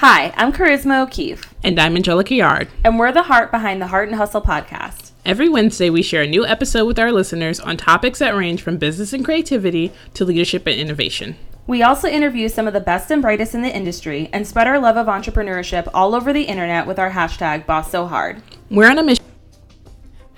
Hi, 0.00 0.34
I'm 0.36 0.52
Charisma 0.52 1.04
O'Keefe. 1.04 1.54
And 1.64 1.80
I'm 1.80 1.96
Angelica 1.96 2.34
Yard. 2.34 2.68
And 2.84 2.98
we're 2.98 3.12
the 3.12 3.22
heart 3.22 3.50
behind 3.50 3.80
the 3.80 3.86
Heart 3.86 4.08
and 4.08 4.18
Hustle 4.18 4.42
podcast. 4.42 5.12
Every 5.24 5.48
Wednesday, 5.48 5.88
we 5.88 6.02
share 6.02 6.20
a 6.20 6.26
new 6.26 6.44
episode 6.44 6.84
with 6.84 6.98
our 6.98 7.10
listeners 7.10 7.58
on 7.58 7.78
topics 7.78 8.18
that 8.18 8.36
range 8.36 8.60
from 8.60 8.76
business 8.76 9.14
and 9.14 9.24
creativity 9.24 9.94
to 10.12 10.26
leadership 10.26 10.66
and 10.66 10.78
innovation. 10.78 11.36
We 11.66 11.82
also 11.82 12.08
interview 12.08 12.50
some 12.50 12.66
of 12.66 12.74
the 12.74 12.80
best 12.80 13.10
and 13.10 13.22
brightest 13.22 13.54
in 13.54 13.62
the 13.62 13.74
industry 13.74 14.28
and 14.34 14.46
spread 14.46 14.66
our 14.66 14.78
love 14.78 14.98
of 14.98 15.06
entrepreneurship 15.06 15.88
all 15.94 16.14
over 16.14 16.30
the 16.30 16.44
internet 16.44 16.86
with 16.86 16.98
our 16.98 17.12
hashtag 17.12 17.64
Boss 17.64 17.90
So 17.90 18.06
Hard. 18.06 18.42
We're 18.70 18.90
on 18.90 18.98
a 18.98 19.02
mission. 19.02 19.24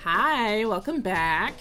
Hi, 0.04 0.66
welcome 0.66 1.00
back. 1.00 1.54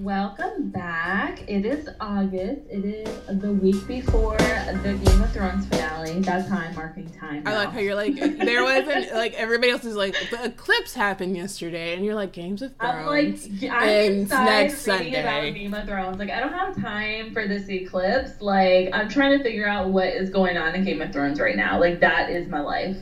Welcome 0.00 0.68
back. 0.68 1.48
It 1.48 1.64
is 1.64 1.88
August. 2.00 2.60
It 2.68 2.84
is 2.84 3.40
the 3.40 3.50
week 3.50 3.86
before 3.86 4.36
the 4.36 5.00
Game 5.02 5.22
of 5.22 5.32
Thrones 5.32 5.64
finale. 5.68 6.20
That's 6.20 6.46
how 6.50 6.58
I'm 6.58 6.74
marking 6.74 7.08
time. 7.08 7.42
I 7.46 7.56
like 7.56 7.70
how 7.70 7.78
you're 7.78 7.94
like 7.94 8.14
there 8.14 8.62
wasn't 8.62 9.14
like 9.14 9.32
everybody 9.34 9.72
else 9.72 9.86
is 9.86 9.96
like 9.96 10.14
the 10.30 10.44
eclipse 10.44 10.92
happened 10.92 11.34
yesterday, 11.34 11.94
and 11.94 12.04
you're 12.04 12.14
like 12.14 12.32
Games 12.32 12.60
of 12.60 12.76
Thrones. 12.76 12.94
I'm 12.94 13.06
like 13.06 13.72
I'm 13.72 14.28
next 14.28 14.82
Sunday. 14.82 15.18
About 15.18 15.54
Game 15.54 15.72
of 15.72 15.86
Thrones. 15.86 16.18
Like 16.18 16.30
I 16.30 16.40
don't 16.40 16.52
have 16.52 16.78
time 16.78 17.32
for 17.32 17.48
this 17.48 17.66
eclipse. 17.70 18.42
Like 18.42 18.90
I'm 18.92 19.08
trying 19.08 19.38
to 19.38 19.42
figure 19.42 19.66
out 19.66 19.88
what 19.88 20.08
is 20.08 20.28
going 20.28 20.58
on 20.58 20.74
in 20.74 20.84
Game 20.84 21.00
of 21.00 21.10
Thrones 21.10 21.40
right 21.40 21.56
now. 21.56 21.80
Like 21.80 22.00
that 22.00 22.28
is 22.28 22.48
my 22.48 22.60
life. 22.60 22.98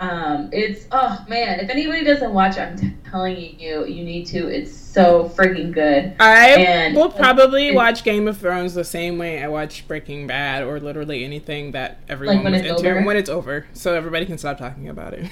Um, 0.00 0.50
it's 0.52 0.86
oh 0.92 1.24
man, 1.28 1.58
if 1.60 1.70
anybody 1.70 2.04
doesn't 2.04 2.32
watch, 2.32 2.56
it, 2.56 2.60
I'm 2.60 2.76
t- 2.78 2.92
telling 3.10 3.58
you, 3.58 3.84
you 3.84 4.04
need 4.04 4.26
to. 4.26 4.46
It's 4.48 4.72
so 4.72 5.28
freaking 5.36 5.72
good. 5.72 6.14
I 6.20 6.50
And- 6.50 6.94
will 6.96 7.10
probably 7.10 7.72
watch 7.74 8.04
Game 8.04 8.28
of 8.28 8.38
Thrones 8.38 8.74
the 8.74 8.84
same 8.84 9.18
way 9.18 9.42
I 9.42 9.48
watch 9.48 9.88
Breaking 9.88 10.26
Bad 10.28 10.62
or 10.62 10.78
literally 10.78 11.24
anything 11.24 11.72
that 11.72 11.98
everyone 12.08 12.44
when 12.44 12.52
was 12.52 12.62
it's 12.62 12.70
into 12.80 12.90
over? 12.90 13.02
when 13.02 13.16
it's 13.16 13.30
over, 13.30 13.66
so 13.72 13.94
everybody 13.94 14.24
can 14.24 14.38
stop 14.38 14.58
talking 14.58 14.88
about 14.88 15.14
it. 15.14 15.28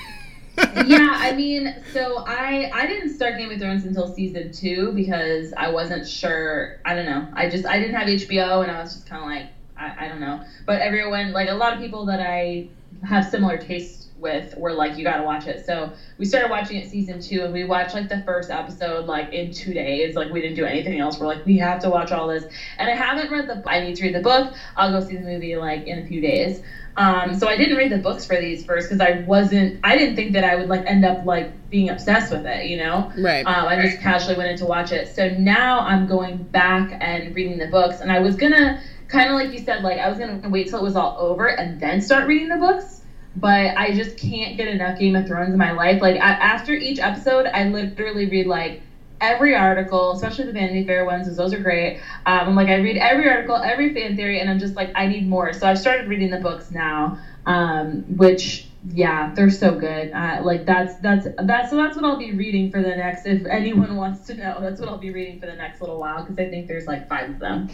yeah, 0.86 1.12
I 1.14 1.32
mean, 1.36 1.72
so 1.92 2.24
I 2.26 2.70
I 2.74 2.86
didn't 2.86 3.14
start 3.14 3.38
Game 3.38 3.50
of 3.52 3.60
Thrones 3.60 3.84
until 3.84 4.12
season 4.12 4.50
two 4.52 4.90
because 4.92 5.52
I 5.56 5.68
wasn't 5.70 6.08
sure. 6.08 6.80
I 6.84 6.94
don't 6.94 7.06
know. 7.06 7.28
I 7.34 7.48
just 7.48 7.66
I 7.66 7.78
didn't 7.78 7.94
have 7.94 8.08
HBO 8.08 8.62
and 8.62 8.70
I 8.72 8.80
was 8.80 8.94
just 8.94 9.06
kind 9.06 9.22
of 9.22 9.28
like 9.28 9.46
I, 9.78 10.06
I 10.06 10.08
don't 10.08 10.20
know. 10.20 10.42
But 10.64 10.80
everyone 10.80 11.32
like 11.32 11.50
a 11.50 11.54
lot 11.54 11.72
of 11.74 11.78
people 11.78 12.06
that 12.06 12.20
I 12.20 12.68
have 13.04 13.28
similar 13.28 13.58
tastes 13.58 14.05
with 14.18 14.54
were 14.56 14.72
like 14.72 14.96
you 14.96 15.04
got 15.04 15.16
to 15.16 15.22
watch 15.22 15.46
it. 15.46 15.64
So 15.64 15.90
we 16.16 16.24
started 16.24 16.48
watching 16.48 16.76
it 16.76 16.88
season 16.88 17.20
two 17.20 17.42
and 17.42 17.52
we 17.52 17.64
watched 17.64 17.94
like 17.94 18.08
the 18.08 18.18
first 18.18 18.50
episode 18.50 19.06
like 19.06 19.32
in 19.32 19.50
two 19.50 19.72
days. 19.72 20.16
Like 20.16 20.30
we 20.30 20.40
didn't 20.40 20.56
do 20.56 20.64
anything 20.64 20.98
else. 20.98 21.18
We're 21.18 21.26
like 21.26 21.44
we 21.44 21.58
have 21.58 21.80
to 21.80 21.90
watch 21.90 22.12
all 22.12 22.26
this. 22.28 22.44
And 22.78 22.90
I 22.90 22.94
haven't 22.94 23.30
read 23.30 23.46
the. 23.46 23.62
I 23.68 23.80
need 23.80 23.96
to 23.96 24.04
read 24.04 24.14
the 24.14 24.20
book. 24.20 24.52
I'll 24.76 24.90
go 24.90 25.00
see 25.00 25.16
the 25.16 25.22
movie 25.22 25.56
like 25.56 25.86
in 25.86 25.98
a 25.98 26.02
few 26.02 26.20
days. 26.20 26.60
Um, 26.96 27.34
so 27.34 27.46
I 27.46 27.56
didn't 27.56 27.76
read 27.76 27.90
the 27.90 27.98
books 27.98 28.24
for 28.24 28.38
these 28.38 28.64
first 28.64 28.88
because 28.88 29.00
I 29.00 29.12
wasn't. 29.12 29.78
I 29.84 29.96
didn't 29.96 30.16
think 30.16 30.32
that 30.32 30.44
I 30.44 30.54
would 30.54 30.68
like 30.68 30.84
end 30.86 31.04
up 31.04 31.24
like 31.24 31.68
being 31.68 31.90
obsessed 31.90 32.30
with 32.30 32.46
it. 32.46 32.64
You 32.66 32.78
know. 32.78 33.10
right. 33.18 33.44
Um, 33.46 33.66
I 33.66 33.76
just 33.76 34.00
casually 34.00 34.36
went 34.36 34.48
in 34.48 34.56
to 34.58 34.66
watch 34.66 34.92
it. 34.92 35.08
So 35.08 35.28
now 35.28 35.80
I'm 35.80 36.06
going 36.06 36.38
back 36.38 36.96
and 37.00 37.34
reading 37.34 37.58
the 37.58 37.66
books, 37.66 38.00
and 38.00 38.10
I 38.10 38.20
was 38.20 38.34
gonna 38.34 38.80
kind 39.08 39.28
of 39.28 39.34
like 39.34 39.52
you 39.52 39.58
said, 39.58 39.82
like 39.82 39.98
I 39.98 40.08
was 40.08 40.18
gonna 40.18 40.48
wait 40.48 40.68
till 40.68 40.78
it 40.78 40.82
was 40.82 40.96
all 40.96 41.14
over 41.18 41.46
and 41.46 41.78
then 41.78 42.00
start 42.00 42.26
reading 42.26 42.48
the 42.48 42.56
books. 42.56 42.95
But 43.40 43.72
I 43.76 43.90
just 43.90 44.16
can't 44.16 44.56
get 44.56 44.66
enough 44.68 44.94
Game 44.96 45.14
of 45.14 45.26
Thrones 45.26 45.52
in 45.52 45.58
my 45.58 45.70
life. 45.72 46.00
Like 46.00 46.16
I, 46.20 46.36
after 46.40 46.72
each 46.72 46.98
episode, 46.98 47.46
I 47.52 47.64
literally 47.64 48.26
read 48.26 48.46
like 48.46 48.76
every 49.20 49.54
article, 49.54 50.10
especially 50.10 50.44
the 50.44 50.52
Vanity 50.52 50.82
Fair 50.82 51.04
ones, 51.04 51.26
because 51.26 51.36
those 51.36 51.52
are 51.52 51.58
great. 51.58 51.94
Um, 52.24 52.48
I'm 52.48 52.54
like 52.54 52.68
I 52.68 52.74
read 52.74 52.96
every 52.98 53.26
article, 53.28 53.58
every 53.62 53.88
fan 53.88 54.14
theory, 54.14 54.38
and 54.38 54.48
I'm 54.48 54.58
just 54.58 54.76
like 54.76 54.90
I 54.94 55.06
need 55.06 55.26
more. 55.26 55.52
So 55.52 55.66
I've 55.66 55.78
started 55.78 56.06
reading 56.06 56.30
the 56.30 56.38
books 56.38 56.70
now, 56.70 57.12
um, 57.46 58.02
which 58.06 58.62
yeah, 58.92 59.26
they're 59.34 59.48
so 59.48 59.74
good. 59.74 60.10
Uh, 60.12 60.38
like 60.40 60.64
that's 60.64 60.94
that's 60.96 61.26
that's 61.38 61.68
so 61.68 61.76
that's 61.76 61.96
what 61.96 62.04
I'll 62.04 62.14
be 62.16 62.32
reading 62.32 62.68
for 62.68 62.80
the 62.80 62.94
next. 62.94 63.26
If 63.26 63.44
anyone 63.46 63.94
wants 63.96 64.20
to 64.26 64.34
know, 64.34 64.60
that's 64.60 64.78
what 64.78 64.88
I'll 64.88 64.96
be 64.96 65.10
reading 65.10 65.36
for 65.36 65.46
the 65.46 65.54
next 65.54 65.80
little 65.80 65.98
while 65.98 66.22
because 66.22 66.38
I 66.38 66.46
think 66.46 66.66
there's 66.66 66.86
like 66.86 67.06
five 67.06 67.28
of 67.28 67.38
them. 67.38 67.66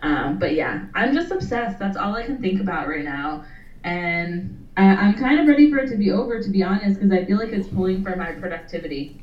Um, 0.00 0.36
but 0.36 0.52
yeah, 0.52 0.80
I'm 0.94 1.12
just 1.12 1.30
obsessed. 1.30 1.78
That's 1.78 1.96
all 1.96 2.14
I 2.14 2.24
can 2.24 2.38
think 2.38 2.60
about 2.60 2.86
right 2.86 3.04
now, 3.04 3.40
and 3.84 4.65
I, 4.76 4.84
I'm 4.84 5.14
kind 5.14 5.40
of 5.40 5.46
ready 5.46 5.70
for 5.70 5.78
it 5.78 5.88
to 5.90 5.96
be 5.96 6.10
over, 6.10 6.42
to 6.42 6.50
be 6.50 6.62
honest, 6.62 7.00
because 7.00 7.12
I 7.12 7.24
feel 7.24 7.38
like 7.38 7.50
it's 7.50 7.68
pulling 7.68 8.02
for 8.04 8.14
my 8.16 8.32
productivity. 8.32 9.22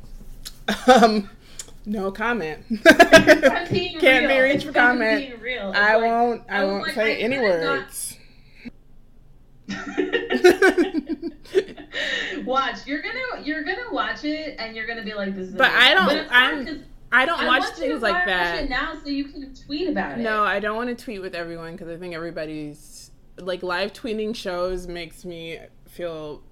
Um, 0.86 1.30
no 1.86 2.10
comment. 2.10 2.64
Can't 2.84 3.70
be 4.28 4.40
reached 4.40 4.66
for 4.66 4.72
comment. 4.72 5.40
real. 5.40 5.72
I 5.74 5.96
like- 5.96 6.02
won't. 6.04 6.42
I, 6.48 6.62
I 6.62 6.64
won't 6.64 6.82
like, 6.84 6.94
say 6.94 7.18
I 7.20 7.20
any 7.20 7.38
words. 7.38 8.18
watch, 12.44 12.86
you're 12.86 13.00
gonna 13.02 13.42
you're 13.42 13.62
gonna 13.62 13.92
watch 13.92 14.24
it, 14.24 14.56
and 14.58 14.76
you're 14.76 14.86
gonna 14.86 15.04
be 15.04 15.14
like, 15.14 15.34
"This 15.34 15.48
is." 15.48 15.54
But 15.54 15.70
I 15.70 15.94
don't- 15.94 16.06
But 16.06 16.26
I'm- 16.32 16.84
I 17.12 17.26
don't 17.26 17.40
I 17.40 17.46
watch 17.46 17.60
want 17.60 17.78
you 17.78 17.84
to 17.84 17.90
things 17.90 18.02
like 18.02 18.14
watch 18.14 18.26
that. 18.26 18.64
it 18.64 18.70
now, 18.70 18.94
so 19.00 19.08
you 19.08 19.26
can 19.26 19.54
tweet 19.54 19.88
about 19.88 20.18
it. 20.18 20.22
No, 20.22 20.42
I 20.42 20.58
don't 20.58 20.76
want 20.76 20.88
to 20.96 21.04
tweet 21.04 21.22
with 21.22 21.36
everyone 21.36 21.72
because 21.72 21.86
I 21.88 21.96
think 21.96 22.12
everybody's 22.12 22.76
like 23.38 23.62
live 23.62 23.92
tweeting 23.92 24.34
shows 24.34 24.86
makes 24.86 25.24
me 25.24 25.58
feel 25.88 26.42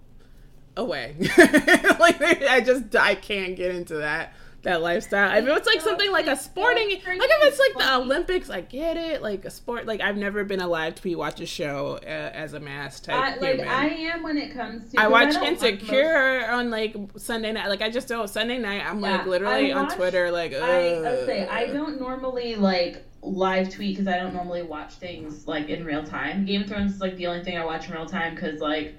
away. 0.76 1.16
like 1.38 2.20
I 2.22 2.62
just 2.65 2.94
I 2.97 3.15
can't 3.15 3.56
get 3.56 3.75
into 3.75 3.97
that 3.97 4.34
that 4.62 4.81
lifestyle. 4.81 5.37
If 5.37 5.47
it's 5.47 5.67
like 5.67 5.81
something 5.81 6.11
like 6.12 6.27
a 6.27 6.37
sporting, 6.37 6.89
like 6.89 6.99
if 7.06 7.43
it's 7.43 7.59
like 7.59 7.78
the. 7.78 7.93
Olympics, 8.03 8.49
I 8.50 8.61
get 8.61 8.97
it. 8.97 9.23
Like 9.23 9.45
a 9.45 9.50
sport, 9.50 9.87
like 9.87 10.00
I've 10.00 10.17
never 10.17 10.45
been 10.45 10.61
alive 10.61 10.95
to 10.97 11.03
tweet 11.03 11.19
watch 11.19 11.41
a 11.41 11.47
show 11.47 11.99
uh, 12.03 12.06
as 12.06 12.55
a 12.55 12.61
mass 12.61 13.00
type 13.00 13.15
I, 13.15 13.37
like 13.37 13.56
human. 13.56 13.69
I 13.69 13.87
am 13.89 14.23
when 14.23 14.39
it 14.39 14.55
comes 14.55 14.91
to. 14.93 15.00
I 15.00 15.09
watch 15.09 15.34
most- 15.34 15.62
Insecure 15.62 16.47
on 16.49 16.71
like 16.71 16.97
Sunday 17.17 17.53
night. 17.53 17.69
Like 17.69 17.83
I 17.83 17.91
just 17.91 18.09
don't 18.09 18.28
Sunday 18.28 18.59
night. 18.59 18.84
I'm 18.87 19.00
like 19.00 19.23
Yeah, 19.23 19.31
literally 19.31 19.73
I 19.73 19.78
on 19.78 19.91
Twitter. 19.91 20.31
Like 20.31 20.55
I, 20.55 20.94
I 20.94 21.00
would 21.00 21.27
say. 21.27 21.47
I 21.47 21.67
don't 21.67 22.00
normally 22.00 22.55
like 22.55 23.05
live 23.23 23.71
tweet 23.71 23.97
because 23.97 24.12
I 24.12 24.19
don't 24.19 24.34
normally 24.34 24.62
watch 24.62 24.94
things 24.94 25.47
like 25.47 25.69
in 25.69 25.84
real 25.84 26.05
time. 26.05 26.44
Game 26.44 26.62
of 26.62 26.69
Thrones 26.69 26.94
is 26.94 27.00
like 27.00 27.17
the 27.17 27.27
only 27.27 27.44
thing 27.44 27.56
I 27.56 27.65
watch 27.65 27.89
in 27.89 27.94
real 27.94 28.06
time 28.06 28.34
because 28.34 28.61
like, 28.61 28.97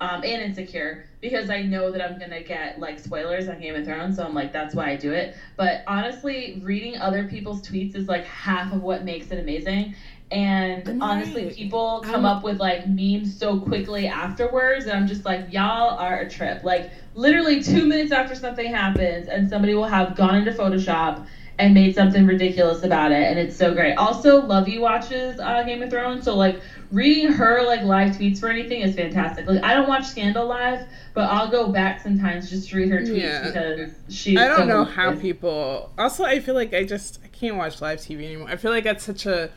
um, 0.00 0.22
and 0.24 0.42
Insecure 0.42 1.04
because 1.20 1.50
I 1.50 1.62
know 1.62 1.90
that 1.90 2.00
I'm 2.00 2.18
gonna 2.18 2.42
get 2.42 2.78
like 2.78 2.98
spoilers 2.98 3.46
on 3.48 3.60
Game 3.60 3.76
of 3.76 3.84
Thrones, 3.84 4.16
so 4.16 4.24
I'm 4.24 4.34
like 4.34 4.52
that's 4.52 4.74
why 4.74 4.88
I 4.90 4.96
do 4.96 5.12
it. 5.12 5.34
But 5.56 5.82
honestly, 5.86 6.58
reading 6.62 6.96
other 6.96 7.24
people's 7.24 7.60
tweets 7.60 7.94
is 7.94 8.08
like 8.08 8.24
half 8.24 8.72
of 8.72 8.82
what 8.82 9.04
makes 9.04 9.30
it 9.30 9.38
amazing. 9.38 9.94
And 10.30 10.88
I'm 10.88 11.02
honestly, 11.02 11.44
right. 11.44 11.54
people 11.54 12.00
I'm- 12.04 12.12
come 12.12 12.24
up 12.24 12.42
with 12.42 12.58
like 12.58 12.86
memes 12.86 13.36
so 13.36 13.58
quickly 13.58 14.06
afterwards, 14.06 14.86
and 14.86 14.94
I'm 14.94 15.06
just 15.06 15.24
like, 15.24 15.52
y'all 15.52 15.98
are 15.98 16.20
a 16.20 16.28
trip. 16.28 16.62
Like 16.62 16.90
literally 17.14 17.62
two 17.62 17.84
minutes 17.84 18.12
after 18.12 18.34
something 18.34 18.70
happens, 18.70 19.28
and 19.28 19.48
somebody 19.48 19.74
will 19.74 19.84
have 19.86 20.14
gone 20.16 20.36
into 20.36 20.52
Photoshop 20.52 21.24
and 21.60 21.74
made 21.74 21.94
something 21.94 22.26
ridiculous 22.26 22.82
about 22.82 23.12
it, 23.12 23.22
and 23.22 23.38
it's 23.38 23.56
so 23.56 23.74
great. 23.74 23.94
Also, 23.94 24.40
Lovey 24.44 24.78
watches 24.78 25.38
uh, 25.38 25.62
Game 25.62 25.82
of 25.82 25.90
Thrones, 25.90 26.24
so 26.24 26.36
like 26.36 26.60
reading 26.90 27.30
her 27.32 27.62
like 27.64 27.82
live 27.82 28.16
tweets 28.16 28.40
for 28.40 28.48
anything 28.48 28.80
is 28.82 28.96
fantastic. 28.96 29.46
Like 29.46 29.62
I 29.62 29.74
don't 29.74 29.88
watch 29.88 30.06
Scandal 30.06 30.46
live, 30.46 30.86
but 31.14 31.30
I'll 31.30 31.50
go 31.50 31.70
back 31.70 32.02
sometimes 32.02 32.50
just 32.50 32.70
to 32.70 32.76
read 32.76 32.90
her 32.90 33.00
tweets 33.00 33.22
Yeah. 33.22 33.44
because 33.44 33.90
she. 34.08 34.36
I 34.36 34.48
don't 34.48 34.58
so 34.58 34.64
know 34.66 34.84
how 34.84 35.14
people. 35.14 35.92
Also, 35.98 36.24
I 36.24 36.40
feel 36.40 36.54
like 36.54 36.74
I 36.74 36.84
just 36.84 37.20
I 37.24 37.28
can't 37.28 37.56
watch 37.56 37.80
live 37.80 37.98
TV 38.00 38.24
anymore. 38.24 38.48
I 38.48 38.56
feel 38.56 38.70
like 38.70 38.84
that's 38.84 39.04
such 39.04 39.26
a 39.26 39.50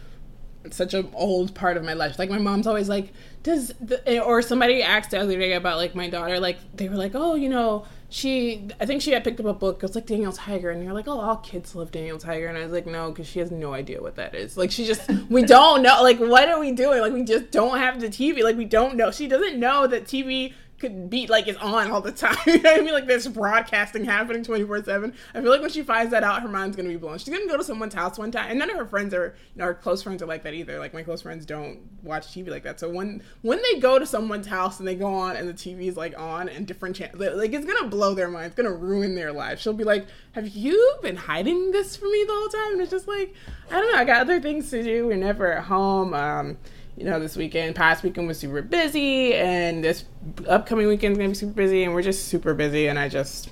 such 0.71 0.93
an 0.93 1.09
old 1.13 1.53
part 1.55 1.77
of 1.77 1.83
my 1.83 1.93
life. 1.93 2.17
Like 2.19 2.29
my 2.29 2.37
mom's 2.37 2.67
always 2.67 2.87
like, 2.89 3.11
does 3.43 3.73
the, 3.81 4.21
or 4.23 4.41
somebody 4.41 4.81
asked 4.81 5.11
the 5.11 5.19
other 5.19 5.37
day 5.37 5.53
about 5.53 5.77
like 5.77 5.95
my 5.95 6.09
daughter. 6.09 6.39
Like 6.39 6.57
they 6.75 6.89
were 6.89 6.95
like, 6.95 7.11
oh, 7.15 7.35
you 7.35 7.49
know, 7.49 7.85
she. 8.13 8.67
I 8.79 8.85
think 8.85 9.01
she 9.01 9.11
had 9.11 9.23
picked 9.23 9.39
up 9.39 9.47
a 9.47 9.53
book. 9.53 9.77
It 9.77 9.81
was 9.81 9.95
like 9.95 10.05
Daniel 10.05 10.31
Tiger, 10.31 10.69
and 10.69 10.83
you're 10.83 10.93
like, 10.93 11.07
oh, 11.07 11.19
all 11.19 11.37
kids 11.37 11.73
love 11.75 11.91
Daniel 11.91 12.19
Tiger, 12.19 12.47
and 12.47 12.57
I 12.57 12.63
was 12.63 12.71
like, 12.71 12.85
no, 12.85 13.09
because 13.09 13.27
she 13.27 13.39
has 13.39 13.49
no 13.49 13.73
idea 13.73 14.01
what 14.01 14.15
that 14.17 14.35
is. 14.35 14.55
Like 14.55 14.69
she 14.69 14.85
just 14.85 15.09
we 15.29 15.43
don't 15.43 15.81
know. 15.81 16.03
Like 16.03 16.19
what 16.19 16.47
are 16.47 16.59
we 16.59 16.71
doing? 16.71 17.01
Like 17.01 17.13
we 17.13 17.23
just 17.23 17.49
don't 17.49 17.77
have 17.79 17.99
the 17.99 18.07
TV. 18.07 18.43
Like 18.43 18.55
we 18.55 18.65
don't 18.65 18.95
know. 18.95 19.09
She 19.09 19.27
doesn't 19.27 19.59
know 19.59 19.87
that 19.87 20.05
TV 20.05 20.53
could 20.83 21.09
be 21.09 21.27
like 21.27 21.47
is 21.47 21.55
on 21.57 21.89
all 21.89 22.01
the 22.01 22.11
time. 22.11 22.35
you 22.45 22.61
know 22.61 22.71
what 22.71 22.79
I 22.79 22.83
mean? 22.83 22.93
Like 22.93 23.07
there's 23.07 23.25
broadcasting 23.29 24.03
happening 24.03 24.43
24 24.43 24.83
7. 24.83 25.13
I 25.33 25.41
feel 25.41 25.49
like 25.49 25.61
when 25.61 25.69
she 25.69 25.81
finds 25.81 26.11
that 26.11 26.25
out, 26.25 26.41
her 26.41 26.49
mind's 26.49 26.75
gonna 26.75 26.89
be 26.89 26.97
blown. 26.97 27.17
She's 27.17 27.33
gonna 27.33 27.47
go 27.47 27.55
to 27.55 27.63
someone's 27.63 27.93
house 27.93 28.17
one 28.17 28.31
time, 28.31 28.49
and 28.49 28.59
none 28.59 28.69
of 28.69 28.75
her 28.75 28.85
friends 28.85 29.13
are, 29.13 29.33
you 29.55 29.59
know, 29.59 29.65
her 29.65 29.73
close 29.73 30.03
friends 30.03 30.21
are 30.21 30.25
like 30.25 30.43
that 30.43 30.53
either. 30.53 30.79
Like 30.79 30.93
my 30.93 31.01
close 31.01 31.21
friends 31.21 31.45
don't 31.45 31.79
watch 32.03 32.27
TV 32.27 32.49
like 32.49 32.63
that. 32.63 32.81
So 32.81 32.89
when 32.89 33.23
when 33.43 33.61
they 33.61 33.79
go 33.79 33.97
to 33.97 34.05
someone's 34.05 34.45
house 34.45 34.79
and 34.79 34.87
they 34.87 34.95
go 34.95 35.07
on 35.07 35.37
and 35.37 35.47
the 35.47 35.53
TV 35.53 35.87
is 35.87 35.95
like 35.95 36.19
on 36.19 36.49
and 36.49 36.67
different 36.67 36.97
channels, 36.97 37.17
like 37.37 37.53
it's 37.53 37.65
gonna 37.65 37.87
blow 37.87 38.13
their 38.13 38.27
mind. 38.27 38.47
It's 38.47 38.55
gonna 38.55 38.73
ruin 38.73 39.15
their 39.15 39.31
life. 39.31 39.61
She'll 39.61 39.71
be 39.71 39.85
like, 39.85 40.05
"Have 40.33 40.49
you 40.49 40.97
been 41.01 41.15
hiding 41.15 41.71
this 41.71 41.95
from 41.95 42.11
me 42.11 42.25
the 42.27 42.33
whole 42.33 42.49
time?" 42.49 42.73
And 42.73 42.81
it's 42.81 42.91
just 42.91 43.07
like, 43.07 43.33
I 43.71 43.79
don't 43.79 43.89
know. 43.89 43.99
I 43.99 44.03
got 44.03 44.19
other 44.19 44.41
things 44.41 44.69
to 44.71 44.83
do. 44.83 45.07
We're 45.07 45.15
never 45.15 45.53
at 45.53 45.63
home. 45.63 46.13
Um, 46.13 46.57
you 46.97 47.05
know, 47.05 47.19
this 47.19 47.35
weekend, 47.35 47.75
past 47.75 48.03
weekend 48.03 48.27
was 48.27 48.39
super 48.39 48.61
busy, 48.61 49.33
and 49.33 49.83
this 49.83 50.05
upcoming 50.47 50.87
weekend's 50.87 51.17
gonna 51.17 51.29
be 51.29 51.35
super 51.35 51.53
busy, 51.53 51.83
and 51.83 51.93
we're 51.93 52.03
just 52.03 52.27
super 52.27 52.53
busy. 52.53 52.87
And 52.87 52.99
I 52.99 53.09
just, 53.09 53.49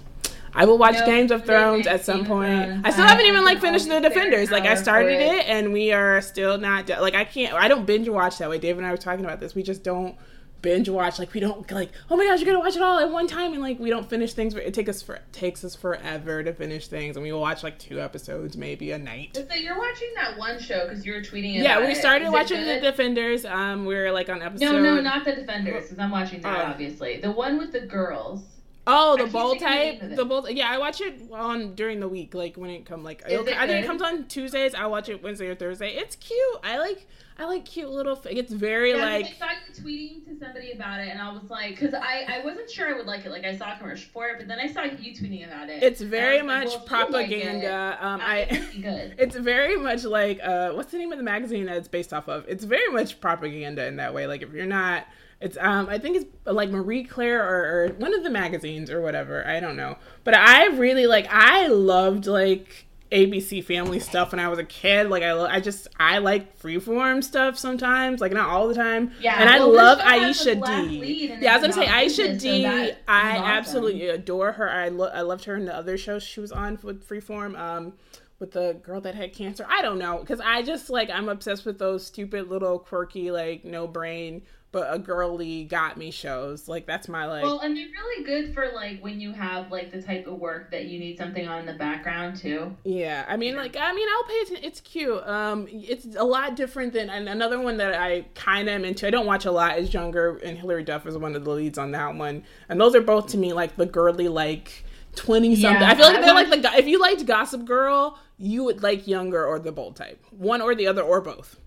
I 0.53 0.65
will 0.65 0.77
watch 0.77 0.95
Nope, 0.95 1.05
Games 1.05 1.31
of 1.31 1.45
Thrones 1.45 1.87
at 1.87 2.05
some 2.05 2.25
point. 2.25 2.85
I 2.85 2.91
still 2.91 3.05
haven't 3.05 3.25
even 3.25 3.43
like 3.43 3.59
finished 3.59 3.87
the 3.87 3.99
Defenders. 3.99 4.51
Like 4.51 4.65
I 4.65 4.75
started 4.75 5.17
for 5.17 5.35
it, 5.35 5.47
and 5.47 5.73
we 5.73 5.91
are 5.91 6.21
still 6.21 6.57
not 6.57 6.85
done. 6.85 7.01
Like 7.01 7.15
I 7.15 7.23
can't. 7.23 7.53
I 7.53 7.67
don't 7.67 7.85
binge 7.85 8.07
watch 8.07 8.37
that 8.37 8.49
way. 8.49 8.59
Dave 8.59 8.77
and 8.77 8.85
I 8.85 8.91
were 8.91 8.97
talking 8.97 9.25
about 9.25 9.39
this. 9.39 9.55
We 9.55 9.63
just 9.63 9.83
don't 9.83 10.15
binge 10.61 10.89
watch. 10.89 11.19
Like 11.19 11.33
we 11.33 11.39
don't 11.39 11.69
like, 11.71 11.91
oh 12.09 12.15
my 12.15 12.25
gosh, 12.25 12.39
you're 12.39 12.45
gonna 12.45 12.63
watch 12.63 12.75
it 12.75 12.81
all 12.81 12.99
at 12.99 13.09
one 13.11 13.27
time, 13.27 13.53
and 13.53 13.61
like 13.61 13.79
we 13.79 13.89
don't 13.89 14.09
finish 14.09 14.33
things. 14.33 14.55
It 14.55 14.73
takes 14.73 14.89
us 14.89 15.01
for 15.01 15.19
takes 15.31 15.63
us 15.63 15.75
forever 15.75 16.43
to 16.43 16.53
finish 16.53 16.87
things, 16.87 17.15
and 17.15 17.23
we 17.23 17.31
will 17.31 17.41
watch 17.41 17.63
like 17.63 17.77
two 17.79 17.99
episodes 17.99 18.57
maybe 18.57 18.91
a 18.91 18.97
night. 18.97 19.35
So 19.35 19.55
you're 19.55 19.77
watching 19.77 20.09
that 20.15 20.37
one 20.37 20.59
show 20.59 20.87
because 20.87 21.05
you 21.05 21.13
were 21.13 21.21
tweeting. 21.21 21.61
Yeah, 21.61 21.85
we 21.85 21.95
started 21.95 22.31
watching 22.31 22.65
The? 22.65 22.79
Defenders. 22.81 23.45
Um, 23.45 23.85
we 23.85 23.95
were 23.95 24.11
like 24.11 24.29
on 24.29 24.41
episode. 24.41 24.65
No, 24.65 24.81
no, 24.81 25.01
not 25.01 25.25
the 25.25 25.35
Defenders 25.35 25.83
because 25.85 25.99
I'm 25.99 26.11
watching 26.11 26.41
that. 26.41 26.65
Oh. 26.65 26.69
obviously, 26.69 27.19
the 27.19 27.31
one 27.31 27.57
with 27.57 27.71
the 27.71 27.81
girls. 27.81 28.43
Oh, 28.87 29.15
the 29.15 29.27
bold 29.27 29.59
type. 29.59 30.01
name 30.01 30.01
of 30.01 30.11
it. 30.13 30.15
The 30.15 30.25
bold. 30.25 30.49
Yeah, 30.49 30.69
I 30.69 30.79
watch 30.79 31.01
it 31.01 31.21
on 31.31 31.75
during 31.75 31.99
the 31.99 32.07
week, 32.07 32.33
like 32.33 32.57
when 32.57 32.71
it 32.71 32.85
come. 32.85 33.03
Like 33.03 33.23
okay, 33.25 33.55
I 33.55 33.67
think 33.67 33.83
it 33.83 33.87
comes 33.87 34.01
on 34.01 34.25
Tuesdays. 34.25 34.73
I 34.73 34.87
watch 34.87 35.07
it 35.07 35.21
Wednesday 35.21 35.47
or 35.47 35.55
Thursday. 35.55 35.95
It's 35.95 36.15
cute. 36.15 36.59
I 36.63 36.77
like. 36.79 37.07
I 37.41 37.45
like 37.45 37.65
cute 37.65 37.89
little. 37.89 38.15
f- 38.15 38.27
It's 38.29 38.53
very 38.53 38.91
Yeah, 38.91 38.97
like. 39.03 39.25
I 39.25 39.31
saw 39.31 39.45
you 39.49 39.73
tweeting 39.83 40.25
to 40.25 40.37
somebody 40.37 40.73
about 40.73 40.99
it, 40.99 41.07
and 41.09 41.19
I 41.19 41.31
was 41.31 41.49
like, 41.49 41.71
because 41.71 41.95
I, 41.95 42.25
I 42.29 42.45
wasn't 42.45 42.69
sure 42.69 42.87
I 42.87 42.93
would 42.95 43.07
like 43.07 43.25
it. 43.25 43.31
Like 43.31 43.45
I 43.45 43.57
saw 43.57 43.73
a 43.73 43.77
commercial 43.79 44.09
for 44.13 44.27
it, 44.27 44.35
but 44.37 44.47
then 44.47 44.59
I 44.59 44.71
saw 44.71 44.83
you 44.83 45.11
tweeting 45.13 45.47
about 45.47 45.67
it. 45.67 45.81
It's 45.81 46.01
very 46.01 46.39
I 46.39 46.43
was 46.43 46.47
like, 46.47 46.63
much 46.63 46.65
well, 46.65 46.73
you 46.73 46.77
like 46.79 46.85
propaganda. 47.29 47.97
it, 47.99 48.05
um, 48.05 48.21
I. 48.23 48.37
it 48.41 48.51
must 48.61 48.71
be 48.73 48.81
good. 48.83 49.15
It's 49.17 49.35
very 49.35 49.75
much 49.75 50.03
like 50.03 50.39
uh, 50.43 50.71
what's 50.73 50.91
the 50.91 50.99
name 50.99 51.11
of 51.11 51.17
the 51.17 51.23
magazine 51.23 51.65
that 51.65 51.77
it's 51.77 51.87
based 51.87 52.13
off 52.13 52.27
of? 52.27 52.45
It's 52.47 52.63
very 52.63 52.89
much 52.91 53.19
propaganda 53.19 53.87
in 53.87 53.95
that 53.95 54.13
way. 54.13 54.27
Like 54.27 54.43
if 54.43 54.53
you're 54.53 54.67
not, 54.67 55.07
it's 55.39 55.57
um, 55.59 55.89
I 55.89 55.97
think 55.97 56.17
it's 56.17 56.25
like 56.45 56.69
Marie 56.69 57.03
Claire 57.03 57.43
or, 57.43 57.85
or 57.85 57.93
one 57.93 58.13
of 58.13 58.23
the 58.23 58.29
magazines 58.29 58.91
or 58.91 59.01
whatever. 59.01 59.47
I 59.47 59.59
don't 59.59 59.75
know, 59.75 59.97
but 60.23 60.35
I 60.35 60.67
really 60.67 61.07
like. 61.07 61.25
I 61.31 61.65
loved 61.67 62.27
like 62.27 62.85
ABC 63.11 63.63
Family 63.63 63.99
stuff 63.99 64.31
when 64.31 64.39
I 64.39 64.47
was 64.47 64.57
a 64.59 64.63
kid. 64.63 65.09
Like 65.09 65.23
I, 65.23 65.33
lo- 65.33 65.47
I 65.49 65.59
just 65.59 65.87
I 65.99 66.19
like 66.19 66.59
freeform 66.59 67.23
stuff 67.23 67.57
sometimes, 67.57 68.21
like 68.21 68.31
not 68.31 68.49
all 68.49 68.67
the 68.67 68.75
time. 68.75 69.11
Yeah, 69.19 69.39
and 69.39 69.49
I 69.49 69.59
well, 69.59 69.71
this 69.71 69.77
love 69.77 69.99
show 69.99 70.05
Aisha 70.05 70.89
Dee. 70.89 71.35
yeah, 71.39 71.53
I 71.53 71.57
was 71.57 71.61
gonna 71.61 71.73
say 71.73 71.91
Aisha 71.91 72.33
so 72.33 72.37
D. 72.39 72.65
I 72.65 72.91
awesome. 73.37 73.43
absolutely 73.43 74.07
adore 74.07 74.53
her. 74.53 74.69
I 74.69 74.89
lo- 74.89 75.11
I 75.13 75.21
loved 75.21 75.45
her 75.45 75.55
in 75.55 75.65
the 75.65 75.75
other 75.75 75.97
shows 75.97 76.23
she 76.23 76.39
was 76.39 76.51
on 76.51 76.79
with 76.83 77.07
Freeform. 77.07 77.59
Um, 77.59 77.93
with 78.39 78.51
the 78.53 78.75
girl 78.81 78.99
that 78.99 79.13
had 79.13 79.33
cancer. 79.33 79.65
I 79.69 79.83
don't 79.83 79.99
know 79.99 80.17
because 80.17 80.41
I 80.41 80.63
just 80.63 80.89
like 80.89 81.09
I'm 81.11 81.29
obsessed 81.29 81.63
with 81.63 81.77
those 81.77 82.03
stupid 82.05 82.49
little 82.49 82.79
quirky 82.79 83.29
like 83.29 83.63
no 83.63 83.87
brain 83.87 84.41
but 84.71 84.93
a 84.93 84.97
girly 84.97 85.65
got 85.65 85.97
me 85.97 86.11
shows. 86.11 86.67
Like 86.67 86.85
that's 86.85 87.07
my 87.07 87.25
like. 87.25 87.43
Well, 87.43 87.59
and 87.59 87.75
they're 87.75 87.87
really 87.87 88.23
good 88.23 88.53
for 88.53 88.71
like 88.73 89.01
when 89.01 89.19
you 89.19 89.33
have 89.33 89.71
like 89.71 89.91
the 89.91 90.01
type 90.01 90.27
of 90.27 90.39
work 90.39 90.71
that 90.71 90.85
you 90.85 90.99
need 90.99 91.17
something 91.17 91.47
on 91.47 91.59
in 91.59 91.65
the 91.65 91.73
background 91.73 92.37
too. 92.37 92.75
Yeah, 92.83 93.25
I 93.27 93.37
mean, 93.37 93.55
like, 93.55 93.75
I 93.79 93.93
mean, 93.93 94.07
I'll 94.09 94.23
pay 94.23 94.39
attention. 94.41 94.65
It's 94.65 94.79
cute. 94.81 95.27
Um, 95.27 95.67
it's 95.69 96.15
a 96.15 96.23
lot 96.23 96.55
different 96.55 96.93
than 96.93 97.09
and 97.09 97.27
another 97.27 97.59
one 97.59 97.77
that 97.77 97.99
I 97.99 98.25
kind 98.35 98.69
of 98.69 98.75
am 98.75 98.85
into. 98.85 99.05
I 99.07 99.09
don't 99.09 99.25
watch 99.25 99.45
a 99.45 99.51
lot. 99.51 99.77
Is 99.77 99.93
Younger 99.93 100.37
and 100.37 100.57
Hilary 100.57 100.83
Duff 100.83 101.05
is 101.05 101.17
one 101.17 101.35
of 101.35 101.43
the 101.43 101.51
leads 101.51 101.77
on 101.77 101.91
that 101.91 102.15
one, 102.15 102.43
and 102.69 102.79
those 102.79 102.95
are 102.95 103.01
both 103.01 103.27
to 103.27 103.37
me 103.37 103.53
like 103.53 103.75
the 103.75 103.85
girly 103.85 104.29
like 104.29 104.85
twenty 105.15 105.55
something. 105.55 105.81
Yeah, 105.81 105.91
I 105.91 105.95
feel 105.95 106.05
like 106.05 106.17
I 106.17 106.21
they're 106.21 106.33
like 106.33 106.49
the 106.49 106.77
if 106.77 106.87
you 106.87 106.99
liked 107.01 107.25
Gossip 107.25 107.65
Girl, 107.65 108.17
you 108.37 108.63
would 108.63 108.81
like 108.81 109.07
Younger 109.07 109.45
or 109.45 109.59
the 109.59 109.71
Bold 109.71 109.97
Type, 109.97 110.23
one 110.31 110.61
or 110.61 110.75
the 110.75 110.87
other 110.87 111.01
or 111.01 111.19
both. 111.19 111.57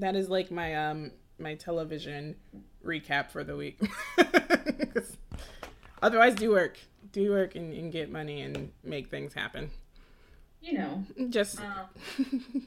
That 0.00 0.16
is 0.16 0.28
like 0.28 0.50
my 0.50 0.74
um 0.74 1.10
my 1.38 1.54
television 1.54 2.36
recap 2.84 3.30
for 3.30 3.44
the 3.44 3.56
week. 3.56 3.80
Otherwise, 6.02 6.34
do 6.34 6.50
work, 6.50 6.78
do 7.12 7.30
work, 7.30 7.54
and, 7.54 7.72
and 7.72 7.90
get 7.90 8.10
money 8.10 8.42
and 8.42 8.72
make 8.84 9.08
things 9.08 9.34
happen. 9.34 9.70
You 10.60 10.78
know. 10.78 11.04
Just 11.30 11.58
Um, 11.60 12.66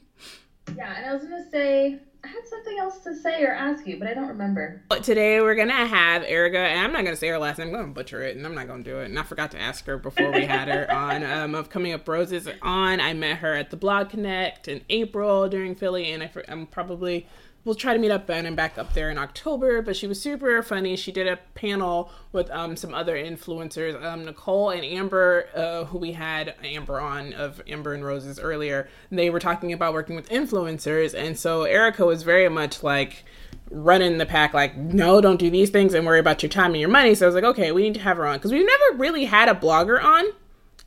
yeah, 0.76 0.96
and 0.96 1.06
I 1.06 1.14
was 1.14 1.22
gonna 1.22 1.48
say 1.50 1.98
I 2.22 2.28
had 2.28 2.46
something 2.46 2.78
else 2.78 2.98
to 2.98 3.14
say 3.14 3.42
or 3.44 3.52
ask 3.52 3.86
you, 3.86 3.98
but 3.98 4.06
I 4.06 4.14
don't 4.14 4.28
remember. 4.28 4.82
But 4.88 5.02
today 5.02 5.40
we're 5.40 5.54
gonna 5.54 5.86
have 5.86 6.22
Erica, 6.22 6.58
and 6.58 6.80
I'm 6.80 6.92
not 6.92 7.04
gonna 7.04 7.16
say 7.16 7.28
her 7.28 7.38
last 7.38 7.58
name. 7.58 7.68
I'm 7.68 7.74
gonna 7.74 7.88
butcher 7.88 8.22
it, 8.22 8.36
and 8.36 8.44
I'm 8.44 8.54
not 8.54 8.66
gonna 8.66 8.82
do 8.82 8.98
it. 8.98 9.06
And 9.06 9.18
I 9.18 9.22
forgot 9.22 9.50
to 9.52 9.60
ask 9.60 9.86
her 9.86 9.96
before 9.96 10.30
we 10.30 10.44
had 10.44 10.68
her 10.68 10.90
on 10.92 11.24
um, 11.24 11.54
of 11.54 11.70
coming 11.70 11.92
up 11.92 12.06
roses 12.06 12.46
on. 12.60 13.00
I 13.00 13.14
met 13.14 13.38
her 13.38 13.54
at 13.54 13.70
the 13.70 13.76
Blog 13.76 14.10
Connect 14.10 14.68
in 14.68 14.82
April 14.90 15.48
during 15.48 15.74
Philly, 15.74 16.12
and 16.12 16.22
I, 16.22 16.30
I'm 16.48 16.66
probably 16.66 17.26
we'll 17.64 17.74
try 17.74 17.92
to 17.92 17.98
meet 17.98 18.10
up 18.10 18.26
then 18.26 18.46
and 18.46 18.56
back 18.56 18.78
up 18.78 18.94
there 18.94 19.10
in 19.10 19.18
October. 19.18 19.82
But 19.82 19.96
she 19.96 20.06
was 20.06 20.20
super 20.20 20.62
funny. 20.62 20.96
She 20.96 21.12
did 21.12 21.26
a 21.26 21.36
panel 21.54 22.10
with 22.32 22.50
um, 22.50 22.76
some 22.76 22.94
other 22.94 23.14
influencers, 23.16 24.02
um, 24.02 24.24
Nicole 24.24 24.70
and 24.70 24.84
Amber, 24.84 25.46
uh, 25.54 25.84
who 25.84 25.98
we 25.98 26.12
had 26.12 26.54
Amber 26.64 27.00
on 27.00 27.32
of 27.34 27.62
Amber 27.66 27.92
and 27.94 28.04
Roses 28.04 28.38
earlier. 28.40 28.88
They 29.10 29.30
were 29.30 29.40
talking 29.40 29.72
about 29.72 29.92
working 29.92 30.16
with 30.16 30.28
influencers, 30.28 31.14
and 31.14 31.38
so 31.38 31.64
Erica 31.64 32.04
was 32.06 32.22
very 32.22 32.48
much 32.48 32.82
like 32.82 33.24
running 33.70 34.18
the 34.18 34.26
pack 34.26 34.52
like 34.52 34.76
no 34.76 35.20
don't 35.20 35.38
do 35.38 35.48
these 35.48 35.70
things 35.70 35.94
and 35.94 36.04
worry 36.04 36.18
about 36.18 36.42
your 36.42 36.50
time 36.50 36.72
and 36.72 36.80
your 36.80 36.88
money 36.88 37.14
so 37.14 37.24
i 37.24 37.28
was 37.28 37.36
like 37.36 37.44
okay 37.44 37.70
we 37.70 37.82
need 37.82 37.94
to 37.94 38.00
have 38.00 38.16
her 38.16 38.26
on 38.26 38.36
because 38.36 38.50
we've 38.50 38.66
never 38.66 38.98
really 38.98 39.24
had 39.26 39.48
a 39.48 39.54
blogger 39.54 40.02
on 40.02 40.24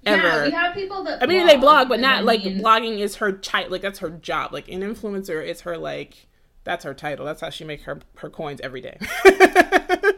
ever 0.06 0.22
Yeah, 0.22 0.44
we 0.46 0.52
have 0.52 0.74
people 0.76 1.02
that. 1.06 1.24
i 1.24 1.26
mean 1.26 1.48
they 1.48 1.56
blog 1.56 1.88
but 1.88 2.02
not 2.02 2.26
like 2.26 2.44
mean- 2.44 2.60
blogging 2.62 3.00
is 3.00 3.16
her 3.18 3.32
child 3.32 3.72
like 3.72 3.82
that's 3.82 4.00
her 4.00 4.10
job 4.10 4.52
like 4.52 4.68
an 4.68 4.82
influencer 4.82 5.46
is 5.46 5.62
her 5.62 5.78
like 5.78 6.28
that's 6.64 6.84
her 6.86 6.94
title. 6.94 7.26
That's 7.26 7.42
how 7.42 7.50
she 7.50 7.64
make 7.64 7.82
her 7.84 8.00
her 8.18 8.30
coins 8.30 8.62
every 8.62 8.82
day. 8.82 8.98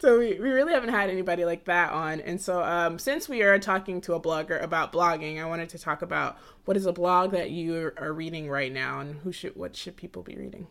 So 0.00 0.20
we, 0.20 0.38
we 0.38 0.50
really 0.50 0.72
haven't 0.72 0.90
had 0.90 1.10
anybody 1.10 1.44
like 1.44 1.64
that 1.64 1.90
on. 1.90 2.20
And 2.20 2.40
so 2.40 2.62
um, 2.62 3.00
since 3.00 3.28
we 3.28 3.42
are 3.42 3.58
talking 3.58 4.00
to 4.02 4.14
a 4.14 4.20
blogger 4.20 4.62
about 4.62 4.92
blogging 4.92 5.42
i 5.42 5.44
wanted 5.44 5.68
to 5.70 5.78
talk 5.78 6.02
about 6.02 6.38
what 6.66 6.76
is 6.76 6.86
a 6.86 6.92
blog 6.92 7.32
that 7.32 7.50
you 7.50 7.92
are 7.96 8.12
reading 8.12 8.48
right 8.48 8.72
now 8.72 9.00
and 9.00 9.16
who 9.16 9.32
should 9.32 9.56
what 9.56 9.74
should 9.74 9.96
people 9.96 10.22
be 10.22 10.36
reading? 10.36 10.68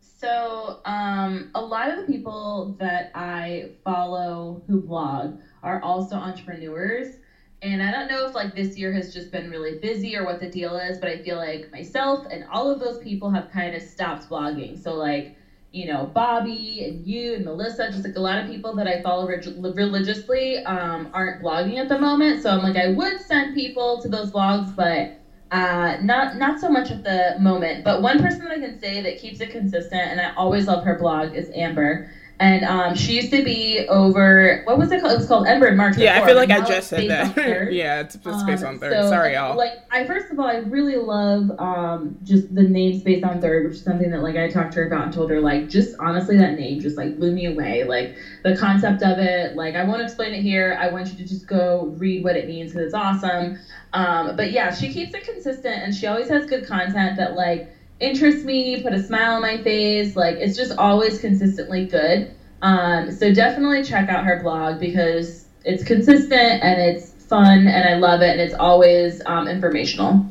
So, 0.00 0.80
um, 0.84 1.50
a 1.54 1.60
lot 1.60 1.90
of 1.90 1.96
the 1.96 2.12
people 2.12 2.76
that 2.78 3.10
I 3.14 3.72
follow 3.84 4.62
who 4.66 4.80
blog 4.80 5.38
are 5.62 5.82
also 5.82 6.16
entrepreneurs. 6.16 7.16
And 7.62 7.82
I 7.82 7.90
don't 7.90 8.06
know 8.08 8.24
if 8.24 8.34
like 8.34 8.54
this 8.54 8.76
year 8.76 8.90
has 8.92 9.08
just 9.12 9.30
been 9.30 9.48
really 9.50 9.72
busy 9.72 10.16
or 10.16 10.24
what 10.24 10.38
the 10.38 10.46
deal 10.46 10.76
is, 10.76 10.96
but 10.96 11.08
I 11.08 11.16
feel 11.16 11.36
like 11.38 11.70
myself 11.72 12.24
and 12.30 12.44
all 12.48 12.68
of 12.70 12.78
those 12.78 12.96
people 12.98 13.30
have 13.30 13.48
kind 13.48 13.74
of 13.74 13.82
stopped 13.82 14.28
blogging. 14.28 14.78
So 14.78 14.94
like, 14.94 15.32
you 15.72 15.84
know, 15.84 16.06
Bobby 16.14 16.82
and 16.84 17.04
you 17.06 17.34
and 17.34 17.44
Melissa, 17.44 17.88
just 17.88 18.04
like 18.04 18.14
a 18.16 18.20
lot 18.20 18.38
of 18.38 18.46
people 18.46 18.72
that 18.74 18.86
I 18.86 18.96
follow 18.96 19.26
religiously 19.26 20.58
um, 20.64 21.08
aren't 21.12 21.38
blogging 21.38 21.78
at 21.78 21.88
the 21.88 21.96
moment. 21.96 22.40
So 22.40 22.52
I'm 22.52 22.62
like, 22.62 22.76
I 22.76 22.86
would 22.86 23.20
send 23.20 23.52
people 23.52 23.98
to 23.98 24.08
those 24.08 24.30
blogs, 24.30 24.74
but 24.74 25.08
uh, 25.50 25.96
not 25.98 26.32
not 26.32 26.58
so 26.60 26.68
much 26.68 26.90
at 26.90 27.02
the 27.02 27.32
moment, 27.36 27.82
but 27.82 28.00
one 28.00 28.18
person 28.18 28.44
that 28.44 28.52
I 28.52 28.58
can 28.58 28.72
say 28.78 29.00
that 29.00 29.16
keeps 29.16 29.40
it 29.40 29.50
consistent, 29.50 30.10
and 30.10 30.20
I 30.20 30.30
always 30.36 30.66
love 30.66 30.82
her 30.82 30.94
blog 30.94 31.32
is 31.32 31.50
Amber. 31.54 31.98
And 32.40 32.64
um, 32.64 32.94
she 32.94 33.16
used 33.16 33.30
to 33.32 33.44
be 33.44 33.86
over 33.90 34.62
what 34.64 34.78
was 34.78 34.90
it 34.90 35.02
called? 35.02 35.12
It 35.12 35.18
was 35.18 35.28
called 35.28 35.46
Ember 35.46 35.66
and 35.66 35.76
March. 35.76 35.98
Yeah, 35.98 36.22
I 36.22 36.26
feel 36.26 36.36
like 36.36 36.50
I 36.50 36.66
just 36.66 36.88
said 36.88 37.10
that. 37.10 37.36
yeah, 37.70 38.00
it's 38.00 38.14
it's 38.14 38.42
based 38.44 38.64
Um, 38.64 38.70
on 38.70 38.78
third. 38.78 38.94
so, 38.94 39.10
Sorry, 39.10 39.34
y'all. 39.34 39.58
Like 39.58 39.74
I 39.90 40.06
first 40.06 40.32
of 40.32 40.40
all, 40.40 40.46
I 40.46 40.56
really 40.60 40.96
love 40.96 41.50
um, 41.58 42.16
just 42.24 42.54
the 42.54 42.62
names 42.62 43.02
based 43.02 43.24
on 43.24 43.42
third, 43.42 43.66
which 43.66 43.76
is 43.76 43.84
something 43.84 44.10
that 44.10 44.22
like 44.22 44.36
I 44.36 44.48
talked 44.48 44.72
to 44.72 44.80
her 44.80 44.86
about 44.86 45.04
and 45.04 45.12
told 45.12 45.28
her 45.30 45.38
like 45.38 45.68
just 45.68 45.94
honestly 46.00 46.38
that 46.38 46.58
name 46.58 46.80
just 46.80 46.96
like 46.96 47.18
blew 47.18 47.30
me 47.30 47.44
away. 47.44 47.84
Like 47.84 48.16
the 48.42 48.56
concept 48.56 49.02
of 49.02 49.18
it, 49.18 49.54
like 49.54 49.74
I 49.74 49.84
won't 49.84 50.00
explain 50.00 50.32
it 50.32 50.40
here. 50.40 50.78
I 50.80 50.90
want 50.90 51.08
you 51.08 51.18
to 51.18 51.24
just 51.26 51.46
go 51.46 51.94
read 51.98 52.24
what 52.24 52.36
it 52.36 52.48
means 52.48 52.72
because 52.72 52.86
it's 52.86 52.94
awesome. 52.94 53.58
Um, 53.92 54.34
but 54.36 54.50
yeah, 54.50 54.74
she 54.74 54.90
keeps 54.90 55.12
it 55.14 55.24
consistent 55.24 55.82
and 55.82 55.94
she 55.94 56.06
always 56.06 56.30
has 56.30 56.46
good 56.46 56.66
content 56.66 57.18
that 57.18 57.34
like 57.34 57.70
interests 58.00 58.44
me, 58.44 58.82
put 58.82 58.92
a 58.92 59.02
smile 59.02 59.36
on 59.36 59.42
my 59.42 59.62
face. 59.62 60.16
Like 60.16 60.36
it's 60.36 60.56
just 60.56 60.72
always 60.78 61.20
consistently 61.20 61.86
good. 61.86 62.34
Um, 62.62 63.10
so 63.10 63.32
definitely 63.32 63.84
check 63.84 64.08
out 64.08 64.24
her 64.24 64.42
blog 64.42 64.80
because 64.80 65.46
it's 65.64 65.84
consistent 65.84 66.62
and 66.62 66.80
it's 66.80 67.10
fun 67.10 67.66
and 67.66 67.88
I 67.88 67.96
love 67.96 68.22
it 68.22 68.30
and 68.30 68.40
it's 68.40 68.54
always 68.54 69.22
um, 69.26 69.48
informational. 69.48 70.26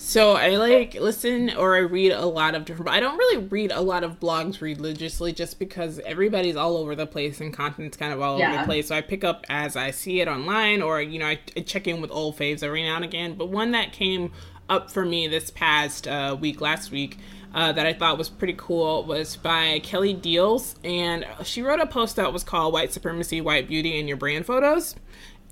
So 0.00 0.36
I 0.36 0.50
like 0.56 0.94
listen 0.94 1.54
or 1.56 1.74
I 1.74 1.80
read 1.80 2.12
a 2.12 2.24
lot 2.24 2.54
of 2.54 2.64
different. 2.64 2.88
I 2.88 3.00
don't 3.00 3.18
really 3.18 3.46
read 3.48 3.72
a 3.72 3.80
lot 3.80 4.04
of 4.04 4.20
blogs 4.20 4.60
religiously, 4.60 5.32
just 5.32 5.58
because 5.58 5.98
everybody's 6.06 6.54
all 6.54 6.76
over 6.76 6.94
the 6.94 7.06
place 7.06 7.40
and 7.40 7.52
content's 7.52 7.96
kind 7.96 8.12
of 8.12 8.22
all 8.22 8.40
over 8.40 8.58
the 8.58 8.64
place. 8.64 8.88
So 8.88 8.94
I 8.94 9.00
pick 9.00 9.24
up 9.24 9.44
as 9.48 9.74
I 9.76 9.90
see 9.90 10.20
it 10.20 10.28
online, 10.28 10.82
or 10.82 11.02
you 11.02 11.18
know, 11.18 11.26
I, 11.26 11.40
I 11.56 11.60
check 11.60 11.88
in 11.88 12.00
with 12.00 12.12
old 12.12 12.38
faves 12.38 12.62
every 12.62 12.84
now 12.84 12.94
and 12.94 13.04
again. 13.04 13.34
But 13.34 13.50
one 13.50 13.72
that 13.72 13.92
came 13.92 14.32
up 14.68 14.90
for 14.90 15.04
me 15.04 15.28
this 15.28 15.50
past 15.50 16.06
uh, 16.06 16.36
week, 16.38 16.60
last 16.60 16.90
week, 16.90 17.18
uh, 17.54 17.72
that 17.72 17.86
I 17.86 17.92
thought 17.92 18.18
was 18.18 18.28
pretty 18.28 18.54
cool 18.56 19.04
was 19.04 19.36
by 19.36 19.80
Kelly 19.80 20.14
Diels, 20.14 20.74
and 20.84 21.26
she 21.44 21.62
wrote 21.62 21.80
a 21.80 21.86
post 21.86 22.16
that 22.16 22.32
was 22.32 22.44
called 22.44 22.72
"White 22.72 22.92
Supremacy, 22.92 23.40
White 23.40 23.68
Beauty, 23.68 23.98
and 23.98 24.08
Your 24.08 24.16
Brand 24.16 24.46
Photos." 24.46 24.94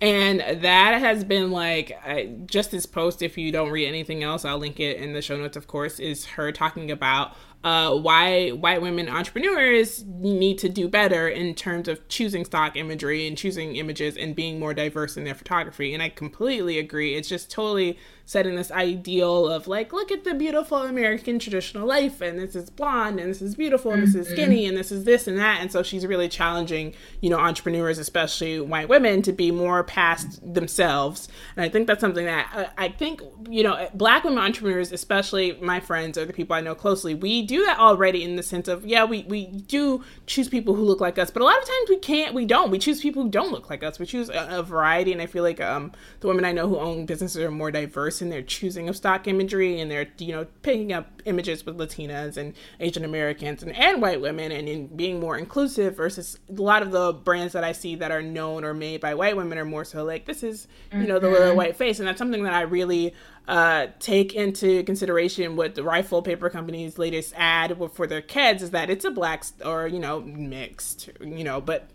And 0.00 0.40
that 0.62 1.00
has 1.00 1.24
been 1.24 1.50
like 1.50 1.98
I, 2.04 2.34
just 2.44 2.70
this 2.70 2.84
post. 2.84 3.22
If 3.22 3.38
you 3.38 3.50
don't 3.50 3.70
read 3.70 3.88
anything 3.88 4.22
else, 4.22 4.44
I'll 4.44 4.58
link 4.58 4.78
it 4.78 4.98
in 4.98 5.14
the 5.14 5.22
show 5.22 5.38
notes. 5.38 5.56
Of 5.56 5.66
course, 5.66 5.98
is 5.98 6.26
her 6.26 6.52
talking 6.52 6.90
about 6.90 7.34
uh, 7.66 7.92
why 7.92 8.50
white 8.50 8.80
women 8.80 9.08
entrepreneurs 9.08 10.04
need 10.06 10.56
to 10.56 10.68
do 10.68 10.86
better 10.86 11.28
in 11.28 11.52
terms 11.52 11.88
of 11.88 12.06
choosing 12.06 12.44
stock 12.44 12.76
imagery 12.76 13.26
and 13.26 13.36
choosing 13.36 13.74
images 13.74 14.16
and 14.16 14.36
being 14.36 14.60
more 14.60 14.72
diverse 14.72 15.16
in 15.16 15.24
their 15.24 15.34
photography. 15.34 15.92
And 15.92 16.00
I 16.00 16.10
completely 16.10 16.78
agree. 16.78 17.16
It's 17.16 17.28
just 17.28 17.50
totally 17.50 17.98
setting 18.24 18.56
this 18.56 18.70
ideal 18.72 19.48
of 19.48 19.66
like, 19.66 19.92
look 19.92 20.12
at 20.12 20.24
the 20.24 20.34
beautiful 20.34 20.78
American 20.78 21.38
traditional 21.38 21.86
life, 21.86 22.20
and 22.20 22.38
this 22.38 22.56
is 22.56 22.70
blonde, 22.70 23.20
and 23.20 23.30
this 23.30 23.40
is 23.40 23.54
beautiful, 23.54 23.92
and 23.92 24.02
this 24.02 24.16
is 24.16 24.28
skinny, 24.28 24.66
and 24.66 24.76
this 24.76 24.90
is 24.90 25.04
this 25.04 25.28
and 25.28 25.38
that. 25.38 25.60
And 25.60 25.70
so 25.70 25.82
she's 25.82 26.04
really 26.04 26.28
challenging, 26.28 26.94
you 27.20 27.30
know, 27.30 27.38
entrepreneurs, 27.38 27.98
especially 27.98 28.60
white 28.60 28.88
women, 28.88 29.22
to 29.22 29.32
be 29.32 29.50
more 29.50 29.82
past 29.84 30.40
themselves. 30.54 31.28
And 31.56 31.64
I 31.64 31.68
think 31.68 31.86
that's 31.86 32.00
something 32.00 32.26
that 32.26 32.52
uh, 32.54 32.64
I 32.76 32.88
think, 32.88 33.22
you 33.48 33.62
know, 33.62 33.88
black 33.94 34.24
women 34.24 34.40
entrepreneurs, 34.40 34.90
especially 34.92 35.56
my 35.60 35.78
friends 35.78 36.18
or 36.18 36.24
the 36.24 36.32
people 36.32 36.54
I 36.54 36.60
know 36.60 36.74
closely, 36.74 37.14
we 37.14 37.42
do 37.42 37.55
that 37.64 37.78
already 37.78 38.22
in 38.22 38.36
the 38.36 38.42
sense 38.42 38.68
of, 38.68 38.84
yeah, 38.84 39.04
we, 39.04 39.24
we 39.24 39.46
do 39.46 40.04
choose 40.26 40.48
people 40.48 40.74
who 40.74 40.82
look 40.82 41.00
like 41.00 41.18
us, 41.18 41.30
but 41.30 41.42
a 41.42 41.44
lot 41.44 41.58
of 41.58 41.64
times 41.64 41.88
we 41.88 41.98
can't, 41.98 42.34
we 42.34 42.44
don't. 42.44 42.70
We 42.70 42.78
choose 42.78 43.00
people 43.00 43.22
who 43.22 43.30
don't 43.30 43.52
look 43.52 43.70
like 43.70 43.82
us. 43.82 43.98
We 43.98 44.06
choose 44.06 44.28
a, 44.28 44.58
a 44.58 44.62
variety. 44.62 45.12
And 45.12 45.22
I 45.22 45.26
feel 45.26 45.42
like 45.42 45.60
um, 45.60 45.92
the 46.20 46.28
women 46.28 46.44
I 46.44 46.52
know 46.52 46.68
who 46.68 46.78
own 46.78 47.06
businesses 47.06 47.42
are 47.42 47.50
more 47.50 47.70
diverse 47.70 48.20
in 48.20 48.28
their 48.28 48.42
choosing 48.42 48.88
of 48.88 48.96
stock 48.96 49.26
imagery 49.28 49.80
and 49.80 49.90
they're 49.90 50.06
you 50.18 50.32
know 50.32 50.46
picking 50.62 50.92
up 50.92 51.22
images 51.24 51.64
with 51.64 51.78
latinas 51.78 52.36
and 52.36 52.54
asian 52.80 53.04
americans 53.04 53.62
and, 53.62 53.74
and 53.76 54.00
white 54.00 54.20
women 54.20 54.52
and 54.52 54.68
in 54.68 54.86
being 54.88 55.20
more 55.20 55.36
inclusive 55.36 55.96
versus 55.96 56.38
a 56.48 56.60
lot 56.60 56.82
of 56.82 56.90
the 56.90 57.12
brands 57.12 57.52
that 57.52 57.64
i 57.64 57.72
see 57.72 57.94
that 57.94 58.10
are 58.10 58.22
known 58.22 58.64
or 58.64 58.74
made 58.74 59.00
by 59.00 59.14
white 59.14 59.36
women 59.36 59.58
are 59.58 59.64
more 59.64 59.84
so 59.84 60.04
like 60.04 60.26
this 60.26 60.42
is 60.42 60.68
you 60.92 61.06
know 61.06 61.18
the 61.18 61.28
little 61.28 61.48
mm-hmm. 61.48 61.56
white 61.56 61.76
face 61.76 61.98
and 61.98 62.08
that's 62.08 62.18
something 62.18 62.42
that 62.42 62.52
i 62.52 62.62
really 62.62 63.14
uh, 63.48 63.88
take 64.00 64.34
into 64.34 64.82
consideration 64.84 65.56
what 65.56 65.74
the 65.74 65.82
rifle 65.82 66.22
paper 66.22 66.50
company's 66.50 66.98
latest 66.98 67.32
ad 67.36 67.76
for 67.92 68.06
their 68.06 68.22
kids 68.22 68.62
is 68.62 68.70
that 68.70 68.90
it's 68.90 69.04
a 69.04 69.10
black 69.10 69.44
or 69.64 69.86
you 69.86 69.98
know 69.98 70.20
mixed 70.20 71.10
you 71.20 71.44
know 71.44 71.60
but 71.60 71.88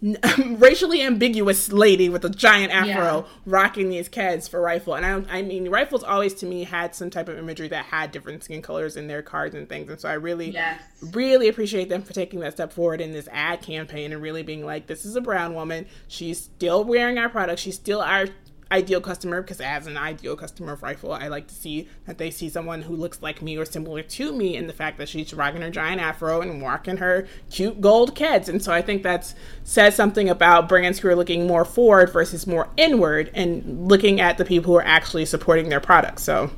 racially 0.58 1.02
ambiguous 1.02 1.72
lady 1.72 2.08
with 2.08 2.24
a 2.24 2.28
giant 2.28 2.72
afro 2.72 2.92
yeah. 2.92 3.22
rocking 3.46 3.88
these 3.88 4.08
kids 4.08 4.46
for 4.46 4.60
rifle 4.60 4.94
and 4.94 5.04
I, 5.04 5.38
I 5.38 5.42
mean 5.42 5.68
rifles 5.68 6.04
always 6.04 6.34
to 6.34 6.46
me 6.46 6.62
had 6.62 6.94
some 6.94 7.10
type 7.10 7.28
of 7.28 7.36
imagery 7.36 7.66
that 7.68 7.86
had 7.86 8.12
different 8.12 8.44
skin 8.44 8.62
colors 8.62 8.96
in 8.96 9.08
their 9.08 9.22
cards 9.22 9.56
and 9.56 9.68
things 9.68 9.90
and 9.90 10.00
so 10.00 10.08
i 10.08 10.12
really 10.12 10.50
yes. 10.50 10.80
really 11.12 11.48
appreciate 11.48 11.88
them 11.88 12.02
for 12.02 12.12
taking 12.12 12.38
that 12.40 12.52
step 12.52 12.72
forward 12.72 13.00
in 13.00 13.10
this 13.10 13.28
ad 13.32 13.60
campaign 13.60 14.12
and 14.12 14.22
really 14.22 14.44
being 14.44 14.64
like 14.64 14.86
this 14.86 15.04
is 15.04 15.16
a 15.16 15.20
brown 15.20 15.52
woman 15.52 15.84
she's 16.06 16.38
still 16.38 16.84
wearing 16.84 17.18
our 17.18 17.28
product 17.28 17.60
she's 17.60 17.74
still 17.74 18.00
our 18.00 18.28
ideal 18.70 19.00
customer 19.00 19.40
because 19.40 19.60
as 19.60 19.86
an 19.86 19.96
ideal 19.96 20.36
customer 20.36 20.72
of 20.72 20.82
rifle 20.82 21.12
i 21.12 21.26
like 21.28 21.46
to 21.46 21.54
see 21.54 21.88
that 22.06 22.18
they 22.18 22.30
see 22.30 22.48
someone 22.48 22.82
who 22.82 22.94
looks 22.94 23.22
like 23.22 23.40
me 23.40 23.56
or 23.56 23.64
similar 23.64 24.02
to 24.02 24.32
me 24.32 24.56
in 24.56 24.66
the 24.66 24.72
fact 24.72 24.98
that 24.98 25.08
she's 25.08 25.32
rocking 25.32 25.62
her 25.62 25.70
giant 25.70 26.00
afro 26.00 26.42
and 26.42 26.60
walking 26.60 26.98
her 26.98 27.26
cute 27.50 27.80
gold 27.80 28.14
kids 28.14 28.48
and 28.48 28.62
so 28.62 28.72
i 28.72 28.82
think 28.82 29.02
that 29.02 29.32
says 29.64 29.94
something 29.94 30.28
about 30.28 30.68
brands 30.68 30.98
who 30.98 31.08
are 31.08 31.16
looking 31.16 31.46
more 31.46 31.64
forward 31.64 32.12
versus 32.12 32.46
more 32.46 32.68
inward 32.76 33.30
and 33.34 33.88
looking 33.88 34.20
at 34.20 34.36
the 34.36 34.44
people 34.44 34.72
who 34.72 34.78
are 34.78 34.84
actually 34.84 35.24
supporting 35.24 35.70
their 35.70 35.80
products 35.80 36.22
so 36.22 36.50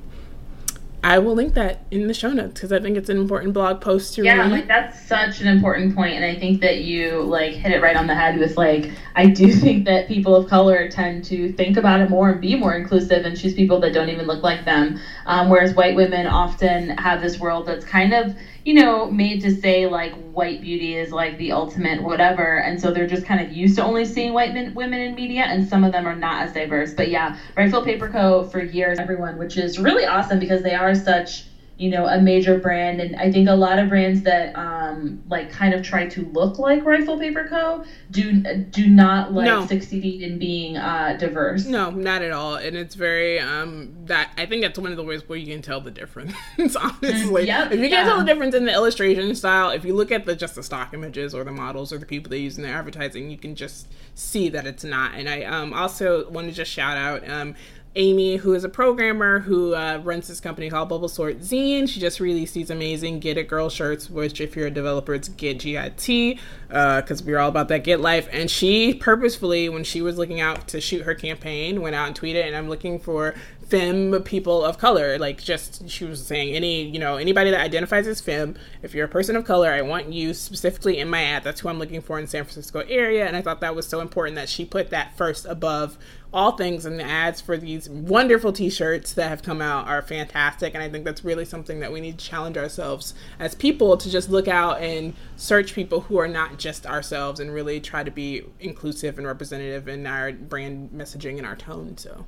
I 1.03 1.19
will 1.19 1.35
link 1.35 1.55
that 1.55 1.81
in 1.91 2.09
the 2.09 2.15
show 2.15 2.31
notes 2.31 2.55
because 2.55 2.73
I 2.73 2.81
think 2.81 2.97
it's 2.97 3.09
an 3.09 3.17
important 3.17 3.55
blog 3.55 3.81
post 3.81 4.15
to 4.15 4.23
yeah, 4.23 4.37
read. 4.37 4.51
like 4.51 4.67
that's 4.69 5.01
such 5.07 5.41
an 5.41 5.49
important 5.49 5.95
point, 5.95 6.15
and 6.15 6.25
I 6.25 6.35
think 6.39 6.61
that 6.61 6.83
you 6.83 7.23
like 7.23 7.55
hit 7.55 7.73
it 7.73 7.81
right 7.81 7.97
on 7.97 8.07
the 8.07 8.15
head 8.15 8.39
with 8.39 8.57
like 8.59 8.91
I 9.17 9.27
do 9.27 9.53
think 9.61 9.87
that 9.87 10.09
people 10.09 10.37
of 10.37 10.49
color 10.49 10.91
tend 10.91 11.25
to 11.27 11.53
think 11.55 11.79
about 11.79 12.01
it 12.01 12.11
more 12.11 12.31
and 12.31 12.41
be 12.41 12.55
more 12.55 12.75
inclusive 12.75 13.25
and 13.25 13.39
choose 13.39 13.55
people 13.55 13.81
that 13.81 13.95
don't 13.95 14.11
even 14.11 14.27
look 14.27 14.43
like 14.43 14.65
them, 14.65 15.01
um, 15.27 15.49
whereas 15.49 15.75
white 15.75 15.97
women 15.97 16.27
often 16.27 16.91
have 16.99 17.23
this 17.23 17.39
world 17.39 17.67
that's 17.67 17.85
kind 17.85 18.13
of 18.13 18.37
you 18.65 18.75
know, 18.75 19.11
made 19.11 19.41
to 19.43 19.51
say 19.51 19.87
like 19.87 20.13
white 20.33 20.61
beauty 20.61 20.95
is 20.95 21.13
like 21.13 21.39
the 21.39 21.53
ultimate 21.53 22.03
whatever. 22.03 22.59
And 22.59 22.81
so 22.81 22.93
they're 22.93 23.07
just 23.07 23.25
kind 23.25 23.41
of 23.41 23.53
used 23.53 23.77
to 23.77 23.83
only 23.83 24.05
seeing 24.05 24.33
white 24.33 24.53
men, 24.53 24.75
women 24.75 25.01
in 25.01 25.15
media, 25.15 25.43
and 25.43 25.67
some 25.67 25.85
of 25.85 25.93
them 25.93 26.07
are 26.07 26.15
not 26.15 26.43
as 26.43 26.53
diverse. 26.53 26.93
But 26.93 27.09
yeah, 27.09 27.37
Rifle 27.57 27.83
Paper 27.83 28.09
Co. 28.09 28.45
for 28.45 28.61
years, 28.61 28.99
everyone, 28.99 29.39
which 29.39 29.57
is 29.57 29.79
really 29.79 30.05
awesome 30.05 30.39
because 30.39 30.63
they 30.63 30.75
are 30.75 30.95
such 30.95 31.45
you 31.81 31.89
know 31.89 32.07
a 32.07 32.21
major 32.21 32.59
brand. 32.59 33.01
And 33.01 33.17
i 33.17 33.33
think 33.33 33.49
a 33.49 33.55
lot 33.55 33.79
of 33.79 33.89
brands 33.89 34.23
that 34.23 34.55
um 34.55 35.23
like 35.29 35.51
kind 35.51 35.73
of 35.73 35.83
try 35.83 36.07
to 36.09 36.27
look 36.27 36.59
like 36.59 36.85
rifle 36.85 37.19
paper 37.19 37.47
co 37.49 37.85
do 38.11 38.43
do 38.43 38.87
not 38.87 39.33
like 39.33 39.47
no. 39.47 39.67
succeed 39.67 40.23
in 40.23 40.39
being 40.39 40.77
uh 40.77 41.17
diverse. 41.19 41.65
No 41.65 41.91
not 41.91 42.21
at 42.21 42.33
all. 42.33 42.57
And 42.57 42.77
it's 42.77 42.95
very 42.95 43.41
um 43.41 43.95
that 44.05 44.31
i 44.37 44.45
think 44.45 44.63
that's 44.63 44.79
one 44.79 44.91
of 44.91 44.99
the 44.99 45.03
ways 45.03 45.27
where 45.27 45.39
you 45.39 45.47
can 45.47 45.63
tell 45.63 45.81
the 45.81 45.91
difference 45.91 46.35
honestly. 46.77 47.47
Yep, 47.47 47.73
if 47.73 47.81
you 47.81 47.89
can 47.89 48.05
tell 48.05 48.19
the 48.19 48.25
difference 48.25 48.55
in 48.55 48.67
the 48.67 48.73
illustration 48.73 49.35
style 49.35 49.71
if 49.71 49.85
you 49.85 49.95
look 49.95 50.13
at 50.13 50.27
the 50.27 50.37
just 50.37 50.57
the 50.57 50.63
stock 50.63 50.93
images 50.93 51.35
or 51.35 51.45
the 51.45 51.53
models 51.53 51.93
or 51.93 51.99
the 51.99 52.07
people 52.07 52.29
they 52.29 52.39
use 52.39 52.59
in 52.59 52.63
their 52.63 52.75
advertising 52.75 53.31
you 53.31 53.39
can 53.39 53.55
just 53.55 53.89
see 54.15 54.51
that 54.51 54.67
it's 54.67 54.85
not. 54.85 55.15
And 55.15 55.31
i 55.31 55.45
um 55.45 55.73
also 55.73 56.29
want 56.29 56.47
to 56.49 56.53
just 56.53 56.71
shout 56.71 56.99
out 56.99 57.27
um 57.27 57.55
Amy, 57.97 58.37
who 58.37 58.55
is 58.55 58.63
a 58.63 58.69
programmer 58.69 59.41
who 59.41 59.75
uh, 59.75 60.01
runs 60.05 60.29
this 60.29 60.39
company 60.39 60.71
called 60.71 60.89
Bubble 60.89 61.09
Sort 61.09 61.41
Zine. 61.41 61.89
She 61.89 61.99
just 61.99 62.21
released 62.21 62.55
these 62.55 62.71
amazing 62.71 63.19
Get 63.19 63.37
It 63.37 63.49
Girl 63.49 63.69
shirts, 63.69 64.09
which, 64.09 64.41
if 64.41 64.55
you're 64.55 64.69
a 64.69 64.71
developer, 64.71 65.13
it's 65.13 65.29
Get 65.29 65.59
GIT, 65.59 66.39
because 66.69 67.21
uh, 67.21 67.25
we're 67.27 67.39
all 67.39 67.49
about 67.49 67.67
that 67.69 67.83
Get 67.83 68.01
Life. 68.01 68.29
And 68.31 68.49
she 68.49 68.95
purposefully, 68.95 69.69
when 69.69 69.83
she 69.83 70.03
was 70.03 70.19
looking 70.19 70.41
out 70.41 70.69
to 70.69 70.81
shoot 70.81 71.03
her 71.03 71.17
campaign, 71.17 71.81
went 71.81 71.97
out 71.97 72.07
and 72.07 72.19
tweeted, 72.19 72.47
and 72.47 72.55
I'm 72.55 72.69
looking 72.69 73.01
for 73.01 73.35
femme 73.71 74.21
people 74.25 74.65
of 74.65 74.79
color 74.79 75.17
like 75.17 75.41
just 75.41 75.89
she 75.89 76.05
was 76.05 76.27
saying 76.27 76.53
any 76.57 76.83
you 76.83 76.99
know 76.99 77.17
anybody 77.17 77.53
that 77.53 77.61
identifies 77.61 78.05
as 78.09 78.21
femme 78.21 78.57
if 78.83 78.95
you're 78.95 79.05
a 79.05 79.09
person 79.09 79.37
of 79.37 79.45
color 79.45 79.71
i 79.71 79.81
want 79.81 80.13
you 80.13 80.35
specifically 80.35 80.99
in 80.99 81.09
my 81.09 81.23
ad 81.23 81.45
that's 81.45 81.61
who 81.61 81.69
i'm 81.69 81.79
looking 81.79 82.01
for 82.01 82.19
in 82.19 82.27
san 82.27 82.43
francisco 82.43 82.81
area 82.89 83.25
and 83.25 83.37
i 83.37 83.41
thought 83.41 83.61
that 83.61 83.77
was 83.77 83.87
so 83.87 84.01
important 84.01 84.35
that 84.35 84.49
she 84.49 84.65
put 84.65 84.91
that 84.91 85.17
first 85.17 85.47
above 85.47 85.97
all 86.33 86.53
things 86.53 86.87
and 86.87 86.99
the 86.99 87.05
ads 87.05 87.41
for 87.41 87.57
these 87.57 87.89
wonderful 87.89 88.53
t-shirts 88.53 89.13
that 89.15 89.29
have 89.29 89.43
come 89.43 89.61
out 89.61 89.87
are 89.89 90.03
fantastic. 90.03 90.75
And 90.75 90.83
i 90.83 90.89
think 90.89 91.05
that's 91.05 91.25
really 91.25 91.45
something 91.45 91.81
that 91.81 91.93
we 91.93 92.01
need 92.01 92.19
to 92.19 92.25
challenge 92.25 92.57
ourselves 92.57 93.15
as 93.39 93.55
people 93.55 93.97
to 93.97 94.11
just 94.11 94.31
look 94.31 94.49
out 94.49 94.81
and 94.81 95.15
search 95.37 95.75
people 95.75 96.03
who 96.03 96.19
are 96.19 96.29
not 96.29 96.59
just 96.59 96.87
ourselves 96.87 97.41
and 97.41 97.53
really 97.53 97.81
try 97.81 98.05
to 98.05 98.11
be 98.11 98.43
inclusive 98.61 99.19
and 99.19 99.27
representative 99.27 99.89
in 99.89 100.07
our 100.07 100.33
brand 100.33 100.91
messaging 100.91 101.39
and 101.39 101.47
our 101.47 101.57
tone 101.57 101.97
so 101.97 102.25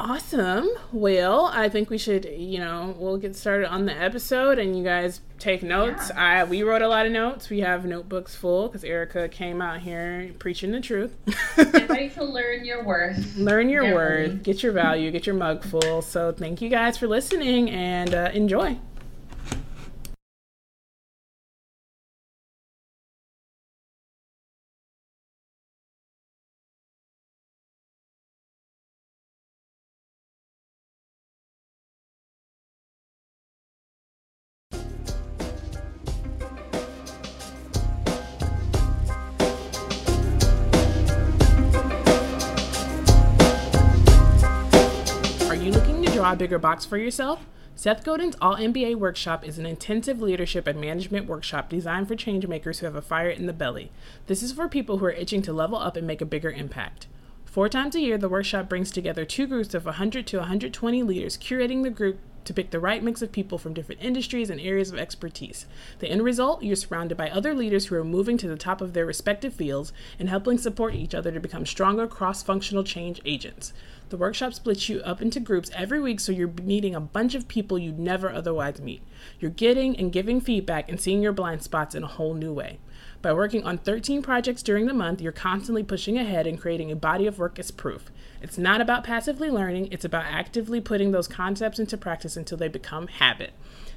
Awesome. 0.00 0.66
Well, 0.92 1.50
I 1.52 1.68
think 1.68 1.90
we 1.90 1.98
should, 1.98 2.24
you 2.24 2.58
know, 2.58 2.94
we'll 2.98 3.18
get 3.18 3.36
started 3.36 3.70
on 3.70 3.84
the 3.84 3.92
episode 3.92 4.58
and 4.58 4.74
you 4.76 4.82
guys 4.82 5.20
take 5.38 5.62
notes. 5.62 6.08
Yeah. 6.08 6.40
I 6.40 6.44
we 6.44 6.62
wrote 6.62 6.80
a 6.80 6.88
lot 6.88 7.04
of 7.04 7.12
notes. 7.12 7.50
We 7.50 7.60
have 7.60 7.84
notebooks 7.84 8.34
full 8.34 8.68
because 8.68 8.82
Erica 8.82 9.28
came 9.28 9.60
out 9.60 9.80
here 9.80 10.30
preaching 10.38 10.72
the 10.72 10.80
truth. 10.80 11.14
get 11.54 11.88
ready 11.90 12.08
to 12.08 12.24
learn 12.24 12.64
your 12.64 12.82
worth. 12.82 13.36
Learn 13.36 13.68
your 13.68 13.94
worth. 13.94 14.42
Get 14.42 14.62
your 14.62 14.72
value. 14.72 15.10
Get 15.10 15.26
your 15.26 15.36
mug 15.36 15.64
full. 15.64 16.00
So 16.00 16.32
thank 16.32 16.62
you 16.62 16.70
guys 16.70 16.96
for 16.96 17.06
listening 17.06 17.68
and 17.70 18.14
uh, 18.14 18.30
enjoy. 18.32 18.78
Draw 46.30 46.36
a 46.36 46.38
bigger 46.38 46.60
box 46.60 46.84
for 46.84 46.96
yourself? 46.96 47.44
Seth 47.74 48.04
Godin's 48.04 48.36
Alt 48.40 48.60
MBA 48.60 48.94
Workshop 48.94 49.44
is 49.44 49.58
an 49.58 49.66
intensive 49.66 50.22
leadership 50.22 50.68
and 50.68 50.80
management 50.80 51.26
workshop 51.26 51.68
designed 51.68 52.06
for 52.06 52.14
changemakers 52.14 52.78
who 52.78 52.86
have 52.86 52.94
a 52.94 53.02
fire 53.02 53.30
in 53.30 53.46
the 53.46 53.52
belly. 53.52 53.90
This 54.28 54.40
is 54.40 54.52
for 54.52 54.68
people 54.68 54.98
who 54.98 55.06
are 55.06 55.10
itching 55.10 55.42
to 55.42 55.52
level 55.52 55.78
up 55.78 55.96
and 55.96 56.06
make 56.06 56.20
a 56.20 56.24
bigger 56.24 56.52
impact. 56.52 57.08
Four 57.46 57.68
times 57.68 57.96
a 57.96 58.00
year, 58.00 58.16
the 58.16 58.28
workshop 58.28 58.68
brings 58.68 58.92
together 58.92 59.24
two 59.24 59.48
groups 59.48 59.74
of 59.74 59.86
100 59.86 60.24
to 60.28 60.36
120 60.36 61.02
leaders, 61.02 61.36
curating 61.36 61.82
the 61.82 61.90
group 61.90 62.20
to 62.44 62.54
pick 62.54 62.70
the 62.70 62.80
right 62.80 63.02
mix 63.02 63.22
of 63.22 63.32
people 63.32 63.58
from 63.58 63.74
different 63.74 64.02
industries 64.02 64.50
and 64.50 64.60
areas 64.60 64.92
of 64.92 64.98
expertise. 64.98 65.66
The 65.98 66.08
end 66.08 66.22
result, 66.22 66.62
you're 66.62 66.76
surrounded 66.76 67.18
by 67.18 67.28
other 67.28 67.54
leaders 67.54 67.86
who 67.86 67.96
are 67.96 68.04
moving 68.04 68.38
to 68.38 68.48
the 68.48 68.56
top 68.56 68.80
of 68.80 68.92
their 68.92 69.04
respective 69.04 69.52
fields 69.52 69.92
and 70.18 70.28
helping 70.28 70.58
support 70.58 70.94
each 70.94 71.14
other 71.14 71.32
to 71.32 71.40
become 71.40 71.66
stronger 71.66 72.06
cross 72.06 72.42
functional 72.42 72.84
change 72.84 73.20
agents. 73.24 73.72
The 74.10 74.16
workshop 74.16 74.54
splits 74.54 74.88
you 74.88 75.00
up 75.02 75.22
into 75.22 75.38
groups 75.38 75.70
every 75.72 76.00
week 76.00 76.18
so 76.18 76.32
you're 76.32 76.48
meeting 76.48 76.96
a 76.96 77.00
bunch 77.00 77.36
of 77.36 77.46
people 77.46 77.78
you'd 77.78 78.00
never 78.00 78.28
otherwise 78.28 78.80
meet. 78.80 79.02
You're 79.38 79.52
getting 79.52 79.96
and 79.96 80.12
giving 80.12 80.40
feedback 80.40 80.88
and 80.88 81.00
seeing 81.00 81.22
your 81.22 81.32
blind 81.32 81.62
spots 81.62 81.94
in 81.94 82.02
a 82.02 82.08
whole 82.08 82.34
new 82.34 82.52
way. 82.52 82.80
By 83.22 83.32
working 83.32 83.62
on 83.62 83.78
13 83.78 84.20
projects 84.20 84.64
during 84.64 84.86
the 84.86 84.94
month, 84.94 85.20
you're 85.20 85.30
constantly 85.30 85.84
pushing 85.84 86.18
ahead 86.18 86.44
and 86.48 86.60
creating 86.60 86.90
a 86.90 86.96
body 86.96 87.28
of 87.28 87.38
work 87.38 87.60
as 87.60 87.70
proof. 87.70 88.10
It's 88.42 88.58
not 88.58 88.80
about 88.80 89.04
passively 89.04 89.48
learning, 89.48 89.92
it's 89.92 90.04
about 90.04 90.24
actively 90.24 90.80
putting 90.80 91.12
those 91.12 91.28
concepts 91.28 91.78
into 91.78 91.96
practice 91.96 92.36
until 92.36 92.58
they 92.58 92.66
become 92.66 93.06
habit. 93.06 93.52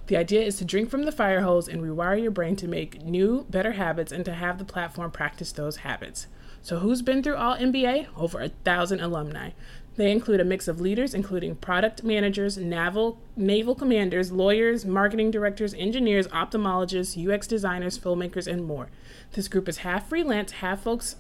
The 0.08 0.18
idea 0.18 0.44
is 0.44 0.58
to 0.58 0.66
drink 0.66 0.92
from 0.92 1.06
the 1.06 1.12
fire 1.12 1.42
hose 1.42 1.68
and 1.68 1.82
rewire 1.82 2.22
your 2.22 2.32
brain 2.32 2.56
to 2.58 2.68
make 2.68 3.02
new, 3.02 3.48
better 3.50 3.72
habits 3.72 4.12
and 4.12 4.26
to 4.26 4.34
have 4.34 4.60
the 4.60 4.66
platform 4.66 5.10
practice 5.10 5.52
those 5.52 5.78
habits. 5.78 6.28
So, 6.62 6.80
who's 6.80 7.02
been 7.02 7.22
through 7.22 7.36
Alt 7.36 7.60
MBA? 7.60 8.08
Over 8.16 8.42
a 8.42 8.50
thousand 8.50 9.02
alumni. 9.02 9.52
They 9.96 10.12
include 10.12 10.40
a 10.40 10.46
mix 10.46 10.68
of 10.68 10.82
leaders, 10.82 11.14
including 11.14 11.56
product 11.56 12.04
managers, 12.04 12.58
naval, 12.58 13.20
naval 13.36 13.76
commanders, 13.76 14.32
lawyers, 14.32 14.86
marketing 14.86 15.30
directors, 15.30 15.76
engineers, 15.76 16.28
ophthalmologists, 16.30 17.16
UX 17.16 17.46
designers, 17.46 18.00
filmmakers, 18.00 18.48
and 18.48 18.66
more. 18.66 18.90
This 19.34 19.48
group 19.48 19.70
is 19.70 19.78
half 19.78 20.10
freelance, 20.10 20.54
half 20.54 20.82
folks 20.82 21.18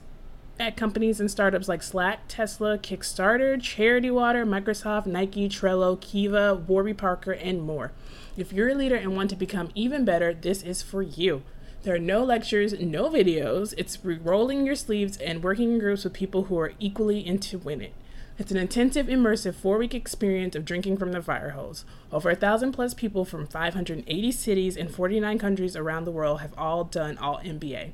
at 0.60 0.78
companies 0.78 1.20
and 1.20 1.30
startups 1.30 1.68
like 1.68 1.84
Slack, 1.84 2.22
Tesla, 2.28 2.78
Kickstarter, 2.78 3.62
Charity 3.62 4.12
Water, 4.12 4.46
Microsoft, 4.46 5.06
Nike, 5.06 5.50
Trello, 5.50 6.00
Kiva, 6.00 6.56
Warby 6.56 6.94
Parker, 6.94 7.32
and 7.32 7.62
more. 7.62 7.92
If 8.38 8.54
you're 8.54 8.70
a 8.70 8.76
leader 8.76 8.96
and 8.96 9.16
want 9.16 9.30
to 9.32 9.36
become 9.36 9.70
even 9.76 10.06
better, 10.06 10.34
this 10.34 10.64
is 10.64 10.82
for 10.82 11.02
you. 11.02 11.44
There 11.84 11.96
are 11.96 12.00
no 12.00 12.24
lectures, 12.24 12.80
no 12.80 13.10
videos. 13.10 13.74
It's 13.78 14.04
rolling 14.04 14.66
your 14.66 14.76
sleeves 14.76 15.18
and 15.18 15.44
working 15.44 15.74
in 15.74 15.80
groups 15.80 16.04
with 16.04 16.14
people 16.14 16.46
who 16.46 16.58
are 16.58 16.74
equally 16.80 17.26
into 17.26 17.58
winning. 17.58 17.94
It's 18.40 18.50
an 18.50 18.58
intensive, 18.58 19.06
immersive 19.06 19.54
four 19.54 19.78
week 19.78 19.94
experience 19.94 20.56
of 20.56 20.66
drinking 20.66 20.98
from 20.98 21.12
the 21.12 21.22
fire 21.22 21.52
hose. 21.52 21.86
Over 22.12 22.32
a 22.32 22.36
thousand 22.36 22.72
plus 22.72 22.96
people 22.96 23.26
from 23.26 23.46
580 23.46 24.32
cities 24.32 24.76
and 24.76 24.90
49 24.90 25.38
countries 25.38 25.76
around 25.76 26.06
the 26.06 26.12
world 26.12 26.42
have 26.42 26.58
all 26.58 26.84
done 26.84 27.20
Alt 27.20 27.44
MBA. 27.44 27.92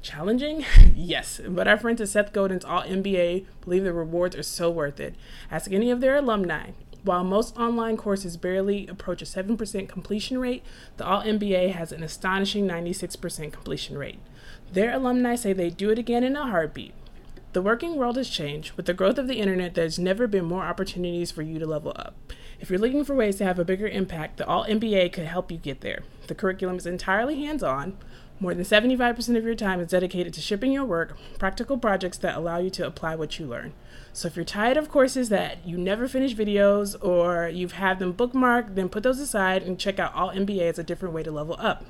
Challenging? 0.00 0.64
yes, 0.96 1.42
but 1.46 1.68
our 1.68 1.76
friends 1.76 2.00
at 2.00 2.08
Seth 2.08 2.32
Godin's 2.32 2.64
Alt 2.64 2.86
MBA 2.86 3.44
believe 3.60 3.84
the 3.84 3.92
rewards 3.92 4.34
are 4.34 4.42
so 4.42 4.70
worth 4.70 4.98
it. 4.98 5.14
Ask 5.50 5.70
any 5.70 5.90
of 5.90 6.00
their 6.00 6.16
alumni. 6.16 6.70
While 7.04 7.24
most 7.24 7.58
online 7.58 7.98
courses 7.98 8.38
barely 8.38 8.86
approach 8.86 9.20
a 9.20 9.26
7% 9.26 9.88
completion 9.90 10.38
rate, 10.38 10.62
the 10.96 11.04
Alt 11.04 11.26
MBA 11.26 11.72
has 11.72 11.92
an 11.92 12.02
astonishing 12.02 12.66
96% 12.66 13.52
completion 13.52 13.98
rate. 13.98 14.20
Their 14.72 14.94
alumni 14.94 15.34
say 15.34 15.52
they 15.52 15.68
do 15.68 15.90
it 15.90 15.98
again 15.98 16.24
in 16.24 16.34
a 16.34 16.46
heartbeat. 16.46 16.94
The 17.52 17.60
working 17.60 17.96
world 17.96 18.16
has 18.16 18.30
changed. 18.30 18.72
With 18.78 18.86
the 18.86 18.94
growth 18.94 19.18
of 19.18 19.28
the 19.28 19.38
internet, 19.38 19.74
there's 19.74 19.98
never 19.98 20.26
been 20.26 20.46
more 20.46 20.62
opportunities 20.62 21.30
for 21.30 21.42
you 21.42 21.58
to 21.58 21.66
level 21.66 21.92
up. 21.96 22.14
If 22.58 22.70
you're 22.70 22.78
looking 22.78 23.04
for 23.04 23.14
ways 23.14 23.36
to 23.36 23.44
have 23.44 23.58
a 23.58 23.64
bigger 23.64 23.86
impact, 23.86 24.38
the 24.38 24.46
Alt 24.46 24.68
MBA 24.68 25.12
could 25.12 25.26
help 25.26 25.52
you 25.52 25.58
get 25.58 25.82
there. 25.82 26.02
The 26.28 26.34
curriculum 26.34 26.76
is 26.76 26.86
entirely 26.86 27.44
hands 27.44 27.62
on. 27.62 27.98
More 28.40 28.54
than 28.54 28.64
75% 28.64 29.36
of 29.36 29.44
your 29.44 29.54
time 29.54 29.80
is 29.80 29.88
dedicated 29.88 30.32
to 30.32 30.40
shipping 30.40 30.72
your 30.72 30.86
work, 30.86 31.18
practical 31.38 31.76
projects 31.76 32.16
that 32.18 32.36
allow 32.36 32.56
you 32.56 32.70
to 32.70 32.86
apply 32.86 33.16
what 33.16 33.38
you 33.38 33.44
learn. 33.46 33.74
So 34.14 34.28
if 34.28 34.36
you're 34.36 34.44
tired 34.44 34.76
of 34.76 34.90
courses 34.90 35.30
that 35.30 35.66
you 35.66 35.78
never 35.78 36.06
finish 36.06 36.34
videos 36.34 37.02
or 37.02 37.48
you've 37.48 37.72
had 37.72 37.98
them 37.98 38.12
bookmarked, 38.12 38.74
then 38.74 38.90
put 38.90 39.02
those 39.02 39.18
aside 39.18 39.62
and 39.62 39.78
check 39.78 39.98
out 39.98 40.14
Alt 40.14 40.34
MBA 40.34 40.60
as 40.60 40.78
a 40.78 40.84
different 40.84 41.14
way 41.14 41.22
to 41.22 41.30
level 41.30 41.56
up. 41.58 41.86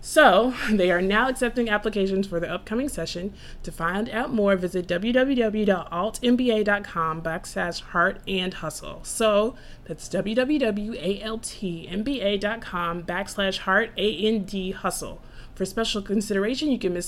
So 0.00 0.54
they 0.70 0.92
are 0.92 1.02
now 1.02 1.28
accepting 1.28 1.68
applications 1.68 2.28
for 2.28 2.38
the 2.38 2.48
upcoming 2.48 2.88
session. 2.88 3.34
To 3.64 3.72
find 3.72 4.08
out 4.10 4.32
more, 4.32 4.54
visit 4.54 4.86
www.altmba.com 4.86 7.22
backslash 7.22 7.80
heart 7.80 8.20
and 8.28 8.54
hustle. 8.54 9.00
So 9.02 9.56
that's 9.84 10.08
www.altmba.com 10.08 13.02
backslash 13.02 13.58
heart 13.58 13.98
and 13.98 14.72
hustle. 14.74 15.20
For 15.54 15.64
special 15.64 16.02
consideration, 16.02 16.72
you 16.72 16.80
can 16.80 17.00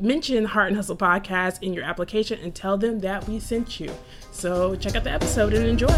mention 0.00 0.44
Heart 0.44 0.68
and 0.68 0.76
Hustle 0.76 0.96
Podcast 0.96 1.60
in 1.62 1.74
your 1.74 1.82
application 1.82 2.38
and 2.40 2.54
tell 2.54 2.78
them 2.78 3.00
that 3.00 3.26
we 3.26 3.40
sent 3.40 3.80
you. 3.80 3.92
So 4.30 4.76
check 4.76 4.94
out 4.94 5.02
the 5.02 5.10
episode 5.10 5.52
and 5.52 5.66
enjoy. 5.66 5.88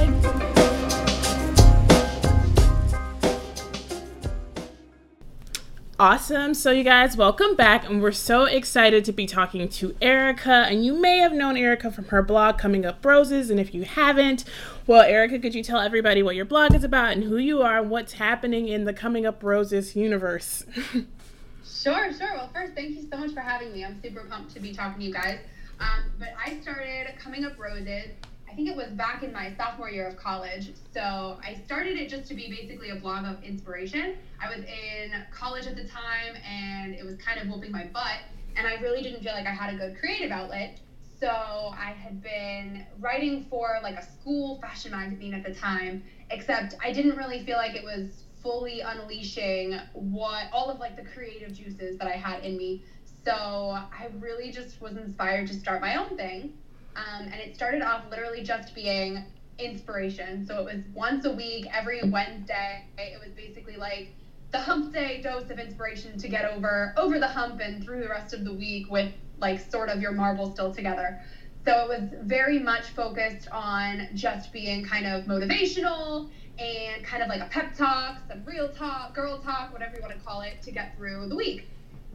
Awesome. 5.98 6.54
So, 6.54 6.70
you 6.70 6.82
guys, 6.82 7.18
welcome 7.18 7.54
back. 7.54 7.86
And 7.86 8.00
we're 8.00 8.12
so 8.12 8.44
excited 8.44 9.04
to 9.04 9.12
be 9.12 9.26
talking 9.26 9.68
to 9.68 9.94
Erica. 10.00 10.64
And 10.70 10.82
you 10.82 10.98
may 10.98 11.18
have 11.18 11.34
known 11.34 11.58
Erica 11.58 11.90
from 11.90 12.06
her 12.06 12.22
blog, 12.22 12.56
Coming 12.56 12.86
Up 12.86 13.04
Roses. 13.04 13.50
And 13.50 13.60
if 13.60 13.74
you 13.74 13.82
haven't, 13.82 14.46
well, 14.86 15.02
Erica, 15.02 15.38
could 15.38 15.54
you 15.54 15.62
tell 15.62 15.80
everybody 15.80 16.22
what 16.22 16.36
your 16.36 16.46
blog 16.46 16.74
is 16.74 16.84
about 16.84 17.12
and 17.12 17.24
who 17.24 17.36
you 17.36 17.60
are 17.60 17.80
and 17.80 17.90
what's 17.90 18.14
happening 18.14 18.68
in 18.68 18.86
the 18.86 18.94
Coming 18.94 19.26
Up 19.26 19.42
Roses 19.42 19.94
universe? 19.94 20.64
Sure, 21.64 22.12
sure. 22.12 22.34
Well, 22.34 22.50
first, 22.52 22.74
thank 22.74 22.90
you 22.90 23.06
so 23.10 23.18
much 23.18 23.32
for 23.32 23.40
having 23.40 23.72
me. 23.72 23.84
I'm 23.84 24.00
super 24.02 24.24
pumped 24.24 24.52
to 24.54 24.60
be 24.60 24.74
talking 24.74 25.00
to 25.00 25.06
you 25.06 25.12
guys. 25.12 25.38
Um, 25.78 26.10
but 26.18 26.28
I 26.44 26.60
started 26.60 27.06
Coming 27.18 27.44
Up 27.44 27.58
Roses, 27.58 28.10
I 28.50 28.54
think 28.54 28.68
it 28.68 28.76
was 28.76 28.88
back 28.90 29.22
in 29.22 29.32
my 29.32 29.54
sophomore 29.56 29.90
year 29.90 30.08
of 30.08 30.16
college. 30.16 30.72
So 30.92 31.38
I 31.42 31.54
started 31.64 31.96
it 31.96 32.08
just 32.08 32.26
to 32.28 32.34
be 32.34 32.50
basically 32.50 32.90
a 32.90 32.96
blog 32.96 33.24
of 33.24 33.42
inspiration. 33.44 34.16
I 34.42 34.48
was 34.48 34.64
in 34.64 35.12
college 35.30 35.66
at 35.66 35.76
the 35.76 35.84
time 35.84 36.36
and 36.44 36.94
it 36.94 37.04
was 37.04 37.16
kind 37.16 37.38
of 37.38 37.46
whooping 37.48 37.70
my 37.70 37.84
butt. 37.84 38.18
And 38.56 38.66
I 38.66 38.74
really 38.80 39.02
didn't 39.02 39.22
feel 39.22 39.32
like 39.32 39.46
I 39.46 39.52
had 39.52 39.72
a 39.72 39.76
good 39.76 39.98
creative 39.98 40.32
outlet. 40.32 40.80
So 41.20 41.28
I 41.28 41.92
had 41.92 42.22
been 42.22 42.84
writing 42.98 43.46
for 43.48 43.78
like 43.82 43.96
a 43.96 44.02
school 44.02 44.58
fashion 44.60 44.90
magazine 44.90 45.34
at 45.34 45.44
the 45.44 45.54
time, 45.54 46.02
except 46.30 46.74
I 46.82 46.92
didn't 46.92 47.16
really 47.16 47.44
feel 47.44 47.56
like 47.56 47.76
it 47.76 47.84
was 47.84 48.24
fully 48.42 48.80
unleashing 48.80 49.78
what 49.92 50.44
all 50.52 50.70
of 50.70 50.78
like 50.78 50.96
the 50.96 51.04
creative 51.04 51.52
juices 51.52 51.98
that 51.98 52.08
I 52.08 52.16
had 52.16 52.44
in 52.44 52.56
me. 52.56 52.84
So 53.24 53.32
I 53.34 54.08
really 54.18 54.50
just 54.50 54.80
was 54.80 54.96
inspired 54.96 55.46
to 55.48 55.54
start 55.54 55.80
my 55.80 55.96
own 55.96 56.16
thing. 56.16 56.54
Um, 56.96 57.26
and 57.26 57.34
it 57.34 57.54
started 57.54 57.82
off 57.82 58.04
literally 58.10 58.42
just 58.42 58.74
being 58.74 59.24
inspiration. 59.58 60.46
So 60.46 60.58
it 60.58 60.64
was 60.64 60.82
once 60.94 61.24
a 61.24 61.32
week, 61.32 61.66
every 61.72 62.02
Wednesday. 62.02 62.84
It 62.98 63.20
was 63.20 63.30
basically 63.32 63.76
like 63.76 64.14
the 64.52 64.58
hump 64.58 64.92
day 64.92 65.20
dose 65.22 65.50
of 65.50 65.58
inspiration 65.58 66.18
to 66.18 66.28
get 66.28 66.44
over 66.44 66.92
over 66.96 67.18
the 67.18 67.28
hump 67.28 67.60
and 67.60 67.84
through 67.84 68.00
the 68.00 68.08
rest 68.08 68.34
of 68.34 68.44
the 68.44 68.52
week 68.52 68.90
with 68.90 69.12
like 69.38 69.60
sort 69.70 69.88
of 69.88 70.00
your 70.00 70.12
marbles 70.12 70.52
still 70.52 70.74
together. 70.74 71.20
So 71.64 71.84
it 71.84 72.00
was 72.00 72.08
very 72.22 72.58
much 72.58 72.88
focused 72.90 73.48
on 73.52 74.08
just 74.14 74.52
being 74.52 74.84
kind 74.84 75.06
of 75.06 75.24
motivational 75.24 76.30
and 76.60 77.02
kind 77.02 77.22
of 77.22 77.28
like 77.28 77.40
a 77.40 77.46
pep 77.46 77.74
talk, 77.74 78.18
some 78.28 78.44
real 78.44 78.68
talk, 78.68 79.14
girl 79.14 79.38
talk, 79.38 79.72
whatever 79.72 79.96
you 79.96 80.02
want 80.02 80.12
to 80.12 80.20
call 80.20 80.42
it, 80.42 80.60
to 80.62 80.70
get 80.70 80.94
through 80.96 81.26
the 81.28 81.36
week. 81.36 81.68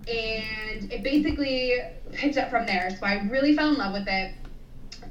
And 0.07 0.91
it 0.91 1.01
basically 1.01 1.81
picked 2.11 2.37
up 2.37 2.51
from 2.51 2.67
there. 2.67 2.95
So 2.99 3.05
I 3.05 3.15
really 3.23 3.55
fell 3.55 3.69
in 3.69 3.77
love 3.77 3.93
with 3.93 4.07
it. 4.07 4.33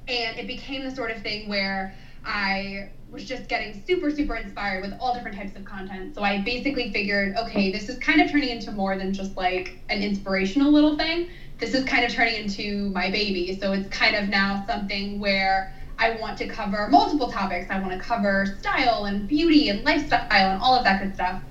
And 0.07 0.39
it 0.39 0.47
became 0.47 0.85
the 0.85 0.95
sort 0.95 1.11
of 1.11 1.23
thing 1.23 1.49
where 1.49 1.95
I 2.25 2.91
was 3.11 3.25
just 3.25 3.49
getting 3.49 3.83
super, 3.87 4.11
super 4.11 4.37
inspired 4.37 4.83
with 4.83 4.95
all 5.01 5.15
different 5.15 5.37
types 5.37 5.57
of 5.57 5.65
content. 5.65 6.15
So 6.15 6.23
I 6.23 6.43
basically 6.43 6.93
figured, 6.93 7.37
okay, 7.37 7.73
this 7.73 7.89
is 7.89 7.99
kind 7.99 8.21
of 8.21 8.31
turning 8.31 8.51
into 8.51 8.71
more 8.71 8.97
than 8.97 9.13
just 9.13 9.37
like 9.37 9.79
an 9.89 10.03
inspirational 10.03 10.73
little 10.73 10.97
thing. 10.97 11.29
This 11.59 11.75
is 11.75 11.85
kind 11.85 12.05
of 12.05 12.13
turning 12.13 12.37
into 12.37 12.91
my 12.91 13.11
baby. 13.11 13.59
So 13.61 13.73
it's 13.73 13.89
kind 13.89 14.15
of 14.15 14.29
now 14.29 14.65
something 14.67 15.19
where 15.19 15.75
I 15.99 16.11
want 16.17 16.39
to 16.39 16.47
cover 16.47 16.89
multiple 16.89 17.31
topics. 17.31 17.71
I 17.71 17.79
want 17.79 17.93
to 17.93 17.99
cover 17.99 18.47
style 18.61 19.05
and 19.05 19.29
beauty 19.29 19.69
and 19.69 19.85
lifestyle 19.85 20.27
and 20.31 20.61
all 20.61 20.75
of 20.75 20.85
that 20.85 21.01
good 21.01 21.15
stuff. 21.15 21.43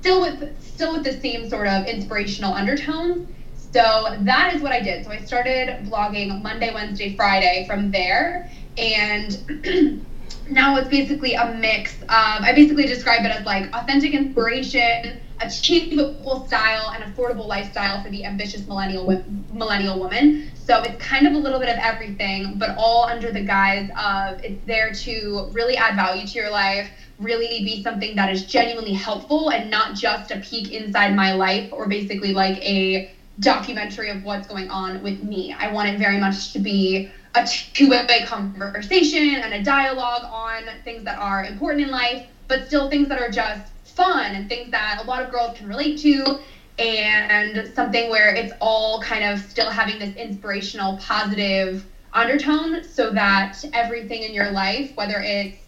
Still 0.00 0.20
with 0.20 0.62
still 0.62 0.94
with 0.94 1.04
the 1.04 1.20
same 1.20 1.48
sort 1.48 1.66
of 1.68 1.86
inspirational 1.86 2.52
undertones. 2.52 3.28
So 3.72 4.16
that 4.20 4.54
is 4.54 4.60
what 4.60 4.72
I 4.72 4.80
did. 4.80 5.04
So 5.04 5.10
I 5.10 5.18
started 5.18 5.86
blogging 5.86 6.42
Monday, 6.42 6.72
Wednesday, 6.74 7.16
Friday 7.16 7.64
from 7.66 7.90
there. 7.90 8.50
And 8.76 10.04
now 10.50 10.76
it's 10.76 10.88
basically 10.88 11.34
a 11.34 11.54
mix 11.54 11.94
of, 12.02 12.08
I 12.08 12.52
basically 12.54 12.84
describe 12.84 13.24
it 13.24 13.30
as 13.30 13.46
like 13.46 13.74
authentic 13.74 14.12
inspiration, 14.12 15.21
achievable 15.42 16.44
style, 16.46 16.92
and 16.94 17.04
affordable 17.04 17.46
lifestyle 17.46 18.00
for 18.02 18.10
the 18.10 18.24
ambitious 18.24 18.66
millennial 18.66 19.04
millennial 19.50 19.98
woman. 19.98 20.50
So 20.54 20.82
it's 20.82 20.96
kind 20.96 21.26
of 21.26 21.34
a 21.34 21.38
little 21.38 21.58
bit 21.58 21.68
of 21.68 21.76
everything, 21.78 22.56
but 22.56 22.74
all 22.76 23.04
under 23.04 23.32
the 23.32 23.40
guise 23.40 23.88
of 23.96 24.40
it's 24.42 24.60
there 24.64 24.92
to 24.92 25.48
really 25.52 25.76
add 25.76 25.96
value 25.96 26.24
to 26.24 26.38
your 26.38 26.50
life, 26.50 26.90
really 27.18 27.62
be 27.64 27.82
something 27.82 28.14
that 28.16 28.30
is 28.30 28.42
genuinely 28.42 28.92
helpful 28.92 29.50
and 29.50 29.70
not 29.70 29.94
just 29.94 30.30
a 30.30 30.36
peek 30.38 30.70
inside 30.70 31.14
my 31.14 31.32
life 31.32 31.66
or 31.70 31.86
basically 31.86 32.32
like 32.32 32.56
a 32.64 33.08
documentary 33.40 34.08
of 34.08 34.22
what's 34.22 34.46
going 34.46 34.68
on 34.68 35.02
with 35.02 35.20
me. 35.20 35.54
I 35.58 35.68
want 35.68 35.88
it 35.88 35.96
very 35.98 36.18
much 36.18 36.52
to 36.52 36.58
be 36.58 37.06
a 37.34 37.44
two-way 37.44 38.22
conversation 38.24 39.40
and 39.42 39.54
a 39.54 39.62
dialogue 39.62 40.22
on 40.24 40.68
things 40.84 41.04
that 41.04 41.16
are 41.18 41.42
important 41.42 41.82
in 41.82 41.90
life, 41.90 42.22
but 42.46 42.64
still 42.66 42.88
things 42.88 43.08
that 43.08 43.18
are 43.18 43.30
just 43.30 43.72
fun 43.92 44.34
and 44.34 44.48
things 44.48 44.70
that 44.70 45.00
a 45.02 45.06
lot 45.06 45.22
of 45.22 45.30
girls 45.30 45.56
can 45.56 45.68
relate 45.68 45.98
to 46.00 46.40
and 46.78 47.72
something 47.74 48.08
where 48.08 48.34
it's 48.34 48.52
all 48.60 49.00
kind 49.02 49.24
of 49.24 49.38
still 49.38 49.70
having 49.70 49.98
this 49.98 50.16
inspirational, 50.16 50.96
positive 50.98 51.84
undertone 52.12 52.84
so 52.84 53.10
that 53.10 53.62
everything 53.72 54.22
in 54.22 54.34
your 54.34 54.50
life, 54.50 54.92
whether 54.96 55.20
it's 55.20 55.58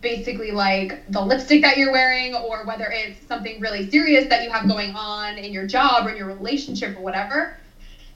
basically 0.00 0.52
like 0.52 1.10
the 1.10 1.20
lipstick 1.20 1.62
that 1.62 1.76
you're 1.76 1.92
wearing 1.92 2.34
or 2.34 2.64
whether 2.64 2.90
it's 2.90 3.26
something 3.26 3.60
really 3.60 3.90
serious 3.90 4.28
that 4.28 4.42
you 4.44 4.50
have 4.50 4.68
going 4.68 4.94
on 4.94 5.36
in 5.36 5.52
your 5.52 5.66
job 5.66 6.06
or 6.06 6.10
in 6.10 6.16
your 6.16 6.26
relationship 6.26 6.96
or 6.96 7.00
whatever, 7.00 7.56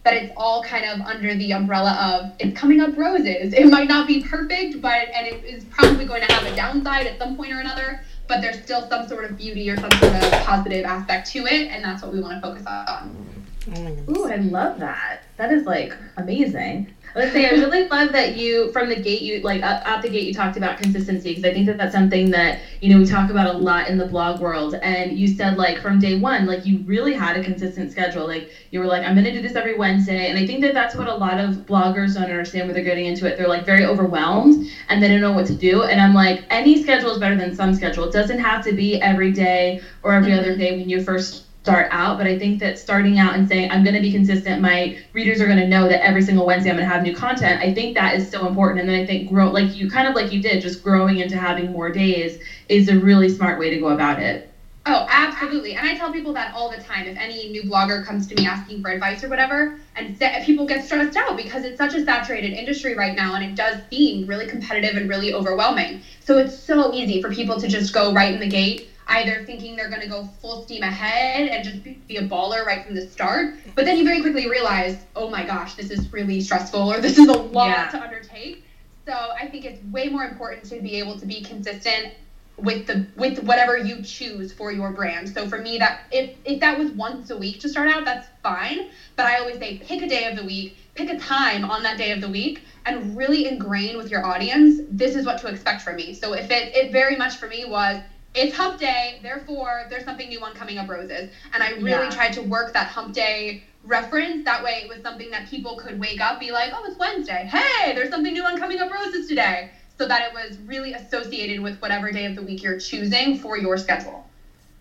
that 0.05 0.15
it's 0.15 0.33
all 0.37 0.63
kind 0.63 0.85
of 0.85 1.01
under 1.07 1.35
the 1.35 1.53
umbrella 1.53 1.93
of 1.93 2.33
it's 2.39 2.59
coming 2.59 2.81
up 2.81 2.97
roses. 2.97 3.53
It 3.53 3.69
might 3.69 3.89
not 3.89 4.07
be 4.07 4.23
perfect, 4.23 4.81
but 4.81 5.09
and 5.15 5.27
it 5.27 5.45
is 5.45 5.65
probably 5.65 6.05
going 6.05 6.23
to 6.27 6.33
have 6.33 6.51
a 6.51 6.55
downside 6.57 7.07
at 7.07 7.19
some 7.19 7.37
point 7.37 7.53
or 7.53 7.61
another, 7.61 8.05
but 8.29 8.41
there's 8.41 8.63
still 8.63 8.89
some 8.89 9.09
sort 9.09 9.25
of 9.25 9.37
beauty 9.37 9.69
or 9.71 9.77
some 9.77 9.91
sort 9.93 10.15
of 10.15 10.33
positive 10.45 10.85
aspect 10.85 11.31
to 11.33 11.47
it, 11.47 11.69
and 11.69 11.85
that's 11.85 12.03
what 12.03 12.13
we 12.13 12.21
want 12.21 12.43
to 12.43 12.49
focus 12.49 12.65
on. 12.67 13.45
Oh 13.77 14.13
Ooh, 14.13 14.33
I 14.33 14.37
love 14.37 14.79
that. 14.81 15.23
That 15.37 15.53
is 15.53 15.65
like 15.65 15.93
amazing. 16.17 16.93
Let's 17.15 17.33
say 17.33 17.47
I 17.47 17.51
really 17.51 17.89
love 17.89 18.13
that 18.13 18.37
you 18.37 18.73
from 18.73 18.89
the 18.89 18.97
gate 18.97 19.23
you 19.23 19.41
like 19.41 19.63
out 19.63 20.03
the 20.03 20.09
gate 20.09 20.27
you 20.27 20.33
talked 20.33 20.57
about 20.57 20.79
consistency 20.79 21.31
because 21.31 21.45
I 21.45 21.53
think 21.53 21.67
that 21.67 21.77
that's 21.77 21.93
something 21.93 22.31
that 22.31 22.61
you 22.81 22.93
know 22.93 23.01
we 23.01 23.07
talk 23.07 23.31
about 23.31 23.55
a 23.55 23.59
lot 23.59 23.89
in 23.89 23.99
the 23.99 24.07
blog 24.07 24.41
world. 24.41 24.75
And 24.77 25.19
you 25.19 25.29
said 25.29 25.59
like 25.59 25.81
from 25.81 25.99
day 25.99 26.19
one 26.19 26.47
like 26.47 26.65
you 26.65 26.79
really 26.85 27.13
had 27.13 27.37
a 27.37 27.45
consistent 27.45 27.93
schedule. 27.93 28.27
Like 28.27 28.51
you 28.71 28.81
were 28.81 28.87
like 28.87 29.05
I'm 29.05 29.15
gonna 29.15 29.33
do 29.33 29.43
this 29.43 29.55
every 29.55 29.77
Wednesday. 29.77 30.29
And 30.29 30.39
I 30.39 30.47
think 30.47 30.63
that 30.63 30.75
that's 30.75 30.95
what 30.95 31.09
a 31.09 31.15
lot 31.15 31.39
of 31.39 31.67
bloggers 31.67 32.15
don't 32.15 32.25
understand 32.25 32.67
when 32.67 32.75
they're 32.75 32.85
getting 32.85 33.07
into 33.07 33.27
it. 33.27 33.37
They're 33.37 33.49
like 33.49 33.67
very 33.67 33.85
overwhelmed 33.85 34.67
and 34.89 35.03
they 35.03 35.09
don't 35.09 35.21
know 35.21 35.33
what 35.33 35.47
to 35.47 35.55
do. 35.55 35.83
And 35.83 36.01
I'm 36.01 36.15
like 36.15 36.45
any 36.51 36.83
schedule 36.83 37.11
is 37.11 37.19
better 37.19 37.37
than 37.37 37.55
some 37.55 37.75
schedule. 37.75 38.05
It 38.05 38.13
doesn't 38.13 38.39
have 38.39 38.65
to 38.65 38.73
be 38.73 39.01
every 39.03 39.33
day 39.33 39.83
or 40.03 40.13
every 40.13 40.31
mm-hmm. 40.31 40.41
other 40.41 40.57
day 40.57 40.79
when 40.79 40.89
you 40.89 41.03
first 41.03 41.45
start 41.63 41.87
out, 41.93 42.19
but 42.19 42.27
I 42.27 42.37
think 42.37 42.59
that 42.59 42.77
starting 42.77 43.21
out 43.21 43.37
and 43.37 43.47
saying, 43.47 43.71
I'm 43.71 43.85
going 43.85 43.95
to 43.95 44.01
be 44.01 44.11
consistent, 44.11 44.61
my 44.61 44.97
readers 45.13 45.41
are 45.41 45.47
going 45.47 45.59
to 45.59 45.69
know 45.69 45.87
that 45.87 46.05
every 46.05 46.23
single 46.23 46.45
Wednesday 46.45 46.71
I'm 46.71 46.77
going 46.77 46.89
to 46.89 46.93
have 46.93 47.03
new 47.03 47.15
content, 47.15 47.63
I 47.63 47.73
think 47.73 47.95
that 47.95 48.17
is 48.17 48.29
so 48.29 48.47
important. 48.47 48.81
And 48.81 48.89
then 48.89 49.01
I 49.01 49.07
think 49.07 49.29
grow, 49.29 49.49
like 49.49 49.73
you 49.73 49.87
kind 49.87 50.09
of 50.09 50.15
like 50.15 50.33
you 50.33 50.41
did, 50.41 50.61
just 50.61 50.83
growing 50.83 51.19
into 51.19 51.37
having 51.37 51.71
more 51.71 51.89
days 51.89 52.37
is 52.69 52.89
a 52.89 52.99
really 52.99 53.29
smart 53.29 53.61
way 53.61 53.71
to 53.71 53.79
go 53.79 53.89
about 53.89 54.19
it. 54.19 54.43
Oh, 54.85 55.05
absolutely. 55.09 55.75
And 55.75 55.87
I 55.87 55.95
tell 55.95 56.11
people 56.11 56.33
that 56.33 56.53
all 56.53 56.69
the 56.69 56.77
time. 56.77 57.07
If 57.07 57.17
any 57.17 57.47
new 57.47 57.63
blogger 57.63 58.03
comes 58.03 58.27
to 58.27 58.35
me 58.35 58.45
asking 58.45 58.81
for 58.81 58.91
advice 58.91 59.23
or 59.23 59.29
whatever, 59.29 59.71
and 59.95 60.13
people 60.43 60.67
get 60.67 60.83
stressed 60.83 61.17
out 61.17 61.37
because 61.37 61.63
it's 61.63 61.79
such 61.79 61.95
a 61.95 62.03
saturated 62.03 62.53
industry 62.53 62.93
right 62.93 63.15
now 63.15 63.35
and 63.35 63.45
it 63.45 63.55
does 63.55 63.77
seem 63.89 64.27
really 64.27 64.47
competitive 64.47 64.97
and 64.97 65.09
really 65.09 65.33
overwhelming. 65.33 66.01
So 66.19 66.39
it's 66.39 66.53
so 66.53 66.93
easy 66.93 67.21
for 67.21 67.31
people 67.31 67.57
to 67.61 67.69
just 67.69 67.93
go 67.93 68.13
right 68.13 68.33
in 68.33 68.41
the 68.41 68.49
gate 68.49 68.89
either 69.13 69.45
thinking 69.45 69.77
they're 69.77 69.91
going 69.91 70.01
to 70.01 70.09
go 70.09 70.25
full 70.41 70.65
steam 70.65 70.83
ahead 70.83 71.49
and 71.49 71.65
just 71.65 71.83
be 72.09 72.17
a 72.17 72.23
baller 72.23 72.65
right 72.65 72.85
from 72.85 72.95
the 72.95 73.07
start, 73.07 73.55
but 73.75 73.85
then 73.85 73.99
you 73.99 74.05
very 74.05 74.21
quickly 74.21 74.49
realize, 74.49 74.99
oh 75.17 75.29
my 75.29 75.45
gosh, 75.45 75.75
this 75.75 75.91
is 75.91 76.13
really 76.13 76.41
stressful 76.41 76.93
or 76.93 77.01
this 77.01 77.19
is 77.19 77.29
a 77.29 77.33
lot 77.33 77.69
yeah. 77.69 77.89
to 77.89 78.03
undertake. 78.03 78.65
So 79.07 79.13
I 79.13 79.49
think 79.49 79.65
it's 79.65 79.83
way 79.87 80.09
more 80.09 80.25
important 80.25 80.65
to 80.71 80.81
be 80.81 80.97
able 80.97 81.19
to 81.19 81.27
be 81.27 81.43
consistent 81.43 82.15
with 82.59 82.87
the 82.87 83.07
with 83.17 83.43
whatever 83.43 83.77
you 83.77 84.03
choose 84.03 84.53
for 84.53 84.71
your 84.71 84.93
brand. 84.93 85.29
So 85.29 85.49
for 85.49 85.59
me 85.59 85.79
that 85.79 86.03
if 86.13 86.37
if 86.45 86.61
that 86.61 86.79
was 86.79 86.91
once 86.93 87.31
a 87.31 87.37
week 87.37 87.61
to 87.61 87.69
start 87.69 87.89
out, 87.89 88.05
that's 88.05 88.29
fine. 88.43 88.91
But 89.17 89.27
I 89.27 89.39
always 89.39 89.59
say 89.59 89.79
pick 89.79 90.03
a 90.03 90.09
day 90.09 90.27
of 90.27 90.37
the 90.37 90.45
week, 90.45 90.77
pick 90.95 91.11
a 91.11 91.19
time 91.19 91.65
on 91.65 91.83
that 91.83 91.99
day 91.99 92.13
of 92.13 92.21
the 92.21 92.29
week 92.29 92.63
and 92.85 93.17
really 93.17 93.49
ingrain 93.49 93.97
with 93.97 94.11
your 94.11 94.25
audience 94.25 94.81
this 94.91 95.17
is 95.17 95.25
what 95.25 95.39
to 95.39 95.49
expect 95.49 95.83
from 95.83 95.97
me. 95.97 96.15
So 96.15 96.35
if 96.35 96.51
it 96.51 96.77
it 96.77 96.93
very 96.93 97.17
much 97.17 97.37
for 97.37 97.49
me 97.49 97.65
was 97.65 98.01
it's 98.35 98.53
hump 98.53 98.79
day, 98.79 99.19
therefore 99.23 99.85
there's 99.89 100.05
something 100.05 100.29
new 100.29 100.43
on 100.43 100.55
Coming 100.55 100.79
Up 100.79 100.89
Roses. 100.89 101.27
And 101.53 101.63
I 101.63 101.71
really 101.71 101.91
yeah. 101.91 102.11
tried 102.11 102.33
to 102.35 102.43
work 102.43 102.73
that 102.73 102.87
hump 102.87 103.13
day 103.13 103.59
reference. 103.83 104.43
That 104.45 104.63
way 104.63 104.81
it 104.81 104.89
was 104.89 105.01
something 105.01 105.31
that 105.31 105.45
people 105.45 105.75
could 105.75 105.99
wake 105.99 106.21
up, 106.21 106.39
be 106.39 106.51
like, 106.51 106.71
oh, 106.73 106.85
it's 106.85 106.99
Wednesday. 106.99 107.49
Hey, 107.51 107.93
there's 107.93 108.09
something 108.09 108.33
new 108.33 108.45
on 108.45 108.57
Coming 108.57 108.81
Up 108.81 108.91
Roses 108.91 109.27
today. 109.27 109.67
So 109.99 110.07
that 110.07 110.23
it 110.23 110.33
was 110.33 110.59
really 110.59 110.93
associated 110.93 111.61
with 111.61 111.81
whatever 111.81 112.11
day 112.11 112.25
of 112.25 112.35
the 112.35 112.43
week 112.43 112.63
you're 112.63 112.75
choosing 112.75 113.35
for 113.35 113.57
your 113.57 113.77
schedule. 113.77 114.22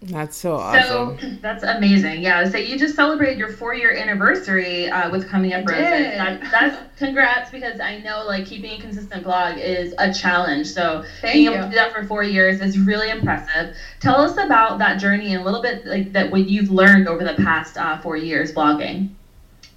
That's 0.03 0.35
so 0.35 0.55
awesome. 0.55 1.19
So 1.19 1.29
that's 1.41 1.63
amazing. 1.63 2.23
Yeah. 2.23 2.49
So 2.49 2.57
you 2.57 2.77
just 2.79 2.95
celebrated 2.95 3.37
your 3.37 3.51
four 3.51 3.75
year 3.75 3.95
anniversary 3.95 4.89
uh, 4.89 5.11
with 5.11 5.29
Coming 5.29 5.53
Up 5.53 5.67
Roses. 5.67 5.83
That, 5.83 6.41
that's 6.49 6.97
congrats 6.97 7.51
because 7.51 7.79
I 7.79 7.99
know 7.99 8.23
like 8.25 8.47
keeping 8.47 8.71
a 8.71 8.81
consistent 8.81 9.23
blog 9.23 9.59
is 9.59 9.93
a 9.99 10.11
challenge. 10.11 10.71
So 10.71 11.05
Thank 11.21 11.33
being 11.33 11.45
you. 11.45 11.51
able 11.51 11.65
to 11.65 11.69
do 11.69 11.75
that 11.75 11.93
for 11.93 12.03
four 12.05 12.23
years 12.23 12.61
is 12.61 12.79
really 12.79 13.11
impressive. 13.11 13.75
Tell 13.99 14.19
us 14.19 14.37
about 14.37 14.79
that 14.79 14.99
journey 14.99 15.35
and 15.35 15.43
a 15.43 15.45
little 15.45 15.61
bit 15.61 15.85
like 15.85 16.11
that 16.13 16.31
what 16.31 16.49
you've 16.49 16.71
learned 16.71 17.07
over 17.07 17.23
the 17.23 17.35
past 17.35 17.77
uh, 17.77 17.99
four 17.99 18.17
years 18.17 18.51
blogging. 18.51 19.09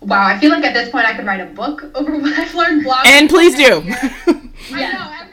Wow, 0.00 0.26
I 0.26 0.38
feel 0.38 0.50
like 0.50 0.64
at 0.64 0.72
this 0.72 0.88
point 0.88 1.06
I 1.06 1.14
could 1.14 1.26
write 1.26 1.40
a 1.40 1.46
book 1.46 1.84
over 1.94 2.16
what 2.16 2.32
I've 2.38 2.54
learned 2.54 2.86
blogging. 2.86 3.06
And 3.06 3.28
please 3.28 3.56
do. 3.56 3.82
I 4.72 4.92
know 4.92 5.24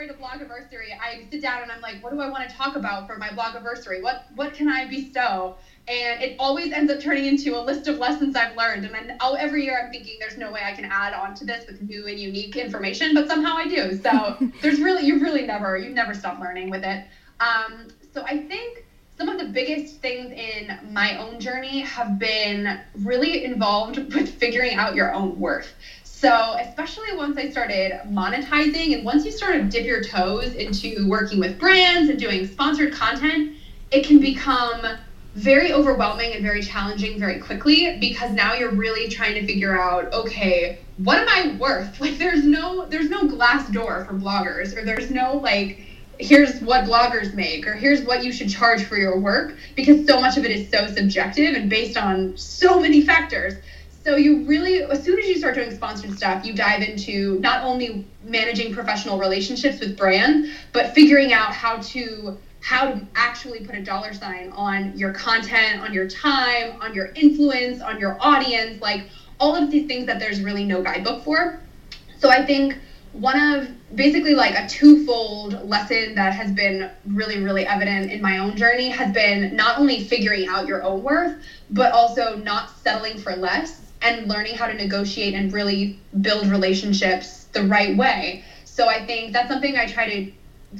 celebrate 0.00 0.14
a 0.14 0.18
blog 0.18 0.40
anniversary, 0.40 0.98
I 1.00 1.26
sit 1.30 1.42
down 1.42 1.62
and 1.62 1.70
I'm 1.70 1.80
like, 1.80 2.02
what 2.02 2.12
do 2.12 2.20
I 2.20 2.28
want 2.28 2.48
to 2.48 2.54
talk 2.54 2.76
about 2.76 3.06
for 3.06 3.16
my 3.18 3.32
blog 3.32 3.54
anniversary? 3.54 4.00
What 4.00 4.24
what 4.34 4.54
can 4.54 4.68
I 4.68 4.86
bestow? 4.86 5.56
And 5.88 6.22
it 6.22 6.36
always 6.38 6.72
ends 6.72 6.90
up 6.90 7.00
turning 7.00 7.26
into 7.26 7.56
a 7.56 7.60
list 7.60 7.86
of 7.86 7.98
lessons 7.98 8.36
I've 8.36 8.56
learned. 8.56 8.84
And 8.84 8.94
then 8.94 9.16
oh, 9.20 9.34
every 9.34 9.64
year 9.64 9.80
I'm 9.82 9.90
thinking 9.90 10.18
there's 10.18 10.36
no 10.36 10.50
way 10.50 10.62
I 10.64 10.72
can 10.72 10.84
add 10.86 11.12
on 11.12 11.34
to 11.36 11.44
this 11.44 11.66
with 11.66 11.80
new 11.82 12.06
and 12.06 12.18
unique 12.18 12.56
information, 12.56 13.14
but 13.14 13.26
somehow 13.28 13.56
I 13.56 13.66
do. 13.66 13.94
So 13.94 14.36
there's 14.62 14.80
really 14.80 15.04
you 15.04 15.20
really 15.20 15.42
never 15.42 15.76
you 15.76 15.90
never 15.90 16.14
stop 16.14 16.40
learning 16.40 16.70
with 16.70 16.84
it. 16.84 17.04
Um, 17.40 17.88
so 18.12 18.22
I 18.24 18.38
think 18.38 18.84
some 19.20 19.28
of 19.28 19.38
the 19.38 19.44
biggest 19.44 20.00
things 20.00 20.32
in 20.32 20.78
my 20.94 21.14
own 21.16 21.40
journey 21.40 21.80
have 21.80 22.18
been 22.18 22.80
really 22.94 23.44
involved 23.44 24.14
with 24.14 24.30
figuring 24.30 24.76
out 24.76 24.94
your 24.94 25.12
own 25.12 25.38
worth. 25.38 25.74
So, 26.20 26.54
especially 26.58 27.12
once 27.12 27.38
I 27.38 27.48
started 27.48 27.92
monetizing 28.04 28.92
and 28.92 29.02
once 29.02 29.24
you 29.24 29.32
sort 29.32 29.54
of 29.54 29.70
dip 29.70 29.86
your 29.86 30.02
toes 30.02 30.52
into 30.52 31.06
working 31.06 31.38
with 31.38 31.56
brands 31.56 32.10
and 32.10 32.18
doing 32.18 32.44
sponsored 32.44 32.92
content, 32.92 33.48
it 33.90 34.04
can 34.04 34.20
become 34.20 34.86
very 35.32 35.72
overwhelming 35.72 36.34
and 36.34 36.42
very 36.42 36.60
challenging 36.60 37.16
very 37.16 37.38
quickly 37.38 37.96
because 37.98 38.34
now 38.34 38.52
you're 38.52 38.68
really 38.68 39.08
trying 39.08 39.34
to 39.36 39.40
figure 39.42 39.74
out 39.74 40.12
okay 40.12 40.74
what 40.96 41.16
am 41.18 41.24
i 41.28 41.56
worth? 41.56 41.98
Like 42.00 42.18
there's 42.18 42.44
no 42.44 42.84
there's 42.84 43.08
no 43.08 43.26
Glassdoor 43.26 44.04
for 44.04 44.14
bloggers 44.14 44.76
or 44.76 44.82
there's 44.84 45.08
no 45.08 45.36
like 45.36 45.78
here's 46.18 46.60
what 46.60 46.84
bloggers 46.84 47.32
make 47.32 47.66
or 47.66 47.74
here's 47.74 48.02
what 48.02 48.20
you 48.20 48.30
should 48.30 48.50
charge 48.50 48.84
for 48.84 48.98
your 48.98 49.16
work 49.16 49.54
because 49.74 50.04
so 50.04 50.18
much 50.18 50.36
of 50.36 50.44
it 50.44 50.50
is 50.50 50.68
so 50.68 50.86
subjective 50.86 51.54
and 51.54 51.66
based 51.70 51.96
on 51.96 52.30
so 52.34 52.78
many 52.78 53.00
factors 53.00 53.54
so 54.10 54.16
you 54.16 54.42
really, 54.42 54.82
as 54.82 55.04
soon 55.04 55.20
as 55.20 55.28
you 55.28 55.36
start 55.38 55.54
doing 55.54 55.70
sponsored 55.70 56.16
stuff, 56.16 56.44
you 56.44 56.52
dive 56.52 56.82
into 56.82 57.38
not 57.38 57.62
only 57.62 58.04
managing 58.24 58.74
professional 58.74 59.20
relationships 59.20 59.78
with 59.78 59.96
brands, 59.96 60.50
but 60.72 60.92
figuring 60.96 61.32
out 61.32 61.54
how 61.54 61.76
to 61.76 62.36
how 62.58 62.90
to 62.90 63.06
actually 63.14 63.60
put 63.60 63.76
a 63.76 63.82
dollar 63.82 64.12
sign 64.12 64.50
on 64.50 64.98
your 64.98 65.12
content, 65.12 65.80
on 65.80 65.94
your 65.94 66.08
time, 66.08 66.76
on 66.80 66.92
your 66.92 67.12
influence, 67.14 67.80
on 67.80 68.00
your 68.00 68.16
audience, 68.20 68.82
like 68.82 69.08
all 69.38 69.54
of 69.54 69.70
these 69.70 69.86
things 69.86 70.06
that 70.06 70.18
there's 70.18 70.40
really 70.40 70.64
no 70.64 70.82
guidebook 70.82 71.22
for. 71.22 71.60
So 72.18 72.28
I 72.28 72.44
think 72.44 72.78
one 73.12 73.38
of 73.38 73.68
basically 73.94 74.34
like 74.34 74.56
a 74.56 74.66
twofold 74.66 75.68
lesson 75.68 76.16
that 76.16 76.34
has 76.34 76.50
been 76.50 76.90
really 77.06 77.38
really 77.38 77.64
evident 77.64 78.10
in 78.10 78.20
my 78.20 78.38
own 78.38 78.56
journey 78.56 78.88
has 78.88 79.12
been 79.14 79.54
not 79.54 79.78
only 79.78 80.00
figuring 80.00 80.48
out 80.48 80.66
your 80.66 80.82
own 80.82 81.00
worth 81.00 81.36
but 81.70 81.92
also 81.92 82.36
not 82.36 82.76
settling 82.82 83.16
for 83.16 83.36
less 83.36 83.89
and 84.02 84.28
learning 84.28 84.54
how 84.54 84.66
to 84.66 84.74
negotiate 84.74 85.34
and 85.34 85.52
really 85.52 85.98
build 86.20 86.48
relationships 86.48 87.46
the 87.52 87.62
right 87.62 87.96
way. 87.96 88.42
So 88.64 88.88
I 88.88 89.04
think 89.04 89.32
that's 89.32 89.48
something 89.48 89.76
I 89.76 89.86
try 89.86 90.06
to 90.06 90.32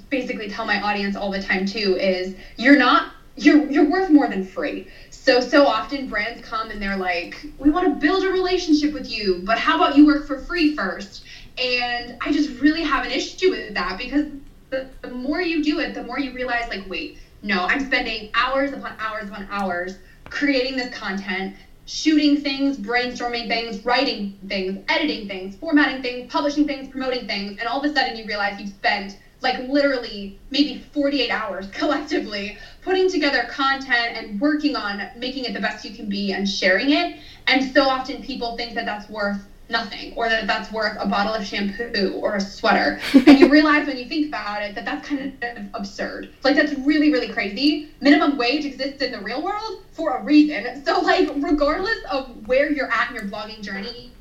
basically 0.08 0.48
tell 0.48 0.64
my 0.64 0.80
audience 0.80 1.16
all 1.16 1.30
the 1.30 1.40
time 1.40 1.66
too 1.66 1.96
is 1.96 2.34
you're 2.56 2.76
not 2.76 3.12
you're 3.36 3.70
you're 3.70 3.88
worth 3.88 4.10
more 4.10 4.28
than 4.28 4.42
free. 4.42 4.86
So 5.10 5.40
so 5.40 5.66
often 5.66 6.06
brands 6.06 6.40
come 6.40 6.70
and 6.70 6.80
they're 6.82 6.96
like, 6.96 7.46
"We 7.58 7.70
want 7.70 7.86
to 7.86 8.06
build 8.06 8.24
a 8.24 8.28
relationship 8.28 8.92
with 8.92 9.08
you, 9.08 9.42
but 9.44 9.58
how 9.58 9.76
about 9.76 9.96
you 9.96 10.04
work 10.04 10.26
for 10.26 10.38
free 10.38 10.74
first? 10.74 11.24
And 11.58 12.16
I 12.20 12.32
just 12.32 12.48
really 12.50 12.82
have 12.82 13.04
an 13.04 13.10
issue 13.10 13.50
with 13.50 13.74
that 13.74 13.98
because 13.98 14.24
the, 14.70 14.88
the 15.02 15.08
more 15.08 15.40
you 15.40 15.62
do 15.62 15.78
it, 15.78 15.94
the 15.94 16.02
more 16.02 16.18
you 16.18 16.32
realize 16.32 16.68
like, 16.68 16.88
wait, 16.88 17.16
no, 17.42 17.64
I'm 17.64 17.80
spending 17.80 18.30
hours 18.34 18.72
upon 18.72 18.94
hours 18.98 19.28
upon 19.28 19.46
hours 19.50 19.94
creating 20.28 20.76
this 20.76 20.92
content 20.94 21.54
shooting 21.90 22.40
things, 22.40 22.78
brainstorming 22.78 23.48
things, 23.48 23.84
writing 23.84 24.32
things, 24.48 24.78
editing 24.88 25.26
things, 25.26 25.56
formatting 25.56 26.00
things, 26.00 26.24
publishing 26.28 26.64
things, 26.66 26.88
promoting 26.88 27.26
things, 27.26 27.56
and 27.58 27.68
all 27.68 27.82
of 27.82 27.90
a 27.90 27.92
sudden 27.94 28.14
you 28.14 28.24
realize 28.24 28.58
you've 28.58 28.68
spent 28.68 29.16
like 29.42 29.58
literally 29.58 30.34
maybe 30.50 30.74
48 30.92 31.30
hours 31.30 31.66
collectively 31.72 32.54
putting 32.82 33.08
together 33.08 33.44
content 33.44 34.12
and 34.14 34.38
working 34.38 34.76
on 34.76 35.02
making 35.14 35.44
it 35.44 35.52
the 35.52 35.60
best 35.60 35.84
you 35.84 35.90
can 35.90 36.08
be 36.08 36.30
and 36.32 36.46
sharing 36.48 36.90
it. 36.90 37.10
And 37.46 37.64
so 37.64 37.86
often 37.86 38.20
people 38.20 38.52
think 38.52 38.74
that 38.74 38.84
that's 38.84 39.08
worth 39.08 39.46
nothing 39.70 40.12
or 40.14 40.28
that 40.28 40.46
that's 40.46 40.72
worth 40.72 40.96
a 40.98 41.06
bottle 41.06 41.32
of 41.32 41.44
shampoo 41.44 42.12
or 42.14 42.36
a 42.36 42.40
sweater. 42.40 43.00
And 43.14 43.38
you 43.38 43.48
realize 43.50 43.86
when 43.86 43.96
you 43.96 44.06
think 44.06 44.28
about 44.28 44.62
it 44.62 44.74
that 44.74 44.84
that's 44.84 45.08
kind 45.08 45.32
of 45.42 45.64
absurd. 45.74 46.32
Like 46.42 46.56
that's 46.56 46.72
really 46.74 47.12
really 47.12 47.28
crazy. 47.28 47.90
Minimum 48.00 48.36
wage 48.36 48.64
exists 48.64 49.02
in 49.02 49.12
the 49.12 49.20
real 49.20 49.42
world 49.42 49.82
for 49.92 50.16
a 50.16 50.22
reason. 50.22 50.84
So 50.84 51.00
like 51.00 51.30
regardless 51.36 51.98
of 52.10 52.46
where 52.46 52.70
you're 52.70 52.90
at 52.90 53.10
in 53.10 53.16
your 53.16 53.24
blogging 53.24 53.62
journey 53.62 54.12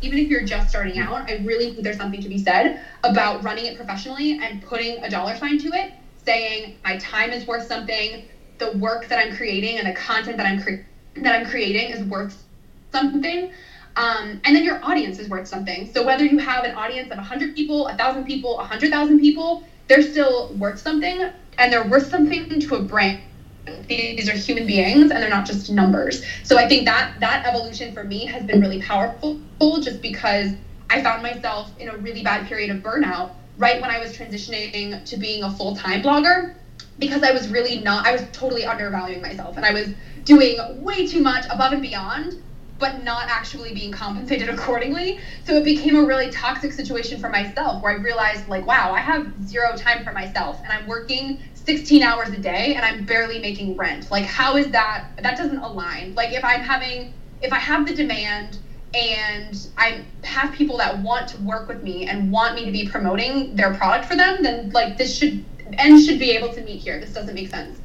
even 0.00 0.16
if 0.16 0.28
you're 0.28 0.44
just 0.44 0.68
starting 0.68 0.96
out 1.00 1.28
i 1.28 1.38
really 1.38 1.72
think 1.72 1.82
there's 1.82 1.96
something 1.96 2.22
to 2.22 2.28
be 2.28 2.38
said 2.38 2.80
about 3.02 3.42
running 3.42 3.66
it 3.66 3.76
professionally 3.76 4.38
and 4.40 4.62
putting 4.62 5.02
a 5.02 5.10
dollar 5.10 5.36
sign 5.36 5.58
to 5.58 5.66
it 5.72 5.92
saying 6.28 6.76
my 6.84 6.98
time 6.98 7.30
is 7.30 7.46
worth 7.46 7.66
something. 7.66 8.28
The 8.58 8.72
work 8.72 9.08
that 9.08 9.18
i'm 9.18 9.34
creating 9.34 9.78
and 9.78 9.88
the 9.88 9.92
content 9.92 10.36
that 10.36 10.46
i'm 10.46 10.60
cre- 10.60 10.84
that 11.16 11.40
i'm 11.40 11.46
creating 11.46 11.90
is 11.90 12.04
worth 12.04 12.44
something 12.92 13.50
Um, 13.98 14.40
and 14.44 14.54
then 14.54 14.62
your 14.62 14.78
audience 14.84 15.18
is 15.18 15.28
worth 15.28 15.48
something. 15.48 15.92
So 15.92 16.04
whether 16.04 16.24
you 16.24 16.38
have 16.38 16.64
an 16.64 16.76
audience 16.76 17.10
of 17.10 17.18
100 17.18 17.56
people, 17.56 17.82
1,000 17.82 18.24
people, 18.24 18.54
100,000 18.56 19.18
people, 19.18 19.64
they're 19.88 20.02
still 20.02 20.54
worth 20.54 20.78
something, 20.78 21.28
and 21.58 21.72
they're 21.72 21.82
worth 21.82 22.08
something 22.08 22.60
to 22.60 22.74
a 22.76 22.80
brand. 22.80 23.18
These 23.88 24.28
are 24.28 24.34
human 24.34 24.66
beings, 24.66 25.10
and 25.10 25.20
they're 25.20 25.28
not 25.28 25.46
just 25.46 25.68
numbers. 25.68 26.22
So 26.44 26.56
I 26.56 26.68
think 26.68 26.84
that 26.84 27.10
that 27.18 27.44
evolution 27.44 27.92
for 27.92 28.04
me 28.04 28.24
has 28.26 28.44
been 28.44 28.60
really 28.60 28.80
powerful, 28.80 29.36
just 29.80 30.00
because 30.00 30.52
I 30.88 31.02
found 31.02 31.20
myself 31.20 31.72
in 31.78 31.88
a 31.88 31.96
really 31.96 32.22
bad 32.22 32.46
period 32.46 32.70
of 32.70 32.78
burnout 32.78 33.30
right 33.56 33.80
when 33.80 33.90
I 33.90 33.98
was 33.98 34.16
transitioning 34.16 35.04
to 35.06 35.16
being 35.16 35.42
a 35.42 35.50
full 35.50 35.74
time 35.74 36.02
blogger 36.02 36.52
because 37.00 37.24
I 37.24 37.32
was 37.32 37.48
really 37.48 37.78
not, 37.78 38.06
I 38.06 38.12
was 38.12 38.22
totally 38.30 38.64
undervaluing 38.64 39.20
myself 39.20 39.56
and 39.56 39.66
I 39.66 39.72
was 39.72 39.90
doing 40.24 40.58
way 40.82 41.04
too 41.04 41.20
much 41.20 41.46
above 41.50 41.72
and 41.72 41.82
beyond, 41.82 42.36
but 42.78 43.02
not 43.02 43.28
actually 43.28 43.72
being 43.72 43.92
compensated 43.92 44.48
accordingly. 44.54 45.18
So 45.44 45.54
it 45.54 45.64
became 45.64 45.96
a 45.96 46.04
really 46.04 46.30
toxic 46.30 46.72
situation 46.72 47.20
for 47.20 47.28
myself 47.28 47.82
where 47.82 47.92
I 47.92 47.96
realized, 47.96 48.48
like, 48.48 48.66
wow, 48.66 48.92
I 48.92 49.00
have 49.00 49.26
zero 49.46 49.76
time 49.76 50.04
for 50.04 50.12
myself 50.12 50.60
and 50.62 50.72
I'm 50.72 50.86
working 50.86 51.40
16 51.54 52.02
hours 52.02 52.30
a 52.30 52.38
day 52.38 52.74
and 52.74 52.84
I'm 52.84 53.04
barely 53.04 53.38
making 53.40 53.76
rent. 53.76 54.10
Like, 54.10 54.24
how 54.24 54.56
is 54.56 54.68
that? 54.70 55.08
That 55.22 55.36
doesn't 55.36 55.58
align. 55.58 56.14
Like, 56.14 56.32
if 56.32 56.44
I'm 56.44 56.62
having, 56.62 57.12
if 57.42 57.52
I 57.52 57.58
have 57.58 57.86
the 57.86 57.94
demand, 57.94 58.58
and 58.94 59.68
I 59.76 60.04
have 60.24 60.54
people 60.54 60.78
that 60.78 60.98
want 61.00 61.28
to 61.28 61.42
work 61.42 61.68
with 61.68 61.82
me 61.82 62.06
and 62.06 62.32
want 62.32 62.54
me 62.54 62.64
to 62.64 62.72
be 62.72 62.88
promoting 62.88 63.54
their 63.54 63.74
product 63.74 64.06
for 64.06 64.16
them, 64.16 64.42
then 64.42 64.70
like 64.70 64.96
this 64.96 65.14
should 65.14 65.44
and 65.76 66.02
should 66.02 66.18
be 66.18 66.30
able 66.30 66.52
to 66.54 66.62
meet 66.62 66.80
here. 66.80 66.98
This 66.98 67.12
doesn't 67.12 67.34
make 67.34 67.50
sense. 67.50 67.78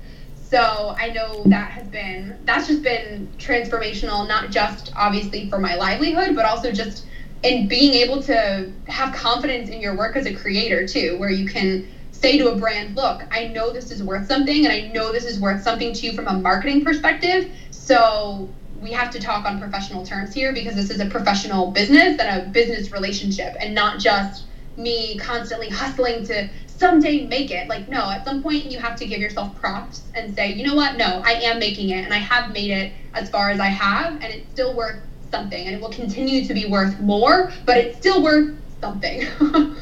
So 0.53 0.95
I 0.99 1.09
know 1.09 1.45
that 1.47 1.71
has 1.71 1.87
been 1.87 2.37
that's 2.45 2.67
just 2.67 2.83
been 2.83 3.27
transformational, 3.39 4.27
not 4.27 4.51
just 4.51 4.91
obviously 4.95 5.49
for 5.49 5.57
my 5.57 5.73
livelihood, 5.73 6.35
but 6.35 6.45
also 6.45 6.71
just 6.71 7.07
in 7.41 7.67
being 7.67 7.95
able 7.95 8.21
to 8.21 8.69
have 8.85 9.11
confidence 9.11 9.69
in 9.69 9.81
your 9.81 9.95
work 9.95 10.15
as 10.15 10.27
a 10.27 10.31
creator 10.31 10.85
too, 10.85 11.17
where 11.17 11.31
you 11.31 11.47
can 11.47 11.83
say 12.11 12.37
to 12.37 12.49
a 12.49 12.55
brand, 12.55 12.95
look, 12.95 13.23
I 13.31 13.45
know 13.45 13.71
this 13.71 13.89
is 13.89 14.03
worth 14.03 14.27
something 14.27 14.63
and 14.63 14.71
I 14.71 14.77
know 14.77 15.11
this 15.11 15.25
is 15.25 15.39
worth 15.39 15.63
something 15.63 15.91
to 15.91 16.05
you 16.05 16.13
from 16.13 16.27
a 16.27 16.35
marketing 16.35 16.83
perspective. 16.83 17.47
So 17.71 18.47
we 18.75 18.91
have 18.91 19.09
to 19.09 19.19
talk 19.19 19.45
on 19.47 19.57
professional 19.57 20.03
terms 20.03 20.33
here 20.33 20.53
because 20.53 20.75
this 20.75 20.91
is 20.91 20.99
a 20.99 21.07
professional 21.07 21.65
business 21.65 22.15
and 22.19 22.29
a 22.29 22.39
business 22.41 22.91
relationship 22.91 23.55
and 23.59 23.73
not 23.73 23.97
just 23.97 24.45
me 24.77 25.15
constantly 25.17 25.69
hustling 25.69 26.23
to 26.23 26.47
someday 26.77 27.25
make 27.25 27.51
it. 27.51 27.67
Like, 27.67 27.87
no, 27.87 28.09
at 28.09 28.25
some 28.25 28.41
point 28.41 28.65
you 28.65 28.79
have 28.79 28.97
to 28.97 29.05
give 29.05 29.19
yourself 29.19 29.55
props 29.59 30.03
and 30.15 30.35
say, 30.35 30.53
you 30.53 30.65
know 30.65 30.75
what? 30.75 30.97
No, 30.97 31.21
I 31.25 31.33
am 31.33 31.59
making 31.59 31.89
it 31.89 32.03
and 32.03 32.13
I 32.13 32.17
have 32.17 32.53
made 32.53 32.71
it 32.71 32.93
as 33.13 33.29
far 33.29 33.49
as 33.49 33.59
I 33.59 33.67
have 33.67 34.13
and 34.13 34.25
it's 34.25 34.49
still 34.51 34.75
worth 34.75 34.99
something 35.31 35.65
and 35.65 35.75
it 35.75 35.81
will 35.81 35.91
continue 35.91 36.45
to 36.45 36.53
be 36.53 36.65
worth 36.65 36.99
more, 36.99 37.51
but 37.65 37.77
it's 37.77 37.97
still 37.97 38.21
worth 38.21 38.55
something. 38.81 39.25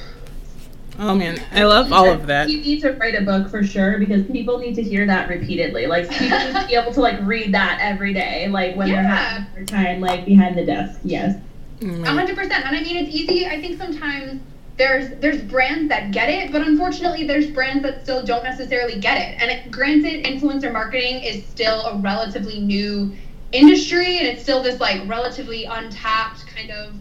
Oh 1.00 1.16
man, 1.16 1.42
I 1.52 1.64
love 1.64 1.92
all 1.92 2.12
of 2.12 2.28
that. 2.28 2.50
You 2.50 2.62
need 2.62 2.82
to 2.82 2.92
write 2.92 3.16
a 3.16 3.22
book 3.22 3.50
for 3.50 3.64
sure 3.64 3.98
because 3.98 4.24
people 4.28 4.60
need 4.60 4.76
to 4.76 4.84
hear 4.84 5.08
that 5.08 5.30
repeatedly. 5.30 5.88
Like 5.88 6.08
people 6.12 6.38
need 6.38 6.54
to 6.54 6.68
be 6.68 6.76
able 6.76 6.94
to 6.94 7.02
like 7.02 7.20
read 7.22 7.54
that 7.56 7.80
every 7.82 8.14
day, 8.14 8.48
like 8.50 8.76
when 8.76 8.88
yeah. 8.88 9.02
they're 9.02 9.12
having 9.12 9.54
their 9.56 9.66
time 9.66 10.00
like 10.00 10.26
behind 10.26 10.58
the 10.58 10.66
desk. 10.66 11.00
Yes. 11.04 11.40
Mm-hmm. 11.80 12.04
A 12.04 12.08
hundred 12.08 12.36
percent. 12.36 12.66
And 12.66 12.76
I 12.76 12.82
mean, 12.84 12.98
it's 12.98 13.16
easy. 13.16 13.48
I 13.48 13.60
think 13.60 13.80
sometimes 13.80 14.42
there's 14.78 15.10
there's 15.20 15.42
brands 15.42 15.90
that 15.90 16.12
get 16.12 16.30
it, 16.30 16.52
but 16.52 16.62
unfortunately, 16.62 17.26
there's 17.26 17.48
brands 17.48 17.84
that 17.84 18.04
still 18.04 18.24
don't 18.24 18.44
necessarily 18.44 19.00
get 19.00 19.18
it. 19.18 19.42
And 19.42 19.52
it, 19.52 19.72
granted, 19.72 20.26
influencer 20.26 20.72
marketing 20.72 21.22
is 21.24 21.46
still 21.46 21.86
a 21.86 21.98
relatively 21.98 22.60
new 22.60 23.14
industry, 23.52 24.18
and 24.18 24.28
it's 24.28 24.42
still 24.42 24.64
this 24.64 24.80
like 24.80 25.02
relatively 25.08 25.66
untapped 25.66 26.48
kind 26.48 26.72
of 26.72 26.96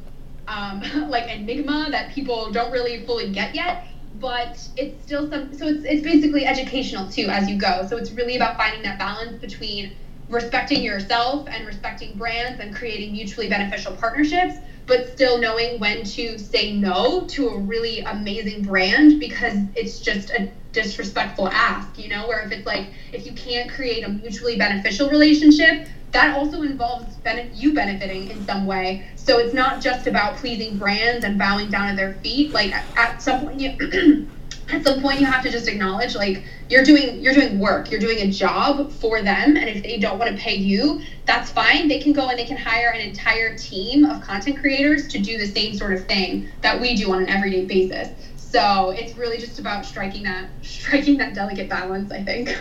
um, 0.48 0.82
like 1.08 1.28
enigma 1.28 1.88
that 1.90 2.10
people 2.10 2.50
don't 2.50 2.70
really 2.70 3.04
fully 3.04 3.30
get 3.30 3.54
yet 3.54 3.86
but 4.14 4.68
it's 4.76 5.02
still 5.04 5.30
some 5.30 5.54
so 5.54 5.66
it's 5.68 5.84
it's 5.84 6.02
basically 6.02 6.44
educational 6.44 7.08
too 7.08 7.28
as 7.28 7.48
you 7.48 7.56
go 7.56 7.86
so 7.88 7.96
it's 7.96 8.10
really 8.10 8.36
about 8.36 8.56
finding 8.56 8.82
that 8.82 8.98
balance 8.98 9.40
between 9.40 9.92
respecting 10.28 10.82
yourself 10.82 11.46
and 11.50 11.66
respecting 11.66 12.16
brands 12.16 12.60
and 12.60 12.74
creating 12.74 13.12
mutually 13.12 13.48
beneficial 13.48 13.92
partnerships 13.92 14.56
but 14.86 15.12
still 15.12 15.38
knowing 15.38 15.78
when 15.78 16.04
to 16.04 16.38
say 16.38 16.72
no 16.72 17.26
to 17.26 17.48
a 17.48 17.58
really 17.58 18.00
amazing 18.00 18.62
brand 18.62 19.20
because 19.20 19.56
it's 19.74 20.00
just 20.00 20.30
a 20.30 20.50
disrespectful 20.72 21.48
ask 21.48 21.98
you 21.98 22.08
know 22.08 22.28
where 22.28 22.40
if 22.40 22.52
it's 22.52 22.66
like 22.66 22.92
if 23.12 23.26
you 23.26 23.32
can't 23.32 23.68
create 23.70 24.04
a 24.04 24.08
mutually 24.08 24.56
beneficial 24.56 25.10
relationship 25.10 25.88
that 26.12 26.36
also 26.36 26.62
involves 26.62 27.10
you 27.52 27.74
benefiting 27.74 28.28
in 28.28 28.44
some 28.44 28.66
way. 28.66 29.06
So 29.16 29.38
it's 29.38 29.54
not 29.54 29.82
just 29.82 30.06
about 30.06 30.36
pleasing 30.36 30.78
brands 30.78 31.24
and 31.24 31.38
bowing 31.38 31.70
down 31.70 31.88
at 31.88 31.96
their 31.96 32.14
feet. 32.14 32.52
Like 32.52 32.72
at 32.96 33.22
some 33.22 33.40
point, 33.40 33.60
you, 33.60 34.30
at 34.72 34.84
some 34.84 35.00
point, 35.00 35.20
you 35.20 35.26
have 35.26 35.42
to 35.42 35.50
just 35.50 35.68
acknowledge 35.68 36.14
like 36.14 36.44
you're 36.68 36.84
doing 36.84 37.20
you're 37.20 37.32
doing 37.32 37.58
work, 37.58 37.90
you're 37.90 38.00
doing 38.00 38.20
a 38.20 38.30
job 38.30 38.90
for 38.92 39.22
them, 39.22 39.56
and 39.56 39.68
if 39.68 39.82
they 39.82 39.98
don't 39.98 40.18
want 40.18 40.34
to 40.34 40.40
pay 40.40 40.54
you, 40.54 41.00
that's 41.26 41.50
fine. 41.50 41.88
They 41.88 41.98
can 41.98 42.12
go 42.12 42.28
and 42.28 42.38
they 42.38 42.44
can 42.44 42.56
hire 42.56 42.90
an 42.90 43.00
entire 43.00 43.56
team 43.56 44.04
of 44.04 44.20
content 44.20 44.58
creators 44.58 45.08
to 45.08 45.18
do 45.18 45.38
the 45.38 45.46
same 45.46 45.74
sort 45.74 45.92
of 45.92 46.04
thing 46.06 46.48
that 46.62 46.80
we 46.80 46.94
do 46.94 47.12
on 47.12 47.20
an 47.20 47.28
everyday 47.28 47.64
basis. 47.64 48.08
So 48.36 48.90
it's 48.90 49.16
really 49.16 49.38
just 49.38 49.58
about 49.58 49.84
striking 49.84 50.24
that 50.24 50.48
striking 50.62 51.18
that 51.18 51.34
delicate 51.34 51.68
balance, 51.68 52.10
I 52.10 52.22
think. 52.22 52.56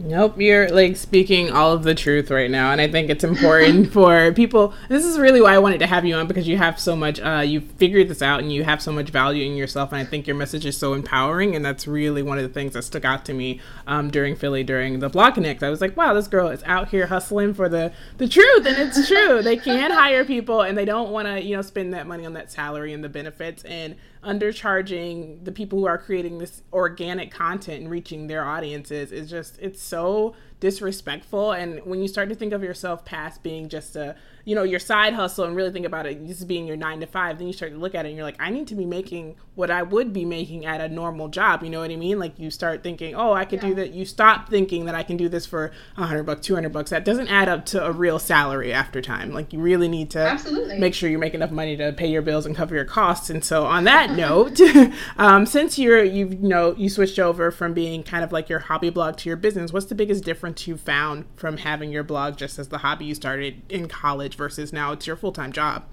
Nope, 0.00 0.40
you're 0.40 0.68
like 0.68 0.96
speaking 0.96 1.50
all 1.50 1.72
of 1.72 1.82
the 1.82 1.94
truth 1.94 2.30
right 2.30 2.48
now, 2.48 2.70
and 2.70 2.80
I 2.80 2.88
think 2.88 3.10
it's 3.10 3.24
important 3.24 3.92
for 3.92 4.32
people. 4.32 4.72
This 4.88 5.04
is 5.04 5.18
really 5.18 5.40
why 5.40 5.54
I 5.54 5.58
wanted 5.58 5.78
to 5.80 5.88
have 5.88 6.04
you 6.04 6.14
on 6.14 6.28
because 6.28 6.46
you 6.46 6.56
have 6.56 6.78
so 6.78 6.94
much. 6.94 7.18
Uh, 7.18 7.42
you 7.44 7.60
figured 7.60 8.08
this 8.08 8.22
out, 8.22 8.38
and 8.38 8.52
you 8.52 8.62
have 8.62 8.80
so 8.80 8.92
much 8.92 9.10
value 9.10 9.44
in 9.44 9.56
yourself, 9.56 9.90
and 9.90 10.00
I 10.00 10.04
think 10.04 10.28
your 10.28 10.36
message 10.36 10.64
is 10.64 10.76
so 10.76 10.94
empowering, 10.94 11.56
and 11.56 11.64
that's 11.64 11.88
really 11.88 12.22
one 12.22 12.38
of 12.38 12.44
the 12.44 12.48
things 12.48 12.74
that 12.74 12.82
stuck 12.82 13.04
out 13.04 13.24
to 13.24 13.34
me 13.34 13.60
um, 13.88 14.08
during 14.08 14.36
Philly 14.36 14.62
during 14.62 15.00
the 15.00 15.08
Blog 15.08 15.34
Connect. 15.34 15.64
I 15.64 15.70
was 15.70 15.80
like, 15.80 15.96
wow, 15.96 16.14
this 16.14 16.28
girl 16.28 16.48
is 16.48 16.62
out 16.64 16.90
here 16.90 17.08
hustling 17.08 17.52
for 17.52 17.68
the 17.68 17.92
the 18.18 18.28
truth, 18.28 18.66
and 18.66 18.78
it's 18.78 19.08
true. 19.08 19.42
they 19.42 19.56
can 19.56 19.90
hire 19.90 20.24
people, 20.24 20.60
and 20.60 20.78
they 20.78 20.84
don't 20.84 21.10
want 21.10 21.26
to, 21.26 21.42
you 21.42 21.56
know, 21.56 21.62
spend 21.62 21.92
that 21.94 22.06
money 22.06 22.24
on 22.24 22.34
that 22.34 22.52
salary 22.52 22.92
and 22.92 23.02
the 23.02 23.08
benefits, 23.08 23.64
and 23.64 23.96
undercharging 24.22 25.44
the 25.44 25.52
people 25.52 25.78
who 25.78 25.86
are 25.86 25.98
creating 25.98 26.38
this 26.38 26.62
organic 26.72 27.30
content 27.30 27.82
and 27.82 27.90
reaching 27.90 28.26
their 28.26 28.44
audiences 28.44 29.12
is 29.12 29.30
just 29.30 29.58
it's 29.60 29.80
so 29.80 30.34
disrespectful. 30.60 31.52
And 31.52 31.80
when 31.84 32.00
you 32.00 32.08
start 32.08 32.28
to 32.28 32.34
think 32.34 32.52
of 32.52 32.62
yourself 32.62 33.04
past 33.04 33.42
being 33.42 33.68
just 33.68 33.96
a 33.96 34.16
you 34.44 34.54
know 34.54 34.62
your 34.62 34.78
side 34.78 35.14
hustle 35.14 35.44
and 35.44 35.56
really 35.56 35.70
think 35.70 35.86
about 35.86 36.06
it 36.06 36.26
this 36.26 36.42
being 36.44 36.66
your 36.66 36.76
nine 36.76 37.00
to 37.00 37.06
five 37.06 37.38
then 37.38 37.46
you 37.46 37.52
start 37.52 37.72
to 37.72 37.78
look 37.78 37.94
at 37.94 38.04
it 38.04 38.08
and 38.08 38.16
you're 38.16 38.24
like 38.24 38.40
i 38.40 38.50
need 38.50 38.66
to 38.66 38.74
be 38.74 38.84
making 38.84 39.36
what 39.54 39.70
i 39.70 39.82
would 39.82 40.12
be 40.12 40.24
making 40.24 40.66
at 40.66 40.80
a 40.80 40.88
normal 40.88 41.28
job. 41.28 41.62
You 41.62 41.70
know 41.70 41.80
what 41.80 41.90
i 41.90 41.96
mean? 41.96 42.18
Like 42.18 42.38
you 42.38 42.50
start 42.50 42.82
thinking 42.82 43.14
oh 43.14 43.32
i 43.32 43.44
could 43.44 43.62
yeah. 43.62 43.68
do 43.68 43.74
that. 43.76 43.92
You 43.92 44.04
stop 44.04 44.48
thinking 44.48 44.84
that 44.84 44.94
i 44.94 45.02
can 45.02 45.16
do 45.16 45.28
this 45.28 45.46
for 45.46 45.72
100 45.96 46.24
bucks 46.24 46.46
200 46.46 46.72
bucks. 46.72 46.90
That 46.90 47.04
doesn't 47.04 47.28
add 47.28 47.48
up 47.48 47.66
to 47.66 47.84
a 47.84 47.92
real 47.92 48.18
salary 48.18 48.72
after 48.72 49.00
time. 49.00 49.32
Like 49.32 49.52
you 49.52 49.60
really 49.60 49.88
need 49.88 50.10
to 50.10 50.20
Absolutely. 50.20 50.78
make 50.78 50.94
sure 50.94 51.10
you 51.10 51.18
make 51.18 51.34
enough 51.34 51.50
money 51.50 51.76
to 51.76 51.92
pay 51.92 52.08
your 52.08 52.22
bills 52.22 52.46
and 52.46 52.54
cover 52.54 52.74
your 52.74 52.84
costs. 52.84 53.30
And 53.30 53.44
so 53.44 53.64
on 53.64 53.84
that 53.84 54.10
note 54.16 54.60
um, 55.18 55.46
since 55.46 55.78
you're 55.78 56.04
you 56.04 56.26
know 56.26 56.74
you 56.76 56.88
switched 56.88 57.18
over 57.18 57.50
from 57.50 57.74
being 57.74 58.02
kind 58.02 58.24
of 58.24 58.32
like 58.32 58.48
your 58.48 58.60
hobby 58.60 58.90
blog 58.90 59.16
to 59.16 59.28
your 59.28 59.36
business 59.36 59.72
what's 59.72 59.86
the 59.86 59.94
biggest 59.94 60.24
difference 60.24 60.66
you 60.66 60.76
found 60.76 61.24
from 61.36 61.58
having 61.58 61.90
your 61.90 62.02
blog 62.02 62.36
just 62.36 62.58
as 62.58 62.68
the 62.68 62.78
hobby 62.78 63.04
you 63.04 63.14
started 63.14 63.62
in 63.68 63.88
college 63.88 64.36
versus 64.38 64.72
now 64.72 64.92
it's 64.92 65.06
your 65.06 65.16
full 65.16 65.32
time 65.32 65.52
job. 65.52 65.84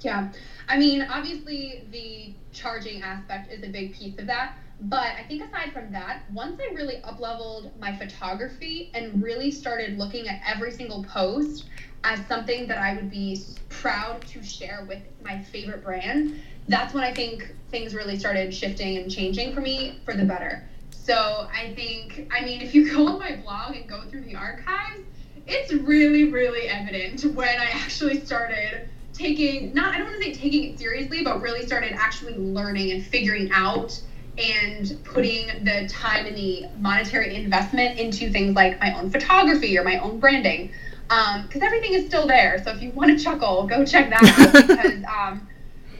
Yeah. 0.00 0.32
I 0.68 0.78
mean, 0.78 1.02
obviously, 1.02 1.84
the 1.92 2.34
charging 2.52 3.02
aspect 3.02 3.52
is 3.52 3.62
a 3.62 3.68
big 3.68 3.94
piece 3.94 4.18
of 4.18 4.26
that. 4.26 4.56
But 4.82 5.08
I 5.18 5.24
think 5.28 5.44
aside 5.44 5.74
from 5.74 5.92
that, 5.92 6.22
once 6.32 6.58
I 6.58 6.74
really 6.74 7.02
up 7.02 7.20
leveled 7.20 7.70
my 7.78 7.94
photography 7.94 8.90
and 8.94 9.22
really 9.22 9.50
started 9.50 9.98
looking 9.98 10.26
at 10.26 10.40
every 10.46 10.72
single 10.72 11.04
post 11.04 11.66
as 12.02 12.26
something 12.26 12.66
that 12.68 12.78
I 12.78 12.94
would 12.94 13.10
be 13.10 13.42
proud 13.68 14.26
to 14.28 14.42
share 14.42 14.86
with 14.88 15.02
my 15.22 15.42
favorite 15.42 15.84
brand, 15.84 16.40
that's 16.66 16.94
when 16.94 17.04
I 17.04 17.12
think 17.12 17.54
things 17.70 17.94
really 17.94 18.18
started 18.18 18.54
shifting 18.54 18.96
and 18.96 19.10
changing 19.10 19.54
for 19.54 19.60
me 19.60 20.00
for 20.06 20.14
the 20.14 20.24
better. 20.24 20.66
So 20.90 21.48
I 21.52 21.74
think, 21.74 22.30
I 22.32 22.42
mean, 22.42 22.62
if 22.62 22.74
you 22.74 22.90
go 22.90 23.06
on 23.06 23.18
my 23.18 23.36
blog 23.36 23.76
and 23.76 23.86
go 23.86 24.02
through 24.08 24.22
the 24.22 24.36
archives, 24.36 25.02
it's 25.50 25.72
really, 25.72 26.30
really 26.30 26.68
evident 26.68 27.22
when 27.34 27.60
I 27.60 27.70
actually 27.72 28.24
started 28.24 28.88
taking, 29.12 29.74
not, 29.74 29.94
I 29.94 29.98
don't 29.98 30.06
want 30.06 30.22
to 30.22 30.24
say 30.24 30.34
taking 30.34 30.72
it 30.72 30.78
seriously, 30.78 31.22
but 31.22 31.40
really 31.40 31.66
started 31.66 31.92
actually 31.92 32.36
learning 32.36 32.92
and 32.92 33.04
figuring 33.04 33.50
out 33.52 34.00
and 34.38 34.96
putting 35.04 35.64
the 35.64 35.88
time 35.88 36.26
and 36.26 36.36
the 36.36 36.66
monetary 36.78 37.34
investment 37.34 37.98
into 37.98 38.30
things 38.30 38.54
like 38.54 38.80
my 38.80 38.96
own 38.98 39.10
photography 39.10 39.76
or 39.76 39.84
my 39.84 39.98
own 39.98 40.20
branding. 40.20 40.70
Because 41.08 41.56
um, 41.56 41.62
everything 41.62 41.94
is 41.94 42.06
still 42.06 42.26
there. 42.26 42.62
So 42.62 42.70
if 42.70 42.80
you 42.80 42.92
want 42.92 43.16
to 43.16 43.22
chuckle, 43.22 43.66
go 43.66 43.84
check 43.84 44.10
that 44.10 44.22
out 44.22 44.66
because 44.68 45.04
um, 45.04 45.48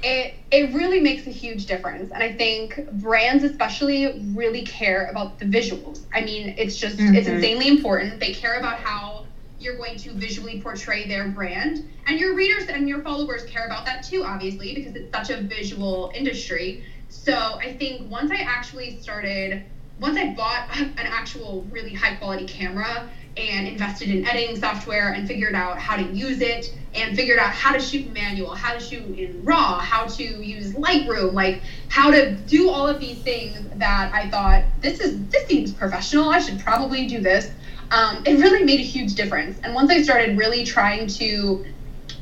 it 0.03 0.35
it 0.51 0.73
really 0.73 1.01
makes 1.01 1.27
a 1.27 1.31
huge 1.31 1.67
difference 1.67 2.11
and 2.11 2.23
i 2.23 2.33
think 2.33 2.91
brands 2.93 3.45
especially 3.45 4.23
really 4.35 4.63
care 4.63 5.07
about 5.07 5.39
the 5.39 5.45
visuals 5.45 6.01
i 6.15 6.23
mean 6.23 6.55
it's 6.57 6.77
just 6.77 6.97
mm-hmm. 6.97 7.15
it's 7.15 7.29
insanely 7.29 7.69
important 7.69 8.19
they 8.19 8.33
care 8.33 8.59
about 8.59 8.79
how 8.79 9.27
you're 9.61 9.77
going 9.77 9.97
to 9.99 10.13
visually 10.13 10.61
portray 10.61 11.07
their 11.07 11.29
brand. 11.29 11.89
And 12.07 12.19
your 12.19 12.35
readers 12.35 12.69
and 12.69 12.89
your 12.89 13.03
followers 13.03 13.45
care 13.45 13.67
about 13.67 13.85
that 13.85 14.03
too, 14.03 14.25
obviously, 14.25 14.75
because 14.75 14.97
it's 14.97 15.13
such 15.15 15.31
a 15.31 15.43
visual 15.43 16.11
industry. 16.15 16.85
So 17.09 17.35
I 17.35 17.75
think 17.75 18.11
once 18.11 18.31
I 18.31 18.37
actually 18.37 18.99
started, 19.01 19.63
once 20.01 20.17
I 20.17 20.33
bought 20.33 20.69
an 20.79 20.93
actual 20.99 21.67
really 21.71 21.93
high 21.93 22.15
quality 22.15 22.47
camera 22.47 23.11
and 23.37 23.69
invested 23.69 24.11
in 24.11 24.27
editing 24.27 24.57
software 24.57 25.13
and 25.13 25.27
figured 25.27 25.55
out 25.55 25.79
how 25.79 25.97
to 25.97 26.03
use 26.03 26.41
it 26.41 26.75
and 26.95 27.15
figured 27.15 27.39
out 27.39 27.53
how 27.53 27.73
to 27.73 27.79
shoot 27.79 28.13
manual, 28.13 28.53
how 28.55 28.73
to 28.73 28.81
shoot 28.81 29.05
in 29.17 29.45
RAW, 29.45 29.79
how 29.79 30.07
to 30.07 30.23
use 30.23 30.73
Lightroom, 30.73 31.33
like 31.33 31.63
how 31.89 32.11
to 32.11 32.33
do 32.33 32.69
all 32.69 32.89
of 32.89 32.99
these 32.99 33.19
things 33.19 33.57
that 33.77 34.11
I 34.13 34.29
thought 34.29 34.65
this 34.81 35.01
is 35.01 35.25
this 35.29 35.47
seems 35.47 35.73
professional. 35.73 36.31
I 36.31 36.41
should 36.41 36.59
probably 36.59 37.07
do 37.07 37.21
this. 37.21 37.51
Um, 37.91 38.23
it 38.25 38.41
really 38.41 38.65
made 38.65 38.81
a 38.81 38.85
huge 38.85 39.15
difference. 39.15 39.59
And 39.63 39.75
once 39.75 39.91
I 39.91 40.03
started 40.03 40.37
really 40.37 40.65
trying 40.65 41.07
to 41.09 41.65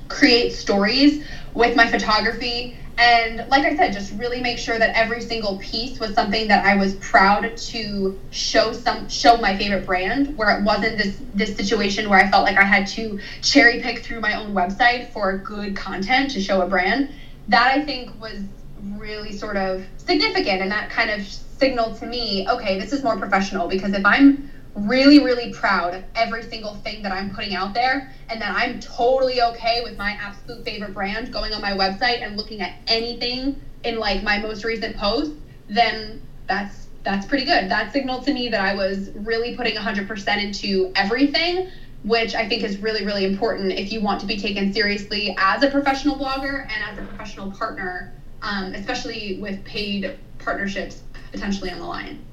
create 0.08 0.52
stories 0.52 1.22
with 1.54 1.76
my 1.76 1.90
photography 1.90 2.78
and 2.98 3.46
like 3.48 3.64
I 3.64 3.76
said, 3.76 3.92
just 3.92 4.12
really 4.14 4.40
make 4.40 4.58
sure 4.58 4.76
that 4.76 4.96
every 4.96 5.20
single 5.20 5.56
piece 5.58 6.00
was 6.00 6.14
something 6.14 6.48
that 6.48 6.64
I 6.64 6.74
was 6.74 6.94
proud 6.94 7.56
to 7.56 8.18
show 8.30 8.72
some 8.72 9.08
show 9.08 9.36
my 9.36 9.56
favorite 9.56 9.86
brand, 9.86 10.36
where 10.36 10.50
it 10.58 10.64
wasn't 10.64 10.98
this 10.98 11.16
this 11.32 11.54
situation 11.54 12.08
where 12.08 12.18
I 12.18 12.28
felt 12.28 12.42
like 12.42 12.56
I 12.56 12.64
had 12.64 12.88
to 12.88 13.20
cherry 13.40 13.80
pick 13.80 14.00
through 14.00 14.18
my 14.18 14.34
own 14.34 14.52
website 14.52 15.12
for 15.12 15.38
good 15.38 15.76
content 15.76 16.32
to 16.32 16.40
show 16.40 16.60
a 16.60 16.66
brand. 16.66 17.12
That 17.46 17.68
I 17.68 17.84
think 17.84 18.20
was 18.20 18.42
really 18.82 19.30
sort 19.30 19.56
of 19.56 19.84
significant, 19.98 20.60
and 20.60 20.72
that 20.72 20.90
kind 20.90 21.10
of 21.10 21.22
signaled 21.22 21.98
to 22.00 22.06
me, 22.06 22.48
okay, 22.48 22.80
this 22.80 22.92
is 22.92 23.04
more 23.04 23.16
professional 23.16 23.68
because 23.68 23.92
if 23.92 24.04
I'm 24.04 24.50
really, 24.86 25.18
really 25.18 25.52
proud 25.52 25.94
of 25.94 26.04
every 26.14 26.42
single 26.42 26.74
thing 26.74 27.02
that 27.02 27.12
I'm 27.12 27.34
putting 27.34 27.54
out 27.54 27.74
there, 27.74 28.10
and 28.28 28.40
that 28.40 28.54
I'm 28.54 28.80
totally 28.80 29.40
okay 29.40 29.80
with 29.82 29.96
my 29.96 30.12
absolute 30.20 30.64
favorite 30.64 30.94
brand 30.94 31.32
going 31.32 31.52
on 31.52 31.60
my 31.60 31.72
website 31.72 32.22
and 32.22 32.36
looking 32.36 32.60
at 32.60 32.74
anything 32.86 33.60
in 33.84 33.98
like 33.98 34.22
my 34.22 34.38
most 34.38 34.64
recent 34.64 34.96
post, 34.96 35.32
then 35.68 36.20
that's 36.46 36.88
that's 37.04 37.24
pretty 37.26 37.44
good. 37.44 37.70
That 37.70 37.92
signaled 37.92 38.24
to 38.24 38.32
me 38.32 38.48
that 38.48 38.60
I 38.60 38.74
was 38.74 39.10
really 39.14 39.56
putting 39.56 39.76
100% 39.76 40.42
into 40.42 40.92
everything, 40.94 41.68
which 42.02 42.34
I 42.34 42.46
think 42.46 42.62
is 42.62 42.78
really, 42.78 43.04
really 43.04 43.24
important 43.24 43.72
if 43.72 43.90
you 43.92 44.00
want 44.00 44.20
to 44.20 44.26
be 44.26 44.38
taken 44.38 44.72
seriously 44.72 45.34
as 45.38 45.62
a 45.62 45.70
professional 45.70 46.16
blogger 46.16 46.62
and 46.62 46.82
as 46.82 46.98
a 46.98 47.02
professional 47.02 47.50
partner, 47.50 48.12
um, 48.42 48.74
especially 48.74 49.38
with 49.40 49.64
paid 49.64 50.18
partnerships 50.38 51.02
potentially 51.32 51.70
on 51.70 51.78
the 51.78 51.86
line. 51.86 52.24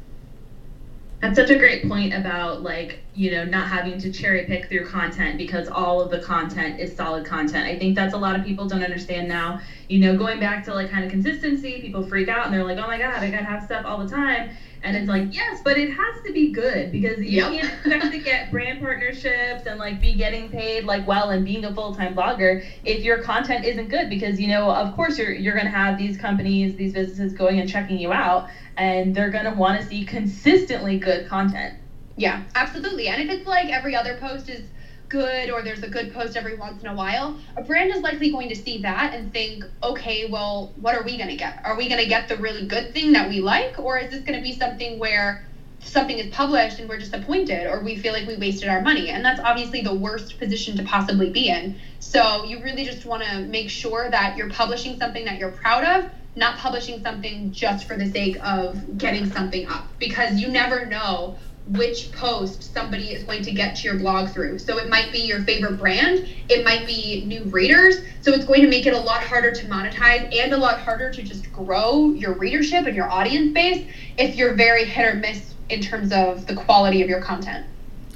That's 1.25 1.37
such 1.37 1.49
a 1.49 1.57
great 1.57 1.87
point 1.87 2.13
about 2.13 2.61
like, 2.61 2.99
you 3.15 3.31
know, 3.31 3.43
not 3.43 3.67
having 3.67 3.97
to 3.97 4.11
cherry 4.11 4.43
pick 4.43 4.69
through 4.69 4.85
content 4.85 5.39
because 5.39 5.67
all 5.67 5.99
of 5.99 6.11
the 6.11 6.19
content 6.19 6.79
is 6.79 6.95
solid 6.95 7.25
content. 7.25 7.65
I 7.65 7.75
think 7.79 7.95
that's 7.95 8.13
a 8.13 8.17
lot 8.17 8.35
of 8.35 8.43
people 8.43 8.67
don't 8.67 8.83
understand 8.83 9.27
now. 9.27 9.59
You 9.89 9.97
know, 9.97 10.15
going 10.15 10.39
back 10.39 10.63
to 10.65 10.73
like 10.73 10.91
kind 10.91 11.03
of 11.03 11.09
consistency, 11.09 11.81
people 11.81 12.03
freak 12.03 12.27
out 12.27 12.45
and 12.45 12.53
they're 12.53 12.63
like, 12.63 12.77
oh 12.77 12.85
my 12.85 12.99
God, 12.99 13.23
I 13.23 13.31
gotta 13.31 13.43
have 13.43 13.63
stuff 13.63 13.85
all 13.85 13.97
the 13.97 14.07
time. 14.07 14.51
And 14.83 14.95
it's 14.95 15.07
like, 15.07 15.33
yes, 15.33 15.61
but 15.63 15.77
it 15.77 15.89
has 15.89 16.21
to 16.25 16.31
be 16.31 16.51
good 16.51 16.91
because 16.91 17.19
you 17.19 17.37
yep. 17.37 17.49
can't 17.49 17.73
expect 17.73 18.11
to 18.11 18.19
get 18.19 18.51
brand 18.51 18.79
partnerships 18.79 19.65
and 19.65 19.79
like 19.79 19.99
be 19.99 20.13
getting 20.13 20.47
paid 20.47 20.83
like 20.83 21.07
well 21.07 21.31
and 21.31 21.43
being 21.43 21.65
a 21.65 21.73
full 21.73 21.95
time 21.95 22.13
blogger 22.13 22.63
if 22.83 23.03
your 23.03 23.17
content 23.17 23.65
isn't 23.65 23.87
good 23.87 24.09
because 24.09 24.39
you 24.39 24.47
know, 24.47 24.69
of 24.69 24.91
course 24.91 25.17
you're 25.17 25.31
you're 25.31 25.55
gonna 25.55 25.69
have 25.69 25.97
these 25.97 26.17
companies, 26.17 26.75
these 26.75 26.93
businesses 26.93 27.33
going 27.33 27.57
and 27.57 27.67
checking 27.67 27.97
you 27.97 28.11
out 28.11 28.45
and 28.77 29.13
they're 29.15 29.29
gonna 29.29 29.53
want 29.53 29.79
to 29.81 29.87
see 29.87 30.03
consistently 30.03 30.97
good 30.97 31.27
content. 31.27 31.73
Yeah, 32.17 32.41
absolutely. 32.55 33.07
And 33.07 33.21
if 33.21 33.29
it's 33.29 33.45
like 33.45 33.69
every 33.69 33.95
other 33.95 34.15
post 34.15 34.49
is 34.49 34.63
good 35.09 35.49
or 35.49 35.61
there's 35.61 35.83
a 35.83 35.87
good 35.87 36.13
post 36.13 36.35
every 36.35 36.55
once 36.55 36.81
in 36.81 36.87
a 36.87 36.93
while, 36.93 37.35
a 37.57 37.61
brand 37.61 37.91
is 37.91 38.01
likely 38.01 38.29
going 38.29 38.49
to 38.49 38.55
see 38.55 38.77
that 38.79 39.13
and 39.13 39.31
think, 39.31 39.65
okay, 39.83 40.25
well, 40.25 40.69
what 40.75 40.95
are 40.95 41.01
we 41.01 41.17
going 41.17 41.29
to 41.29 41.35
get? 41.35 41.59
Are 41.63 41.75
we 41.75 41.87
going 41.87 41.99
to 41.99 42.05
get 42.05 42.27
the 42.27 42.37
really 42.37 42.63
good 42.63 42.91
thing 42.91 43.11
that 43.13 43.27
we 43.27 43.39
like? 43.39 43.77
Or 43.77 43.97
is 43.97 44.09
this 44.09 44.21
going 44.21 44.35
to 44.35 44.41
be 44.41 44.53
something 44.53 44.97
where 44.97 45.37
something 45.79 46.17
is 46.17 46.27
published 46.27 46.79
and 46.79 46.89
we're 46.89 46.97
disappointed 46.97 47.67
or 47.67 47.79
we 47.79 47.95
feel 47.95 48.13
like 48.13 48.25
we 48.25 48.35
wasted 48.35 48.69
our 48.69 48.79
money? 48.79 49.09
And 49.09 49.23
that's 49.23 49.39
obviously 49.43 49.81
the 49.81 49.93
worst 49.93 50.37
position 50.37 50.75
to 50.77 50.83
possibly 50.83 51.29
be 51.29 51.49
in. 51.49 51.73
So 51.99 52.43
you 52.43 52.59
really 52.59 52.83
just 52.83 53.05
want 53.05 53.23
to 53.23 53.39
make 53.41 53.69
sure 53.69 54.09
that 54.09 54.35
you're 54.35 54.47
publishing 54.47 54.97
something 54.97 55.25
that 55.25 55.37
you're 55.37 55.49
proud 55.49 55.83
of 55.83 56.05
not 56.35 56.57
publishing 56.57 57.01
something 57.01 57.51
just 57.51 57.87
for 57.87 57.95
the 57.95 58.05
sake 58.11 58.37
of 58.43 58.97
getting 58.97 59.25
something 59.31 59.67
up 59.67 59.87
because 59.99 60.39
you 60.39 60.49
never 60.49 60.85
know 60.85 61.37
which 61.67 62.11
post 62.11 62.73
somebody 62.73 63.11
is 63.11 63.23
going 63.23 63.41
to 63.41 63.51
get 63.51 63.75
to 63.75 63.87
your 63.87 63.97
blog 63.97 64.29
through. 64.29 64.59
So 64.59 64.77
it 64.77 64.87
might 64.87 65.11
be 65.11 65.19
your 65.19 65.41
favorite 65.41 65.77
brand, 65.77 66.27
it 66.47 66.63
might 66.63 66.85
be 66.85 67.23
new 67.25 67.43
readers. 67.45 67.95
So 68.21 68.31
it's 68.31 68.45
going 68.45 68.61
to 68.61 68.67
make 68.67 68.85
it 68.85 68.93
a 68.93 68.99
lot 68.99 69.23
harder 69.23 69.51
to 69.51 69.65
monetize 69.65 70.35
and 70.37 70.53
a 70.53 70.57
lot 70.57 70.79
harder 70.79 71.11
to 71.11 71.23
just 71.23 71.51
grow 71.51 72.11
your 72.11 72.33
readership 72.33 72.85
and 72.85 72.95
your 72.95 73.09
audience 73.09 73.53
base 73.53 73.87
if 74.17 74.35
you're 74.35 74.53
very 74.53 74.85
hit 74.85 75.05
or 75.05 75.15
miss 75.15 75.55
in 75.69 75.81
terms 75.81 76.11
of 76.11 76.45
the 76.45 76.55
quality 76.55 77.01
of 77.01 77.09
your 77.09 77.21
content. 77.21 77.65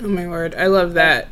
Oh 0.01 0.07
my 0.07 0.27
word, 0.27 0.55
I 0.55 0.67
love 0.67 0.93
that. 0.93 1.27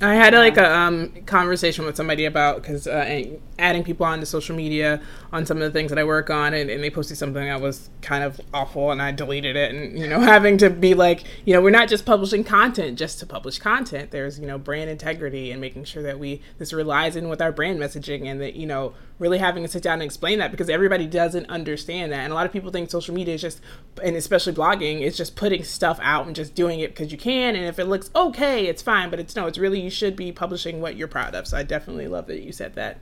I 0.00 0.14
had 0.14 0.32
like 0.32 0.56
a 0.56 0.72
um, 0.72 1.10
conversation 1.26 1.84
with 1.84 1.96
somebody 1.96 2.24
about 2.24 2.62
because 2.62 2.86
uh, 2.86 3.36
adding 3.58 3.82
people 3.82 4.06
onto 4.06 4.26
social 4.26 4.54
media 4.54 5.00
on 5.32 5.44
some 5.44 5.56
of 5.56 5.64
the 5.64 5.76
things 5.76 5.88
that 5.88 5.98
I 5.98 6.04
work 6.04 6.30
on, 6.30 6.54
and, 6.54 6.70
and, 6.70 6.84
they 6.84 6.90
posted 6.90 7.16
something 7.16 7.44
that 7.44 7.60
was 7.60 7.90
kind 8.00 8.22
of 8.22 8.40
awful, 8.54 8.92
and 8.92 9.02
I 9.02 9.10
deleted 9.10 9.56
it. 9.56 9.74
And 9.74 9.98
you 9.98 10.06
know, 10.06 10.20
having 10.34 10.56
to 10.58 10.70
be 10.70 10.94
like, 10.94 11.24
you 11.44 11.52
know, 11.52 11.60
we're 11.60 11.70
not 11.70 11.88
just 11.88 12.06
publishing 12.06 12.44
content 12.44 12.96
just 12.96 13.18
to 13.18 13.26
publish 13.26 13.58
content. 13.58 14.12
There's 14.12 14.38
you 14.38 14.46
know 14.46 14.56
brand 14.56 14.88
integrity 14.88 15.50
and 15.50 15.60
making 15.60 15.84
sure 15.84 16.04
that 16.04 16.20
we 16.20 16.42
this 16.58 16.72
relies 16.72 17.16
in 17.16 17.28
with 17.28 17.42
our 17.42 17.50
brand 17.50 17.80
messaging, 17.80 18.26
and 18.26 18.40
that 18.40 18.54
you 18.54 18.66
know 18.66 18.94
really 19.18 19.38
having 19.38 19.62
to 19.62 19.68
sit 19.68 19.82
down 19.82 19.94
and 19.94 20.02
explain 20.02 20.38
that 20.38 20.50
because 20.50 20.68
everybody 20.68 21.06
doesn't 21.06 21.48
understand 21.48 22.12
that, 22.12 22.20
and 22.20 22.32
a 22.32 22.34
lot 22.34 22.46
of 22.46 22.52
people 22.52 22.70
think 22.70 22.90
social 22.90 23.14
media 23.14 23.34
is 23.34 23.40
just, 23.40 23.60
and 24.02 24.16
especially 24.16 24.52
blogging, 24.52 25.00
is 25.00 25.16
just 25.16 25.36
putting 25.36 25.64
stuff 25.64 25.98
out 26.02 26.26
and 26.26 26.34
just 26.34 26.54
doing 26.54 26.80
it 26.80 26.90
because 26.90 27.12
you 27.12 27.18
can, 27.18 27.54
and 27.54 27.64
if 27.66 27.78
it 27.78 27.84
looks 27.84 28.10
okay, 28.14 28.66
it's 28.66 28.82
fine. 28.82 29.10
But 29.10 29.20
it's 29.20 29.36
no, 29.36 29.46
it's 29.46 29.58
really 29.58 29.80
you 29.80 29.90
should 29.90 30.16
be 30.16 30.32
publishing 30.32 30.80
what 30.80 30.96
you're 30.96 31.08
proud 31.08 31.34
of. 31.34 31.46
So 31.46 31.56
I 31.56 31.62
definitely 31.62 32.08
love 32.08 32.26
that 32.26 32.42
you 32.42 32.52
said 32.52 32.74
that. 32.74 32.98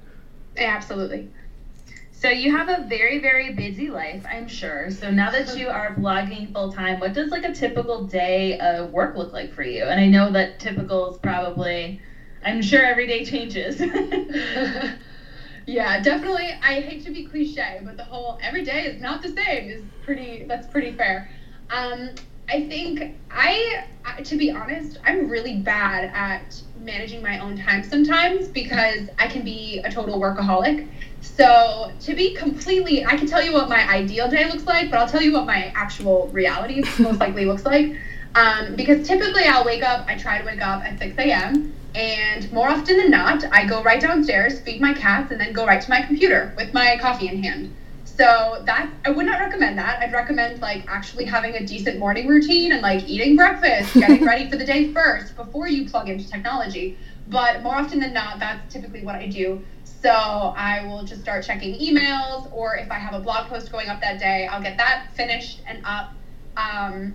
Absolutely. 0.57 1.31
So 2.13 2.29
you 2.29 2.55
have 2.55 2.69
a 2.69 2.87
very 2.87 3.19
very 3.19 3.55
busy 3.55 3.89
life, 3.89 4.25
I'm 4.31 4.47
sure. 4.47 4.91
So 4.91 5.11
now 5.11 5.31
that 5.31 5.57
you 5.57 5.69
are 5.69 5.95
blogging 5.95 6.53
full 6.53 6.71
time, 6.71 7.01
what 7.01 7.15
does 7.15 7.31
like 7.31 7.45
a 7.45 7.55
typical 7.55 8.05
day 8.05 8.59
of 8.59 8.93
work 8.93 9.17
look 9.17 9.33
like 9.33 9.55
for 9.55 9.63
you? 9.63 9.85
And 9.85 9.99
I 9.99 10.07
know 10.07 10.31
that 10.33 10.61
typical 10.61 11.13
is 11.13 11.19
probably 11.19 12.01
I'm 12.45 12.61
sure 12.61 12.85
every 12.85 13.07
day 13.07 13.25
changes. 13.25 13.81
yeah, 15.71 16.01
definitely. 16.01 16.53
I 16.63 16.81
hate 16.81 17.05
to 17.05 17.13
be 17.13 17.25
cliche, 17.25 17.81
but 17.85 17.97
the 17.97 18.03
whole 18.03 18.39
every 18.43 18.65
day 18.65 18.87
is 18.87 19.01
not 19.01 19.23
the 19.23 19.29
same 19.29 19.71
is 19.71 19.83
pretty 20.03 20.45
that's 20.45 20.67
pretty 20.67 20.93
fair. 20.93 21.31
Um, 21.71 22.11
I 22.49 22.67
think 22.67 23.15
I, 23.31 23.85
to 24.25 24.37
be 24.37 24.51
honest, 24.51 24.99
I'm 25.05 25.29
really 25.29 25.59
bad 25.59 26.11
at 26.13 26.61
managing 26.81 27.23
my 27.23 27.39
own 27.39 27.57
time 27.57 27.85
sometimes 27.85 28.49
because 28.49 29.09
I 29.21 29.29
can 29.29 29.45
be 29.45 29.79
a 29.85 29.93
total 29.93 30.19
workaholic. 30.19 30.89
So 31.21 31.93
to 32.01 32.15
be 32.15 32.35
completely, 32.35 33.07
I 33.07 33.17
can 33.17 33.29
tell 33.29 33.43
you 33.43 33.53
what 33.53 33.69
my 33.69 33.89
ideal 33.89 34.29
day 34.29 34.51
looks 34.51 34.67
like, 34.67 34.91
but 34.91 34.99
I'll 34.99 35.09
tell 35.09 35.23
you 35.23 35.33
what 35.33 35.47
my 35.47 35.73
actual 35.77 36.27
reality 36.29 36.83
most 36.99 37.21
likely 37.21 37.45
looks 37.45 37.65
like. 37.65 37.95
Um, 38.35 38.75
because 38.75 39.07
typically 39.07 39.45
I'll 39.45 39.65
wake 39.65 39.85
up, 39.85 40.07
I 40.09 40.17
try 40.17 40.39
to 40.39 40.45
wake 40.45 40.63
up 40.63 40.83
at 40.85 40.99
6 40.99 41.15
a.m. 41.19 41.73
And 41.95 42.51
more 42.53 42.69
often 42.69 42.97
than 42.97 43.11
not, 43.11 43.45
I 43.53 43.67
go 43.67 43.83
right 43.83 44.01
downstairs, 44.01 44.61
feed 44.61 44.81
my 44.81 44.95
cats, 44.95 45.33
and 45.33 45.41
then 45.41 45.53
go 45.53 45.67
right 45.67 45.81
to 45.81 45.91
my 45.91 46.03
computer 46.03 46.55
with 46.57 46.73
my 46.73 46.97
coffee 47.01 47.29
in 47.29 47.43
hand. 47.43 47.75
So 48.05 48.63
that 48.67 48.91
I 49.05 49.11
would 49.11 49.27
not 49.27 49.41
recommend 49.41 49.79
that. 49.79 50.01
I'd 50.01 50.13
recommend 50.13 50.61
like 50.61 50.85
actually 50.87 51.25
having 51.25 51.57
a 51.57 51.67
decent 51.67 51.99
morning 51.99 52.29
routine 52.29 52.73
and 52.73 52.83
like 52.83 53.09
eating 53.09 53.35
breakfast, 53.35 53.95
getting 53.95 54.25
ready 54.25 54.49
for 54.49 54.57
the 54.57 54.65
day 54.65 54.93
first 54.93 55.37
before 55.37 55.69
you 55.69 55.89
plug 55.89 56.09
into 56.09 56.29
technology. 56.29 56.99
But 57.29 57.63
more 57.63 57.77
often 57.77 57.99
than 57.99 58.13
not, 58.13 58.39
that's 58.39 58.73
typically 58.73 59.03
what 59.05 59.15
I 59.15 59.27
do. 59.27 59.63
So 59.85 60.11
I 60.11 60.85
will 60.85 61.05
just 61.05 61.23
start 61.23 61.45
checking 61.45 61.75
emails, 61.79 62.51
or 62.53 62.77
if 62.77 62.91
I 62.91 62.99
have 62.99 63.15
a 63.15 63.21
blog 63.21 63.49
post 63.49 63.71
going 63.73 63.89
up 63.89 64.01
that 64.01 64.19
day, 64.19 64.47
I'll 64.47 64.63
get 64.63 64.77
that 64.77 65.09
finished 65.15 65.63
and 65.67 65.85
up. 65.85 66.13
Um, 66.57 67.15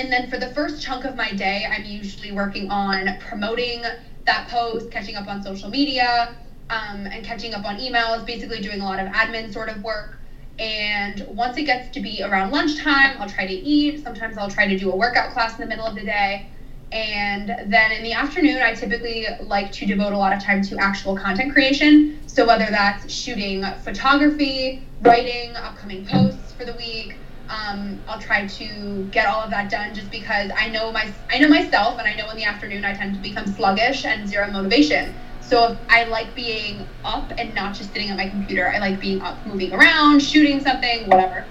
and 0.00 0.10
then 0.10 0.30
for 0.30 0.38
the 0.38 0.48
first 0.48 0.80
chunk 0.80 1.04
of 1.04 1.14
my 1.14 1.30
day, 1.30 1.66
I'm 1.70 1.84
usually 1.84 2.32
working 2.32 2.70
on 2.70 3.14
promoting 3.18 3.84
that 4.24 4.48
post, 4.48 4.90
catching 4.90 5.14
up 5.14 5.28
on 5.28 5.42
social 5.42 5.68
media, 5.68 6.34
um, 6.70 7.06
and 7.12 7.22
catching 7.22 7.52
up 7.52 7.66
on 7.66 7.76
emails, 7.76 8.24
basically 8.24 8.60
doing 8.60 8.80
a 8.80 8.84
lot 8.84 8.98
of 8.98 9.06
admin 9.08 9.52
sort 9.52 9.68
of 9.68 9.82
work. 9.82 10.16
And 10.58 11.22
once 11.28 11.58
it 11.58 11.64
gets 11.64 11.90
to 11.90 12.00
be 12.00 12.22
around 12.22 12.50
lunchtime, 12.50 13.18
I'll 13.18 13.28
try 13.28 13.44
to 13.44 13.52
eat. 13.52 14.02
Sometimes 14.02 14.38
I'll 14.38 14.48
try 14.48 14.64
to 14.64 14.74
do 14.74 14.90
a 14.90 14.94
workout 14.94 15.28
class 15.28 15.52
in 15.52 15.60
the 15.60 15.66
middle 15.66 15.84
of 15.84 15.94
the 15.94 16.04
day. 16.04 16.46
And 16.92 17.54
then 17.66 17.92
in 17.92 18.02
the 18.02 18.14
afternoon, 18.14 18.62
I 18.62 18.72
typically 18.72 19.28
like 19.38 19.70
to 19.72 19.84
devote 19.84 20.14
a 20.14 20.16
lot 20.16 20.32
of 20.32 20.38
time 20.38 20.62
to 20.62 20.78
actual 20.78 21.14
content 21.14 21.50
creation. 21.50 22.22
So 22.26 22.46
whether 22.46 22.70
that's 22.70 23.12
shooting 23.12 23.64
photography, 23.84 24.80
writing 25.02 25.56
upcoming 25.56 26.06
posts 26.06 26.52
for 26.52 26.64
the 26.64 26.74
week, 26.74 27.16
Um, 27.50 28.04
I'll 28.06 28.20
try 28.20 28.46
to 28.46 29.08
get 29.10 29.26
all 29.26 29.42
of 29.42 29.50
that 29.50 29.70
done 29.70 29.92
just 29.94 30.10
because 30.10 30.52
I 30.56 30.68
know 30.68 30.92
my 30.92 31.12
I 31.30 31.38
know 31.38 31.48
myself 31.48 31.98
and 31.98 32.06
I 32.08 32.14
know 32.14 32.30
in 32.30 32.36
the 32.36 32.44
afternoon 32.44 32.84
I 32.84 32.94
tend 32.94 33.14
to 33.16 33.20
become 33.20 33.46
sluggish 33.48 34.04
and 34.04 34.28
zero 34.28 34.50
motivation. 34.50 35.16
So 35.40 35.76
I 35.88 36.04
like 36.04 36.34
being 36.36 36.88
up 37.04 37.32
and 37.38 37.54
not 37.54 37.74
just 37.74 37.92
sitting 37.92 38.08
at 38.10 38.16
my 38.16 38.28
computer. 38.28 38.70
I 38.72 38.78
like 38.78 39.00
being 39.00 39.20
up, 39.20 39.44
moving 39.44 39.72
around, 39.72 40.20
shooting 40.20 40.60
something, 40.60 41.08
whatever. 41.08 41.48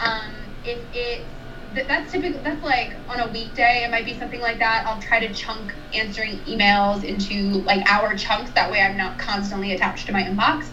Um, 0.00 0.56
if 0.64 0.86
it 0.92 1.34
that's 1.72 2.12
typically 2.12 2.40
that's 2.42 2.62
like 2.62 2.94
on 3.08 3.20
a 3.20 3.28
weekday 3.28 3.84
it 3.84 3.90
might 3.90 4.06
be 4.06 4.18
something 4.18 4.40
like 4.40 4.58
that 4.58 4.84
i'll 4.86 5.02
try 5.02 5.20
to 5.20 5.34
chunk 5.34 5.74
answering 5.92 6.42
emails 6.44 7.04
into 7.04 7.62
like 7.64 7.86
hour 7.90 8.16
chunks 8.16 8.50
that 8.52 8.70
way 8.70 8.80
i'm 8.80 8.96
not 8.96 9.18
constantly 9.18 9.72
attached 9.72 10.06
to 10.06 10.12
my 10.12 10.22
inbox 10.22 10.70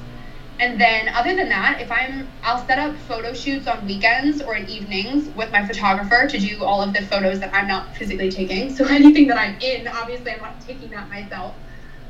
and 0.60 0.80
then 0.80 1.10
other 1.10 1.36
than 1.36 1.50
that 1.50 1.82
if 1.82 1.92
i'm 1.92 2.32
i'll 2.44 2.66
set 2.66 2.78
up 2.80 2.96
photo 2.98 3.34
shoots 3.34 3.68
on 3.68 3.86
weekends 3.86 4.42
or 4.42 4.56
in 4.56 4.68
evenings 4.70 5.30
with 5.36 5.52
my 5.52 5.66
photographer 5.66 6.28
to 6.28 6.40
do 6.40 6.64
all 6.64 6.82
of 6.82 6.94
the 6.94 7.02
photos 7.02 7.40
that 7.40 7.54
i'm 7.54 7.68
not 7.68 7.96
physically 7.96 8.32
taking 8.32 8.74
so 8.74 8.86
anything 8.90 9.28
that 9.28 9.38
i'm 9.38 9.60
in 9.62 9.88
obviously 9.88 10.32
i'm 10.32 10.42
not 10.42 10.60
taking 10.62 10.90
that 10.90 11.10
myself 11.10 11.56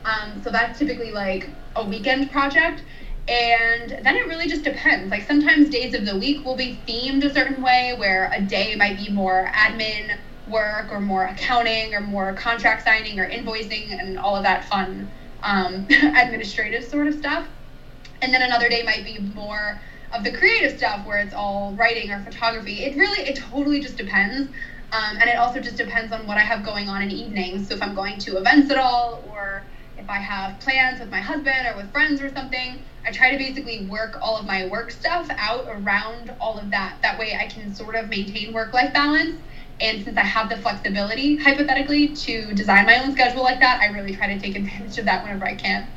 um, 0.06 0.44
so 0.44 0.52
that's 0.52 0.78
typically 0.78 1.12
like 1.12 1.50
a 1.76 1.84
weekend 1.84 2.32
project 2.32 2.84
and 3.28 3.90
then 4.04 4.16
it 4.16 4.28
really 4.28 4.48
just 4.48 4.64
depends. 4.64 5.10
Like 5.10 5.24
sometimes 5.24 5.70
days 5.70 5.96
of 5.96 6.06
the 6.06 6.16
week 6.16 6.46
will 6.46 6.56
be 6.56 6.80
themed 6.88 7.24
a 7.24 7.34
certain 7.34 7.64
way, 7.64 7.96
where 7.98 8.32
a 8.32 8.42
day 8.42 8.76
might 8.76 8.98
be 8.98 9.10
more 9.10 9.50
admin 9.54 10.20
work 10.46 10.92
or 10.92 11.00
more 11.00 11.26
accounting 11.26 11.96
or 11.96 12.02
more 12.02 12.34
contract 12.34 12.84
signing 12.84 13.20
or 13.20 13.28
invoicing 13.28 14.00
and 14.00 14.20
all 14.20 14.36
of 14.36 14.44
that 14.44 14.66
fun 14.66 15.12
um, 15.42 15.88
administrative 15.90 16.84
sort 16.84 17.08
of 17.08 17.16
stuff. 17.16 17.48
And 18.26 18.34
then 18.34 18.42
another 18.42 18.70
day 18.70 18.82
might 18.82 19.06
be 19.06 19.20
more 19.20 19.80
of 20.12 20.24
the 20.24 20.32
creative 20.32 20.80
stuff 20.80 21.06
where 21.06 21.20
it's 21.20 21.36
all 21.36 21.74
writing 21.74 22.10
or 22.10 22.24
photography. 22.24 22.84
It 22.84 22.98
really, 22.98 23.20
it 23.20 23.36
totally 23.36 23.80
just 23.80 23.98
depends. 23.98 24.50
Um, 24.92 25.18
and 25.18 25.30
it 25.30 25.38
also 25.38 25.60
just 25.60 25.78
depends 25.78 26.12
on 26.12 26.26
what 26.26 26.38
I 26.38 26.40
have 26.40 26.66
going 26.66 26.90
on 26.90 27.04
in 27.04 27.12
evenings. 27.12 27.68
So 27.68 27.76
if 27.76 27.84
I'm 27.84 27.94
going 27.94 28.18
to 28.18 28.38
events 28.38 28.72
at 28.72 28.80
all 28.80 29.24
or 29.30 29.62
if 30.00 30.10
I 30.10 30.18
have 30.18 30.60
plans 30.60 31.00
with 31.00 31.12
my 31.12 31.20
husband 31.20 31.68
or 31.68 31.78
with 31.78 31.92
friends 31.92 32.20
or 32.20 32.34
something, 32.34 32.82
I 33.06 33.12
try 33.12 33.30
to 33.30 33.38
basically 33.38 33.86
work 33.86 34.18
all 34.24 34.38
of 34.38 34.48
my 34.48 34.66
work 34.70 34.90
stuff 34.90 35.28
out 35.30 35.68
around 35.68 36.34
all 36.42 36.58
of 36.58 36.72
that. 36.72 36.98
That 37.04 37.20
way 37.20 37.38
I 37.40 37.46
can 37.46 37.76
sort 37.76 37.94
of 37.94 38.10
maintain 38.10 38.54
work 38.54 38.74
life 38.74 38.92
balance. 38.92 39.40
And 39.80 40.04
since 40.04 40.18
I 40.18 40.22
have 40.22 40.50
the 40.50 40.58
flexibility, 40.58 41.36
hypothetically, 41.36 42.08
to 42.08 42.56
design 42.56 42.88
my 42.88 43.04
own 43.04 43.12
schedule 43.12 43.44
like 43.44 43.60
that, 43.60 43.82
I 43.82 43.94
really 43.94 44.16
try 44.16 44.34
to 44.34 44.40
take 44.40 44.56
advantage 44.56 44.98
of 44.98 45.06
that 45.06 45.22
whenever 45.24 45.46
I 45.46 45.54
can. 45.54 45.88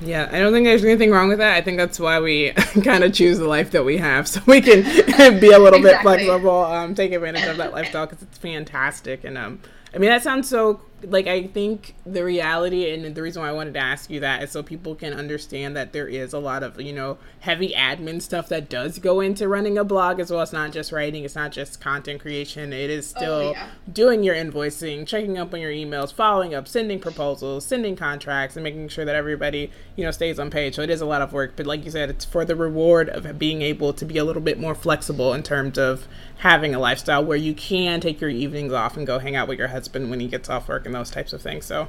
Yeah, 0.00 0.28
I 0.30 0.38
don't 0.38 0.52
think 0.52 0.66
there's 0.66 0.84
anything 0.84 1.10
wrong 1.10 1.28
with 1.28 1.38
that. 1.38 1.56
I 1.56 1.62
think 1.62 1.78
that's 1.78 1.98
why 1.98 2.20
we 2.20 2.50
kind 2.84 3.02
of 3.02 3.12
choose 3.12 3.38
the 3.38 3.48
life 3.48 3.70
that 3.70 3.84
we 3.84 3.96
have, 3.98 4.28
so 4.28 4.40
we 4.46 4.60
can 4.60 4.82
be 5.40 5.52
a 5.52 5.58
little 5.58 5.78
exactly. 5.78 5.82
bit 5.82 6.02
flexible, 6.02 6.64
um, 6.64 6.94
take 6.94 7.12
advantage 7.12 7.46
of 7.46 7.56
that 7.56 7.72
lifestyle 7.72 8.06
because 8.06 8.22
it's 8.22 8.38
fantastic. 8.38 9.24
And 9.24 9.38
um, 9.38 9.60
I 9.94 9.98
mean, 9.98 10.10
that 10.10 10.22
sounds 10.22 10.48
so 10.48 10.80
like 11.02 11.26
I 11.26 11.46
think 11.46 11.94
the 12.06 12.24
reality 12.24 12.90
and 12.90 13.14
the 13.14 13.22
reason 13.22 13.42
why 13.42 13.50
I 13.50 13.52
wanted 13.52 13.74
to 13.74 13.80
ask 13.80 14.08
you 14.08 14.20
that 14.20 14.42
is 14.42 14.50
so 14.50 14.62
people 14.62 14.94
can 14.94 15.12
understand 15.12 15.76
that 15.76 15.92
there 15.92 16.08
is 16.08 16.32
a 16.32 16.38
lot 16.38 16.62
of 16.62 16.80
you 16.80 16.92
know 16.92 17.18
heavy 17.40 17.70
admin 17.76 18.22
stuff 18.22 18.48
that 18.48 18.70
does 18.70 18.98
go 18.98 19.20
into 19.20 19.46
running 19.46 19.76
a 19.76 19.84
blog 19.84 20.20
as 20.20 20.30
well. 20.30 20.40
It's 20.40 20.54
not 20.54 20.72
just 20.72 20.92
writing, 20.92 21.24
it's 21.24 21.34
not 21.34 21.52
just 21.52 21.80
content 21.80 22.20
creation. 22.20 22.72
It 22.72 22.88
is 22.88 23.12
oh, 23.16 23.18
still 23.18 23.32
oh, 23.32 23.50
yeah. 23.50 23.68
doing 23.92 24.22
your 24.22 24.34
invoicing, 24.34 25.06
checking 25.06 25.36
up 25.36 25.52
on 25.52 25.60
your 25.60 25.70
emails, 25.70 26.12
following 26.12 26.54
up, 26.54 26.66
sending 26.66 26.98
proposals, 26.98 27.66
sending 27.66 27.94
contracts, 27.94 28.56
and 28.56 28.64
making 28.64 28.88
sure 28.88 29.04
that 29.04 29.14
everybody 29.14 29.70
you 29.96 30.04
know 30.04 30.10
stays 30.10 30.38
on 30.38 30.50
page. 30.50 30.76
So 30.76 30.82
it 30.82 30.90
is 30.90 31.02
a 31.02 31.06
lot 31.06 31.20
of 31.20 31.32
work, 31.32 31.52
but 31.56 31.66
like 31.66 31.84
you 31.84 31.90
said, 31.90 32.08
it's 32.08 32.24
for 32.24 32.44
the 32.44 32.56
reward 32.56 33.10
of 33.10 33.38
being 33.38 33.60
able 33.60 33.92
to 33.92 34.04
be 34.06 34.16
a 34.16 34.24
little 34.24 34.42
bit 34.42 34.58
more 34.58 34.74
flexible 34.74 35.34
in 35.34 35.42
terms 35.42 35.76
of 35.76 36.08
having 36.38 36.74
a 36.74 36.78
lifestyle 36.78 37.24
where 37.24 37.36
you 37.36 37.54
can 37.54 38.00
take 38.00 38.20
your 38.20 38.30
evenings 38.30 38.72
off 38.72 38.96
and 38.96 39.06
go 39.06 39.18
hang 39.18 39.36
out 39.36 39.48
with 39.48 39.58
your 39.58 39.68
husband 39.68 40.10
when 40.10 40.20
he 40.20 40.28
gets 40.28 40.48
off 40.48 40.68
work 40.68 40.85
and 40.86 40.94
those 40.94 41.10
types 41.10 41.32
of 41.32 41.42
things. 41.42 41.66
So 41.66 41.88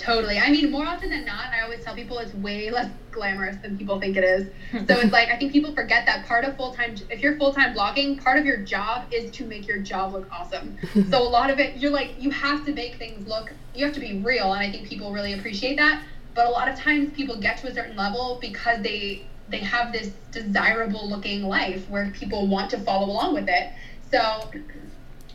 Totally. 0.00 0.38
I 0.38 0.50
mean, 0.50 0.70
more 0.70 0.86
often 0.86 1.10
than 1.10 1.26
not, 1.26 1.52
I 1.52 1.60
always 1.60 1.84
tell 1.84 1.94
people 1.94 2.18
it's 2.18 2.32
way 2.34 2.70
less 2.78 2.90
glamorous 3.10 3.56
than 3.58 3.76
people 3.76 4.00
think 4.00 4.16
it 4.16 4.24
is. 4.24 4.48
So 4.88 4.98
it's 4.98 5.12
like 5.12 5.28
I 5.28 5.36
think 5.36 5.52
people 5.52 5.74
forget 5.74 6.06
that 6.06 6.26
part 6.26 6.44
of 6.44 6.56
full 6.56 6.72
time. 6.72 6.94
If 7.10 7.20
you're 7.20 7.36
full 7.36 7.52
time 7.52 7.74
blogging, 7.74 8.22
part 8.22 8.38
of 8.38 8.46
your 8.46 8.56
job 8.58 9.04
is 9.12 9.30
to 9.32 9.44
make 9.44 9.68
your 9.68 9.78
job 9.78 10.12
look 10.12 10.30
awesome. 10.32 10.78
so 11.10 11.22
a 11.22 11.28
lot 11.28 11.50
of 11.50 11.58
it, 11.58 11.76
you're 11.76 11.90
like 11.90 12.14
you 12.18 12.30
have 12.30 12.64
to 12.66 12.72
make 12.72 12.96
things 12.96 13.28
look. 13.28 13.52
You 13.74 13.84
have 13.84 13.94
to 13.94 14.00
be 14.00 14.18
real, 14.20 14.52
and 14.52 14.62
I 14.62 14.70
think 14.70 14.88
people 14.88 15.12
really 15.12 15.34
appreciate 15.34 15.76
that. 15.76 16.02
But 16.34 16.46
a 16.46 16.50
lot 16.50 16.68
of 16.68 16.78
times, 16.78 17.12
people 17.14 17.38
get 17.40 17.58
to 17.58 17.68
a 17.68 17.74
certain 17.74 17.96
level 17.96 18.38
because 18.40 18.80
they 18.82 19.26
they 19.48 19.58
have 19.58 19.92
this 19.92 20.12
desirable 20.30 21.08
looking 21.08 21.42
life 21.42 21.88
where 21.90 22.10
people 22.10 22.46
want 22.46 22.70
to 22.70 22.78
follow 22.78 23.06
along 23.06 23.34
with 23.34 23.48
it. 23.48 23.72
So 24.10 24.50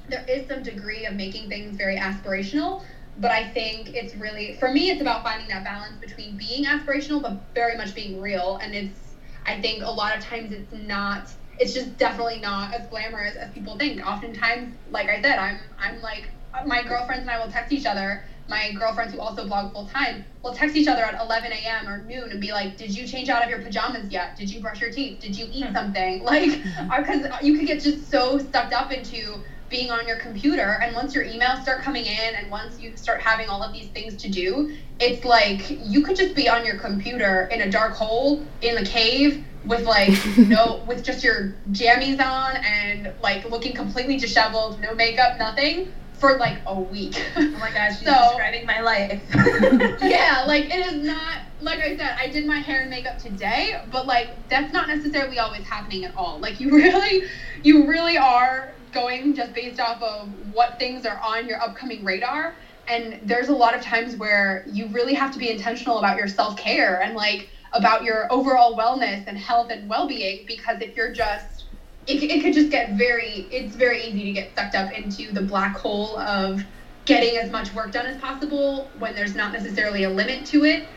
there 0.10 0.26
is 0.28 0.48
some 0.48 0.64
degree 0.64 1.06
of 1.06 1.14
making 1.16 1.50
things 1.50 1.76
very 1.76 1.98
aspirational, 1.98 2.84
but 3.18 3.32
I 3.32 3.46
think 3.46 3.96
it's 3.96 4.16
really 4.16 4.54
for 4.54 4.70
me 4.70 4.90
it's 4.90 5.02
about 5.02 5.24
finding 5.24 5.48
that 5.50 5.64
balance 5.64 5.98
between 5.98 6.36
being 6.36 6.66
aspirational 6.66 7.22
but 7.22 7.38
very 7.54 7.76
much 7.76 7.94
being 7.94 8.20
real 8.20 8.58
and 8.62 8.76
it's 8.76 9.16
I 9.46 9.56
think 9.56 9.84
a 9.84 9.92
lot 9.92 10.16
of 10.16 10.22
times 10.22 10.52
it's 10.52 10.72
not 10.72 11.34
it's 11.60 11.74
just 11.74 11.98
definitely 11.98 12.38
not 12.38 12.74
as 12.74 12.86
glamorous 12.88 13.36
as 13.38 13.50
people 13.52 13.78
think. 13.78 14.06
Oftentimes, 14.06 14.74
like 14.90 15.10
I 15.10 15.22
said, 15.22 15.38
I'm 15.38 15.58
I'm 15.78 16.02
like 16.02 16.30
my 16.66 16.82
girlfriends 16.84 17.22
and 17.22 17.30
I 17.32 17.38
will 17.38 17.48
text 17.50 17.72
each 17.72 17.86
other 17.86 18.20
my 18.48 18.72
girlfriends 18.72 19.14
who 19.14 19.20
also 19.20 19.44
blog 19.46 19.72
full 19.72 19.86
time 19.86 20.22
will 20.44 20.52
text 20.52 20.76
each 20.76 20.88
other 20.88 21.04
at 21.04 21.20
11 21.20 21.52
a.m. 21.52 21.88
or 21.88 21.98
noon 21.98 22.32
and 22.32 22.40
be 22.40 22.52
like, 22.52 22.76
"Did 22.76 22.96
you 22.96 23.06
change 23.06 23.30
out 23.30 23.42
of 23.44 23.50
your 23.50 23.60
pajamas 23.60 24.10
yet? 24.10 24.36
Did 24.36 24.52
you 24.52 24.60
brush 24.60 24.80
your 24.80 24.90
teeth? 24.90 25.18
Did 25.20 25.36
you 25.38 25.48
eat 25.52 25.66
something?" 25.74 26.24
Like, 26.24 26.60
because 26.98 27.26
you 27.42 27.54
could 27.54 27.66
get 27.66 27.80
just 27.80 28.10
so 28.10 28.38
sucked 28.38 28.74
up 28.74 28.92
into 28.92 29.42
being 29.70 29.92
on 29.92 30.08
your 30.08 30.18
computer, 30.18 30.80
and 30.82 30.96
once 30.96 31.16
your 31.16 31.26
emails 31.26 31.62
start 31.64 31.82
coming 31.82 32.06
in, 32.06 32.36
and 32.36 32.50
once 32.52 32.80
you 32.80 32.96
start 32.96 33.22
having 33.22 33.50
all 33.50 33.64
of 33.64 33.74
these 33.74 33.88
things 33.90 34.16
to 34.18 34.30
do, 34.30 34.76
it's 35.00 35.26
like 35.26 35.66
you 35.70 36.04
could 36.04 36.16
just 36.16 36.36
be 36.36 36.48
on 36.48 36.66
your 36.66 36.78
computer 36.78 37.50
in 37.52 37.62
a 37.62 37.72
dark 37.72 37.94
hole 37.94 38.46
in 38.62 38.76
the 38.76 38.86
cave 38.86 39.44
with 39.66 39.86
like 39.86 40.14
no 40.38 40.84
with 40.88 41.04
just 41.04 41.24
your 41.24 41.56
jammies 41.72 42.20
on 42.20 42.58
and 42.58 43.12
like 43.22 43.50
looking 43.50 43.74
completely 43.74 44.18
disheveled, 44.18 44.80
no 44.80 44.94
makeup, 44.94 45.38
nothing 45.40 45.92
for 46.14 46.38
like 46.38 46.60
a 46.68 46.80
week. 46.80 47.22
Oh 47.36 47.42
my 47.60 47.72
gosh, 47.72 47.92
she's 48.00 48.08
so, 48.08 48.14
describing 48.14 48.66
my 48.66 48.82
life. 48.82 49.22
yeah, 50.02 50.44
like 50.48 50.66
it 50.74 50.86
is 50.86 51.04
not 51.04 51.40
like 51.62 51.80
I 51.80 51.98
said, 51.98 52.16
I 52.20 52.28
did 52.28 52.46
my 52.46 52.60
hair 52.60 52.82
and 52.82 52.90
makeup 52.90 53.18
today, 53.18 53.82
but 53.92 54.06
like 54.06 54.30
that's 54.50 54.72
not 54.74 54.88
necessarily 54.88 55.40
always 55.40 55.64
happening 55.64 56.06
at 56.06 56.16
all. 56.16 56.40
Like 56.40 56.60
you 56.60 56.72
really 56.72 57.24
you 57.64 57.88
really 57.88 58.18
are 58.18 58.72
going 58.96 59.36
just 59.36 59.54
based 59.54 59.80
off 59.80 60.02
of 60.02 60.28
what 60.54 60.80
things 60.80 61.06
are 61.06 61.20
on 61.20 61.48
your 61.48 61.62
upcoming 61.62 62.04
radar. 62.04 62.56
And 62.88 63.20
there's 63.22 63.50
a 63.50 63.54
lot 63.54 63.76
of 63.76 63.82
times 63.82 64.16
where 64.16 64.66
you 64.68 64.88
really 64.88 65.14
have 65.14 65.32
to 65.34 65.40
be 65.40 65.52
intentional 65.52 66.00
about 66.00 66.18
your 66.18 66.28
self 66.28 66.58
care 66.58 67.02
and 67.02 67.16
like 67.16 67.50
about 67.74 68.04
your 68.04 68.32
overall 68.32 68.76
wellness 68.76 69.28
and 69.28 69.38
health 69.38 69.70
and 69.70 69.88
well 69.90 70.08
being 70.08 70.46
because 70.48 70.82
if 70.82 70.96
you're 70.96 71.12
just 71.12 71.66
it, 72.08 72.24
it 72.24 72.42
could 72.42 72.54
just 72.54 72.70
get 72.70 72.92
very 72.92 73.48
it's 73.52 73.76
very 73.76 74.02
easy 74.04 74.24
to 74.26 74.32
get 74.32 74.56
sucked 74.56 74.76
up 74.76 74.92
into 74.94 75.32
the 75.32 75.42
black 75.42 75.76
hole 75.76 76.18
of 76.20 76.64
getting 77.04 77.38
as 77.38 77.52
much 77.52 77.74
work 77.74 77.92
done 77.92 78.06
as 78.06 78.20
possible 78.22 78.90
when 78.98 79.14
there's 79.14 79.36
not 79.36 79.52
necessarily 79.52 80.04
a 80.04 80.10
limit 80.10 80.46
to 80.46 80.64
it 80.64 80.88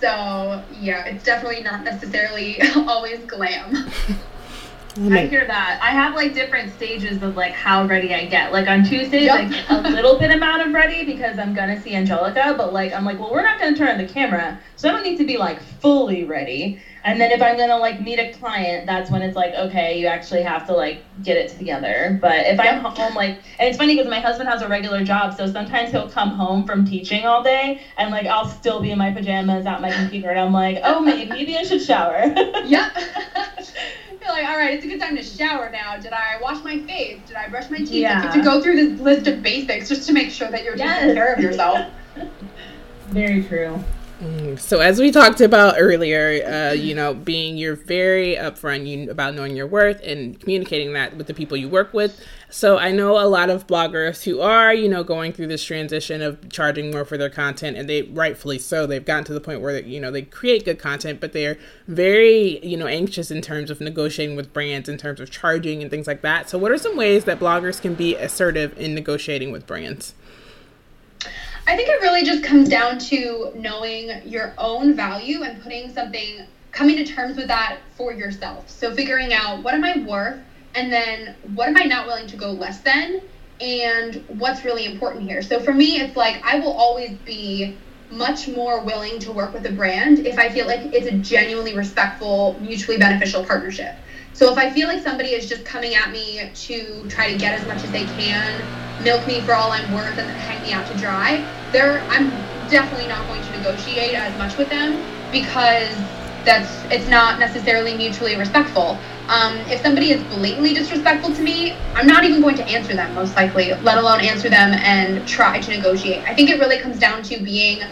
so 0.00 0.62
yeah 0.78 1.06
it's 1.06 1.24
definitely 1.24 1.62
not 1.62 1.82
necessarily 1.82 2.60
always 2.86 3.18
glam 3.26 3.90
I 4.96 5.26
hear 5.26 5.46
that. 5.46 5.80
I 5.82 5.90
have 5.90 6.14
like 6.14 6.34
different 6.34 6.72
stages 6.74 7.22
of 7.22 7.36
like 7.36 7.52
how 7.52 7.86
ready 7.86 8.14
I 8.14 8.26
get. 8.26 8.52
Like 8.52 8.68
on 8.68 8.84
Tuesdays, 8.84 9.24
yep. 9.24 9.40
I 9.40 9.44
get 9.44 9.70
a 9.70 9.80
little 9.90 10.18
bit 10.18 10.30
amount 10.30 10.66
of 10.66 10.72
ready 10.72 11.04
because 11.04 11.38
I'm 11.38 11.54
gonna 11.54 11.80
see 11.80 11.94
Angelica, 11.94 12.54
but 12.56 12.72
like 12.72 12.92
I'm 12.92 13.04
like, 13.04 13.18
well, 13.18 13.30
we're 13.30 13.42
not 13.42 13.60
gonna 13.60 13.76
turn 13.76 13.88
on 13.88 13.98
the 13.98 14.12
camera, 14.12 14.58
so 14.76 14.88
I 14.88 14.92
don't 14.92 15.02
need 15.02 15.18
to 15.18 15.26
be 15.26 15.36
like 15.36 15.60
fully 15.62 16.24
ready. 16.24 16.82
And 17.04 17.20
then 17.20 17.30
if 17.30 17.40
I'm 17.40 17.56
gonna 17.56 17.76
like 17.76 18.00
meet 18.00 18.18
a 18.18 18.32
client, 18.32 18.86
that's 18.86 19.10
when 19.10 19.22
it's 19.22 19.36
like, 19.36 19.54
okay, 19.54 19.98
you 19.98 20.06
actually 20.06 20.42
have 20.42 20.66
to 20.66 20.74
like 20.74 21.02
get 21.22 21.36
it 21.36 21.56
together. 21.56 22.18
But 22.20 22.46
if 22.46 22.58
I'm 22.58 22.80
home, 22.80 23.14
like, 23.14 23.38
and 23.58 23.68
it's 23.68 23.78
funny 23.78 23.94
because 23.94 24.10
my 24.10 24.20
husband 24.20 24.48
has 24.48 24.62
a 24.62 24.68
regular 24.68 25.04
job, 25.04 25.36
so 25.36 25.50
sometimes 25.50 25.92
he'll 25.92 26.10
come 26.10 26.30
home 26.30 26.66
from 26.66 26.84
teaching 26.84 27.24
all 27.24 27.42
day, 27.42 27.80
and 27.96 28.10
like 28.10 28.26
I'll 28.26 28.48
still 28.48 28.80
be 28.80 28.90
in 28.90 28.98
my 28.98 29.12
pajamas 29.12 29.64
at 29.64 29.80
my 29.80 29.92
computer, 29.92 30.30
and 30.30 30.40
I'm 30.40 30.52
like, 30.52 30.80
oh, 30.82 31.00
maybe, 31.00 31.30
maybe 31.30 31.56
I 31.56 31.62
should 31.62 31.82
shower. 31.82 32.24
yep. 32.64 32.92
You're 34.20 34.30
like, 34.30 34.48
all 34.48 34.56
right, 34.56 34.74
it's 34.74 34.84
a 34.84 34.88
good 34.88 35.00
time 35.00 35.16
to 35.16 35.22
shower 35.22 35.70
now. 35.70 35.96
Did 35.96 36.12
I 36.12 36.38
wash 36.40 36.62
my 36.64 36.78
face? 36.80 37.20
Did 37.26 37.36
I 37.36 37.48
brush 37.48 37.70
my 37.70 37.78
teeth? 37.78 37.90
Yeah. 37.90 38.24
Like, 38.24 38.34
to 38.34 38.42
go 38.42 38.60
through 38.60 38.76
this 38.76 39.00
list 39.00 39.26
of 39.26 39.42
basics 39.42 39.88
just 39.88 40.06
to 40.08 40.12
make 40.12 40.30
sure 40.30 40.50
that 40.50 40.64
you're 40.64 40.76
yes. 40.76 41.00
taking 41.00 41.14
care 41.14 41.32
of 41.32 41.40
yourself. 41.40 41.86
Very 43.08 43.44
true. 43.44 43.82
Mm, 44.20 44.58
so 44.58 44.80
as 44.80 44.98
we 44.98 45.12
talked 45.12 45.40
about 45.40 45.76
earlier, 45.78 46.44
uh, 46.44 46.72
you 46.72 46.92
know, 46.92 47.14
being 47.14 47.56
you're 47.56 47.76
very 47.76 48.34
upfront 48.34 48.84
you, 48.84 49.08
about 49.08 49.36
knowing 49.36 49.54
your 49.54 49.68
worth 49.68 50.00
and 50.02 50.40
communicating 50.40 50.92
that 50.94 51.16
with 51.16 51.28
the 51.28 51.34
people 51.34 51.56
you 51.56 51.68
work 51.68 51.94
with. 51.94 52.20
So 52.50 52.78
I 52.78 52.90
know 52.90 53.20
a 53.20 53.28
lot 53.28 53.48
of 53.48 53.68
bloggers 53.68 54.24
who 54.24 54.40
are, 54.40 54.74
you 54.74 54.88
know, 54.88 55.04
going 55.04 55.32
through 55.32 55.46
this 55.46 55.62
transition 55.62 56.20
of 56.20 56.48
charging 56.48 56.90
more 56.90 57.04
for 57.04 57.16
their 57.16 57.30
content, 57.30 57.76
and 57.76 57.88
they 57.88 58.02
rightfully 58.02 58.58
so. 58.58 58.86
They've 58.86 59.04
gotten 59.04 59.22
to 59.24 59.34
the 59.34 59.40
point 59.40 59.60
where 59.60 59.78
you 59.78 60.00
know 60.00 60.10
they 60.10 60.22
create 60.22 60.64
good 60.64 60.80
content, 60.80 61.20
but 61.20 61.32
they're 61.32 61.56
very, 61.86 62.58
you 62.66 62.76
know, 62.76 62.88
anxious 62.88 63.30
in 63.30 63.40
terms 63.40 63.70
of 63.70 63.80
negotiating 63.80 64.34
with 64.34 64.52
brands, 64.52 64.88
in 64.88 64.98
terms 64.98 65.20
of 65.20 65.30
charging 65.30 65.80
and 65.80 65.92
things 65.92 66.08
like 66.08 66.22
that. 66.22 66.50
So 66.50 66.58
what 66.58 66.72
are 66.72 66.78
some 66.78 66.96
ways 66.96 67.24
that 67.26 67.38
bloggers 67.38 67.80
can 67.80 67.94
be 67.94 68.16
assertive 68.16 68.76
in 68.76 68.96
negotiating 68.96 69.52
with 69.52 69.64
brands? 69.64 70.14
I 71.68 71.76
think 71.76 71.90
it 71.90 72.00
really 72.00 72.24
just 72.24 72.42
comes 72.42 72.66
down 72.70 72.98
to 72.98 73.52
knowing 73.54 74.22
your 74.26 74.54
own 74.56 74.94
value 74.94 75.42
and 75.42 75.62
putting 75.62 75.92
something, 75.92 76.46
coming 76.72 76.96
to 76.96 77.04
terms 77.04 77.36
with 77.36 77.48
that 77.48 77.80
for 77.94 78.10
yourself. 78.10 78.70
So 78.70 78.94
figuring 78.94 79.34
out 79.34 79.62
what 79.62 79.74
am 79.74 79.84
I 79.84 79.98
worth, 79.98 80.40
and 80.74 80.90
then 80.90 81.36
what 81.54 81.68
am 81.68 81.76
I 81.76 81.84
not 81.84 82.06
willing 82.06 82.26
to 82.28 82.38
go 82.38 82.52
less 82.52 82.80
than, 82.80 83.20
and 83.60 84.24
what's 84.28 84.64
really 84.64 84.86
important 84.86 85.28
here. 85.28 85.42
So 85.42 85.60
for 85.60 85.74
me, 85.74 86.00
it's 86.00 86.16
like 86.16 86.42
I 86.42 86.58
will 86.58 86.72
always 86.72 87.18
be 87.18 87.76
much 88.10 88.48
more 88.48 88.80
willing 88.80 89.18
to 89.18 89.30
work 89.30 89.52
with 89.52 89.66
a 89.66 89.72
brand 89.72 90.20
if 90.20 90.38
I 90.38 90.48
feel 90.48 90.66
like 90.66 90.80
it's 90.94 91.08
a 91.08 91.18
genuinely 91.18 91.74
respectful, 91.76 92.58
mutually 92.62 92.96
beneficial 92.96 93.44
partnership. 93.44 93.94
So 94.32 94.50
if 94.50 94.56
I 94.56 94.70
feel 94.70 94.88
like 94.88 95.02
somebody 95.02 95.34
is 95.34 95.46
just 95.46 95.66
coming 95.66 95.94
at 95.96 96.12
me 96.12 96.50
to 96.50 97.06
try 97.10 97.30
to 97.30 97.36
get 97.36 97.60
as 97.60 97.66
much 97.68 97.84
as 97.84 97.90
they 97.90 98.06
can, 98.06 98.87
milk 99.02 99.26
me 99.26 99.40
for 99.40 99.54
all 99.54 99.72
I'm 99.72 99.92
worth, 99.92 100.18
and 100.18 100.28
hang 100.30 100.62
me 100.62 100.72
out 100.72 100.86
to 100.90 100.96
dry, 100.98 101.44
there 101.72 102.00
I'm 102.08 102.30
definitely 102.70 103.08
not 103.08 103.26
going 103.26 103.42
to 103.42 103.50
negotiate 103.58 104.14
as 104.14 104.36
much 104.38 104.56
with 104.56 104.68
them 104.68 105.02
because 105.32 105.94
that's 106.44 106.70
it's 106.92 107.08
not 107.08 107.38
necessarily 107.38 107.96
mutually 107.96 108.36
respectful. 108.36 108.98
Um, 109.28 109.58
if 109.68 109.82
somebody 109.82 110.10
is 110.10 110.22
blatantly 110.34 110.72
disrespectful 110.72 111.34
to 111.34 111.42
me, 111.42 111.72
I'm 111.94 112.06
not 112.06 112.24
even 112.24 112.40
going 112.40 112.56
to 112.56 112.66
answer 112.66 112.94
them 112.94 113.14
most 113.14 113.36
likely, 113.36 113.74
let 113.74 113.98
alone 113.98 114.20
answer 114.20 114.48
them 114.48 114.72
and 114.72 115.26
try 115.28 115.60
to 115.60 115.70
negotiate. 115.70 116.24
I 116.26 116.34
think 116.34 116.48
it 116.48 116.58
really 116.58 116.78
comes 116.78 116.98
down 116.98 117.22
to 117.24 117.38
being 117.38 117.82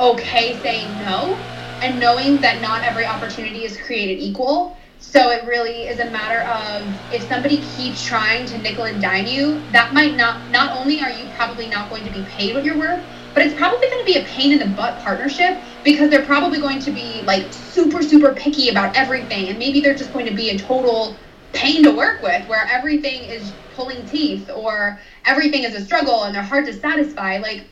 okay 0.00 0.58
saying 0.60 0.88
no 0.98 1.36
and 1.80 2.00
knowing 2.00 2.38
that 2.38 2.60
not 2.60 2.82
every 2.82 3.06
opportunity 3.06 3.64
is 3.64 3.76
created 3.76 4.18
equal 4.18 4.76
so 5.02 5.30
it 5.30 5.46
really 5.46 5.88
is 5.88 5.98
a 5.98 6.10
matter 6.10 6.42
of 6.42 7.00
if 7.10 7.26
somebody 7.26 7.62
keeps 7.62 8.02
trying 8.02 8.44
to 8.46 8.58
nickel 8.58 8.84
and 8.84 9.00
dime 9.00 9.26
you, 9.26 9.66
that 9.70 9.94
might 9.94 10.14
not, 10.14 10.50
not 10.50 10.76
only 10.76 11.00
are 11.00 11.10
you 11.10 11.30
probably 11.30 11.68
not 11.68 11.88
going 11.88 12.04
to 12.04 12.10
be 12.10 12.24
paid 12.26 12.54
what 12.54 12.64
you're 12.64 12.78
worth, 12.78 13.06
but 13.32 13.44
it's 13.44 13.54
probably 13.54 13.88
going 13.88 14.04
to 14.04 14.12
be 14.12 14.18
a 14.18 14.24
pain 14.24 14.52
in 14.52 14.58
the 14.58 14.66
butt 14.66 15.00
partnership 15.00 15.62
because 15.84 16.10
they're 16.10 16.26
probably 16.26 16.60
going 16.60 16.80
to 16.80 16.90
be 16.90 17.22
like 17.22 17.50
super, 17.50 18.02
super 18.02 18.34
picky 18.34 18.68
about 18.68 18.94
everything. 18.94 19.48
And 19.48 19.58
maybe 19.58 19.80
they're 19.80 19.94
just 19.94 20.12
going 20.12 20.26
to 20.26 20.34
be 20.34 20.50
a 20.50 20.58
total 20.58 21.16
pain 21.52 21.82
to 21.84 21.90
work 21.92 22.22
with 22.22 22.46
where 22.46 22.66
everything 22.66 23.24
is 23.24 23.54
pulling 23.70 24.04
teeth 24.04 24.50
or 24.54 25.00
everything 25.24 25.64
is 25.64 25.74
a 25.74 25.82
struggle 25.82 26.24
and 26.24 26.34
they're 26.34 26.42
hard 26.42 26.66
to 26.66 26.74
satisfy. 26.74 27.38
Like, 27.38 27.64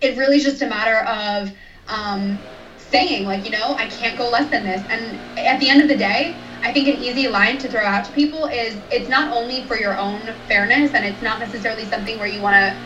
it 0.00 0.16
really 0.16 0.36
is 0.36 0.44
just 0.44 0.62
a 0.62 0.68
matter 0.68 0.98
of 0.98 1.52
um, 1.88 2.44
saying, 2.76 3.24
like, 3.26 3.44
you 3.44 3.50
know, 3.50 3.74
I 3.76 3.88
can't 3.88 4.16
go 4.16 4.30
less 4.30 4.50
than 4.50 4.64
this. 4.64 4.86
And 4.88 5.20
at 5.36 5.58
the 5.58 5.68
end 5.68 5.82
of 5.82 5.88
the 5.88 5.96
day, 5.96 6.40
I 6.62 6.72
think 6.72 6.88
an 6.88 7.02
easy 7.02 7.26
line 7.26 7.58
to 7.58 7.68
throw 7.68 7.82
out 7.82 8.04
to 8.04 8.12
people 8.12 8.46
is 8.46 8.76
it's 8.90 9.08
not 9.08 9.34
only 9.34 9.64
for 9.64 9.76
your 9.76 9.96
own 9.96 10.20
fairness 10.46 10.92
and 10.92 11.04
it's 11.04 11.22
not 11.22 11.40
necessarily 11.40 11.84
something 11.86 12.18
where 12.18 12.28
you 12.28 12.42
want 12.42 12.54
to 12.54 12.76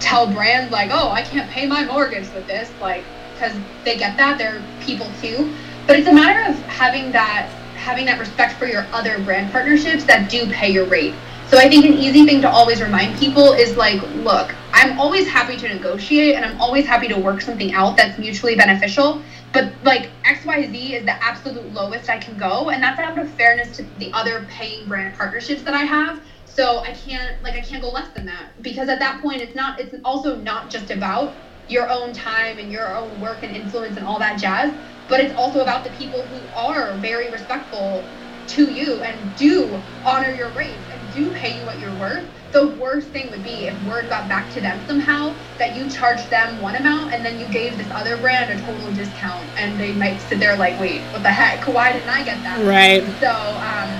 tell 0.00 0.26
brands 0.26 0.70
like, 0.70 0.90
oh, 0.92 1.10
I 1.10 1.22
can't 1.22 1.50
pay 1.50 1.66
my 1.66 1.84
mortgage 1.84 2.32
with 2.32 2.46
this, 2.46 2.70
like, 2.80 3.04
because 3.34 3.56
they 3.84 3.96
get 3.96 4.16
that. 4.16 4.38
They're 4.38 4.62
people 4.82 5.10
too. 5.20 5.52
But 5.86 5.98
it's 5.98 6.08
a 6.08 6.12
matter 6.12 6.48
of 6.48 6.58
having 6.66 7.12
that 7.12 7.50
having 7.74 8.06
that 8.06 8.18
respect 8.18 8.54
for 8.54 8.66
your 8.66 8.86
other 8.92 9.18
brand 9.24 9.52
partnerships 9.52 10.04
that 10.04 10.30
do 10.30 10.50
pay 10.50 10.70
your 10.70 10.86
rate. 10.86 11.14
So 11.48 11.58
I 11.58 11.68
think 11.68 11.84
an 11.84 11.92
easy 11.92 12.24
thing 12.24 12.40
to 12.40 12.48
always 12.48 12.80
remind 12.80 13.18
people 13.18 13.52
is 13.52 13.76
like, 13.76 14.00
look, 14.14 14.54
I'm 14.72 14.98
always 14.98 15.28
happy 15.28 15.58
to 15.58 15.68
negotiate 15.68 16.34
and 16.34 16.46
I'm 16.46 16.58
always 16.58 16.86
happy 16.86 17.08
to 17.08 17.18
work 17.18 17.42
something 17.42 17.74
out 17.74 17.96
that's 17.98 18.18
mutually 18.18 18.56
beneficial 18.56 19.20
but 19.54 19.74
like 19.82 20.12
XYZ 20.24 20.94
is 20.94 21.06
the 21.06 21.24
absolute 21.24 21.66
lowest 21.72 22.10
I 22.10 22.18
can 22.18 22.36
go. 22.38 22.70
And 22.70 22.82
that's 22.82 23.00
out 23.00 23.18
of 23.18 23.34
fairness 23.34 23.76
to 23.78 23.84
the 23.98 24.12
other 24.14 24.46
paying 24.50 24.88
brand 24.88 25.16
partnerships 25.16 25.64
that 25.64 25.74
I 25.74 25.84
have. 25.84 26.22
So 26.46 26.80
I 26.84 26.92
can't 26.92 27.42
like 27.42 27.56
I 27.56 27.62
can't 27.62 27.82
go 27.82 27.90
less 27.90 28.10
than 28.14 28.26
that 28.26 28.62
because 28.62 28.90
at 28.90 29.00
that 29.00 29.22
point 29.22 29.42
it's 29.42 29.56
not 29.56 29.80
it's 29.80 29.96
also 30.04 30.36
not 30.36 30.70
just 30.70 30.90
about 30.90 31.38
your 31.68 31.90
own 31.90 32.12
time 32.14 32.58
and 32.58 32.72
your 32.72 32.96
own 32.96 33.20
work 33.20 33.44
and 33.44 33.56
influence 33.56 33.96
and 33.98 34.06
all 34.06 34.20
that 34.20 34.38
jazz, 34.40 34.74
but 35.08 35.20
it's 35.20 35.34
also 35.34 35.60
about 35.60 35.84
the 35.84 35.90
people 35.90 36.28
who 36.28 36.50
are 36.54 36.98
very 37.00 37.30
respectful 37.30 38.12
to 38.48 38.70
you 38.70 39.02
and 39.02 39.34
do 39.36 39.84
honor 40.04 40.32
your 40.32 40.52
and 40.92 40.93
do 41.14 41.30
pay 41.32 41.58
you 41.58 41.66
what 41.66 41.78
you're 41.78 41.94
worth 41.98 42.24
the 42.54 42.68
worst 42.78 43.08
thing 43.08 43.28
would 43.32 43.42
be 43.42 43.66
if 43.66 43.74
word 43.84 44.08
got 44.08 44.28
back 44.28 44.50
to 44.54 44.60
them 44.60 44.78
somehow 44.86 45.34
that 45.58 45.76
you 45.76 45.90
charged 45.90 46.30
them 46.30 46.60
one 46.62 46.76
amount 46.76 47.12
and 47.12 47.24
then 47.24 47.38
you 47.40 47.46
gave 47.52 47.76
this 47.76 47.90
other 47.90 48.16
brand 48.16 48.48
a 48.48 48.64
total 48.64 48.92
discount 48.92 49.44
and 49.56 49.78
they 49.78 49.92
might 49.92 50.18
sit 50.30 50.38
there 50.38 50.56
like 50.56 50.78
wait 50.80 51.00
what 51.12 51.22
the 51.22 51.30
heck? 51.30 51.66
Why 51.66 51.92
didn't 51.92 52.08
i 52.08 52.22
get 52.22 52.40
that? 52.44 52.62
Right. 52.64 53.02
So 53.18 53.30
um, 53.30 53.90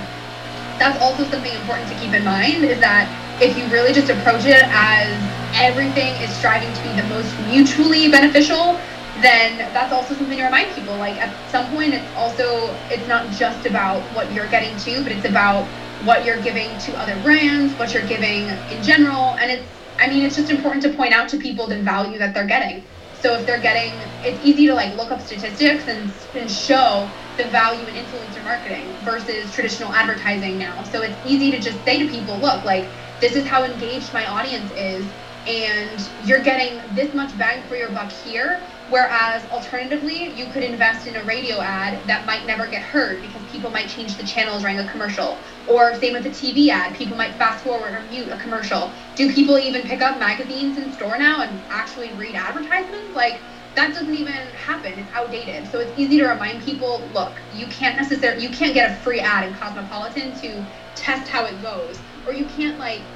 that's 0.79 1.01
also 1.01 1.23
something 1.25 1.53
important 1.53 1.89
to 1.89 1.95
keep 1.99 2.13
in 2.13 2.23
mind 2.23 2.63
is 2.63 2.79
that 2.79 3.11
if 3.41 3.57
you 3.57 3.67
really 3.67 3.91
just 3.91 4.09
approach 4.09 4.45
it 4.45 4.63
as 4.71 5.11
everything 5.55 6.15
is 6.23 6.31
striving 6.35 6.71
to 6.71 6.81
be 6.83 6.95
the 6.95 7.07
most 7.11 7.31
mutually 7.47 8.09
beneficial 8.09 8.79
then 9.21 9.57
that's 9.71 9.93
also 9.93 10.13
something 10.13 10.37
to 10.37 10.43
remind 10.43 10.73
people. 10.75 10.95
Like 10.95 11.15
at 11.15 11.31
some 11.51 11.69
point 11.71 11.93
it's 11.93 12.07
also 12.15 12.71
it's 12.87 13.07
not 13.07 13.29
just 13.35 13.65
about 13.65 13.99
what 14.15 14.31
you're 14.31 14.47
getting 14.47 14.77
to 14.87 15.03
but 15.03 15.11
it's 15.11 15.25
about 15.25 15.67
what 16.03 16.25
you're 16.25 16.41
giving 16.41 16.77
to 16.79 16.93
other 16.95 17.19
brands, 17.21 17.73
what 17.77 17.93
you're 17.93 18.05
giving 18.05 18.49
in 18.49 18.83
general. 18.83 19.35
And 19.37 19.51
it's, 19.51 19.69
I 19.99 20.07
mean, 20.07 20.23
it's 20.25 20.35
just 20.35 20.49
important 20.49 20.83
to 20.83 20.93
point 20.93 21.13
out 21.13 21.29
to 21.29 21.37
people 21.37 21.67
the 21.67 21.81
value 21.81 22.17
that 22.19 22.33
they're 22.33 22.47
getting. 22.47 22.83
So 23.13 23.35
if 23.35 23.45
they're 23.45 23.61
getting, 23.61 24.01
it's 24.23 24.43
easy 24.43 24.67
to 24.67 24.73
like 24.73 24.95
look 24.95 25.11
up 25.11 25.21
statistics 25.21 25.87
and, 25.87 26.13
and 26.35 26.51
show 26.51 27.09
the 27.37 27.45
value 27.45 27.87
in 27.87 27.95
influencer 27.95 28.43
marketing 28.43 28.99
versus 29.03 29.51
traditional 29.51 29.93
advertising 29.93 30.57
now. 30.57 30.83
So 30.83 31.01
it's 31.01 31.17
easy 31.25 31.51
to 31.51 31.59
just 31.59 31.83
say 31.83 31.99
to 32.05 32.09
people, 32.09 32.39
look, 32.39 32.63
like, 32.65 32.85
this 33.21 33.35
is 33.35 33.47
how 33.47 33.63
engaged 33.63 34.13
my 34.13 34.25
audience 34.27 34.71
is. 34.71 35.05
And 35.47 35.99
you're 36.27 36.41
getting 36.41 36.93
this 36.93 37.13
much 37.13 37.37
bang 37.37 37.67
for 37.67 37.75
your 37.75 37.91
buck 37.91 38.11
here 38.11 38.74
Whereas 38.87 39.45
alternatively, 39.49 40.29
you 40.31 40.51
could 40.51 40.63
invest 40.63 41.07
in 41.07 41.15
a 41.15 41.23
radio 41.23 41.59
ad 41.59 42.07
that 42.07 42.25
might 42.25 42.45
never 42.45 42.67
get 42.67 42.83
heard 42.83 43.21
because 43.21 43.43
people 43.45 43.71
might 43.71 43.89
change 43.89 44.15
the 44.15 44.23
channels 44.23 44.61
during 44.61 44.79
a 44.79 44.87
commercial. 44.87 45.43
Or 45.65 45.95
same 45.95 46.13
with 46.13 46.25
a 46.27 46.29
TV 46.29 46.69
ad, 46.69 46.95
people 46.95 47.17
might 47.17 47.35
fast 47.35 47.63
forward 47.63 47.95
or 47.95 48.03
mute 48.03 48.29
a 48.31 48.37
commercial. 48.37 48.95
Do 49.15 49.33
people 49.33 49.57
even 49.57 49.83
pick 49.87 50.01
up 50.03 50.19
magazines 50.19 50.77
in 50.77 50.91
store 50.93 51.17
now 51.17 51.41
and 51.41 51.65
actually 51.71 52.13
read 52.13 52.35
advertisements? 52.35 53.15
Like 53.15 53.45
that 53.75 53.93
doesn't 53.93 54.13
even 54.13 54.53
happen. 54.53 54.99
It's 54.99 55.11
outdated. 55.13 55.67
So 55.67 55.79
it's 55.79 55.93
easy 55.97 56.17
to 56.19 56.27
remind 56.27 56.63
people, 56.63 57.11
look, 57.11 57.41
you 57.49 57.67
can't 57.67 57.97
necessarily 57.97 58.43
you 58.43 58.51
can't 58.51 58.73
get 58.75 58.91
a 58.91 58.95
free 58.95 59.19
ad 59.19 59.47
in 59.47 59.55
Cosmopolitan 59.55 60.39
to 60.41 60.67
test 60.95 61.27
how 61.27 61.45
it 61.45 61.59
goes. 61.59 62.03
Or 62.23 62.33
you 62.33 62.45
can't 62.45 62.77
like 62.79 63.14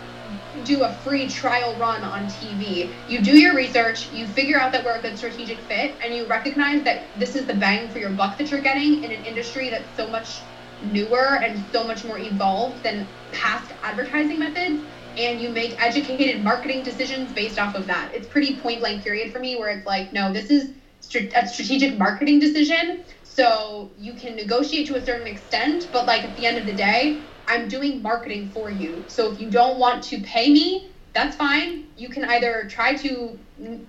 do 0.64 0.84
a 0.84 0.94
free 0.94 1.30
trial 1.30 1.78
run 1.78 2.04
on 2.04 2.28
TV. 2.28 2.96
You 3.08 3.22
do 3.22 3.38
your 3.38 3.56
research, 3.56 4.12
you 4.12 4.28
figure 4.28 4.60
out 4.60 4.72
that 4.74 4.84
we're 4.86 4.98
a 4.98 5.02
good 5.02 5.18
strategic 5.18 5.62
fit, 5.62 5.98
and 6.04 6.14
you 6.14 6.28
recognize 6.28 6.84
that 6.84 7.18
this 7.18 7.36
is 7.36 7.48
the 7.48 7.54
bang 7.54 7.90
for 7.90 8.00
your 8.00 8.12
buck 8.12 8.38
that 8.38 8.52
you're 8.52 8.62
getting 8.62 9.04
in 9.04 9.12
an 9.12 9.26
industry 9.26 9.70
that's 9.70 9.96
so 9.96 10.10
much 10.10 10.46
newer 10.82 11.40
and 11.42 11.72
so 11.72 11.84
much 11.84 12.04
more 12.06 12.18
evolved 12.18 12.84
than 12.84 13.10
past 13.32 13.72
advertising 13.84 14.40
methods. 14.40 14.84
And 15.18 15.42
you 15.42 15.50
make 15.50 15.82
educated 15.82 16.44
marketing 16.44 16.84
decisions 16.84 17.34
based 17.34 17.60
off 17.60 17.76
of 17.76 17.88
that. 17.88 18.14
It's 18.14 18.28
pretty 18.28 18.60
point 18.60 18.80
blank 18.80 19.04
period 19.04 19.34
for 19.34 19.40
me 19.40 19.56
where 19.56 19.70
it's 19.70 19.86
like, 19.86 20.14
no, 20.14 20.32
this 20.32 20.50
is 20.50 20.72
a 21.16 21.48
strategic 21.48 21.98
marketing 21.98 22.40
decision. 22.40 23.04
So 23.24 23.92
you 23.98 24.14
can 24.14 24.36
negotiate 24.36 24.88
to 24.88 24.96
a 24.96 25.02
certain 25.04 25.28
extent, 25.28 25.86
but 25.92 26.06
like 26.06 26.24
at 26.24 26.36
the 26.36 26.46
end 26.46 26.58
of 26.58 26.66
the 26.66 26.74
day, 26.74 27.30
I'm 27.50 27.68
doing 27.68 28.02
marketing 28.04 28.52
for 28.52 28.70
you. 28.72 29.06
So 29.10 29.32
if 29.34 29.42
you 29.42 29.50
don't 29.52 29.80
want 29.80 30.04
to 30.06 30.22
pay 30.22 30.52
me, 30.52 30.92
that's 31.14 31.36
fine. 31.36 31.88
You 31.98 32.10
can 32.10 32.26
either 32.26 32.68
try 32.70 32.96
to 32.98 33.40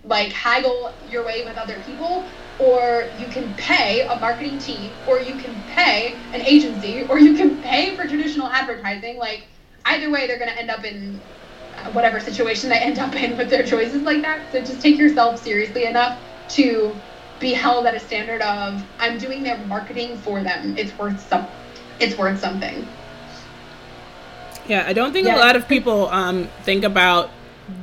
like 0.02 0.32
haggle 0.32 0.98
your 1.02 1.24
way 1.26 1.44
with 1.44 1.58
other 1.58 1.82
people, 1.82 2.30
or 2.58 3.12
you 3.16 3.28
can 3.30 3.54
pay 3.56 4.06
a 4.08 4.16
marketing 4.18 4.60
team, 4.60 5.02
or 5.06 5.20
you 5.20 5.36
can 5.38 5.64
pay 5.64 6.22
an 6.32 6.42
agency, 6.42 7.06
or 7.08 7.20
you 7.20 7.34
can 7.36 7.60
pay 7.62 7.94
for 7.96 8.08
traditional 8.08 8.48
advertising. 8.48 9.18
Like 9.18 9.48
either 9.84 10.10
way, 10.10 10.26
they're 10.26 10.38
going 10.38 10.50
to 10.52 10.58
end 10.58 10.70
up 10.70 10.84
in 10.84 11.22
uh, 11.78 11.90
whatever 11.92 12.20
situation 12.20 12.70
they 12.70 12.78
end 12.78 12.98
up 12.98 13.14
in 13.14 13.36
with 13.36 13.50
their 13.50 13.64
choices 13.64 14.02
like 14.02 14.22
that. 14.22 14.50
So 14.50 14.62
just 14.62 14.82
take 14.82 14.98
yourself 14.98 15.40
seriously 15.40 15.84
enough 15.84 16.22
to 16.48 17.02
be 17.38 17.52
held 17.54 17.86
at 17.86 17.94
a 17.94 18.00
standard 18.00 18.42
of 18.42 18.82
I'm 18.98 19.18
doing 19.18 19.42
their 19.44 19.58
marketing 19.58 20.18
for 20.18 20.42
them. 20.42 20.76
It's 20.78 20.96
worth 20.98 21.20
some. 21.20 21.52
It's 22.00 22.16
worth 22.18 22.40
something. 22.40 22.99
Yeah, 24.70 24.84
I 24.86 24.92
don't 24.92 25.12
think 25.12 25.26
yeah. 25.26 25.36
a 25.36 25.40
lot 25.40 25.56
of 25.56 25.66
people 25.66 26.06
um, 26.08 26.46
think 26.62 26.84
about 26.84 27.30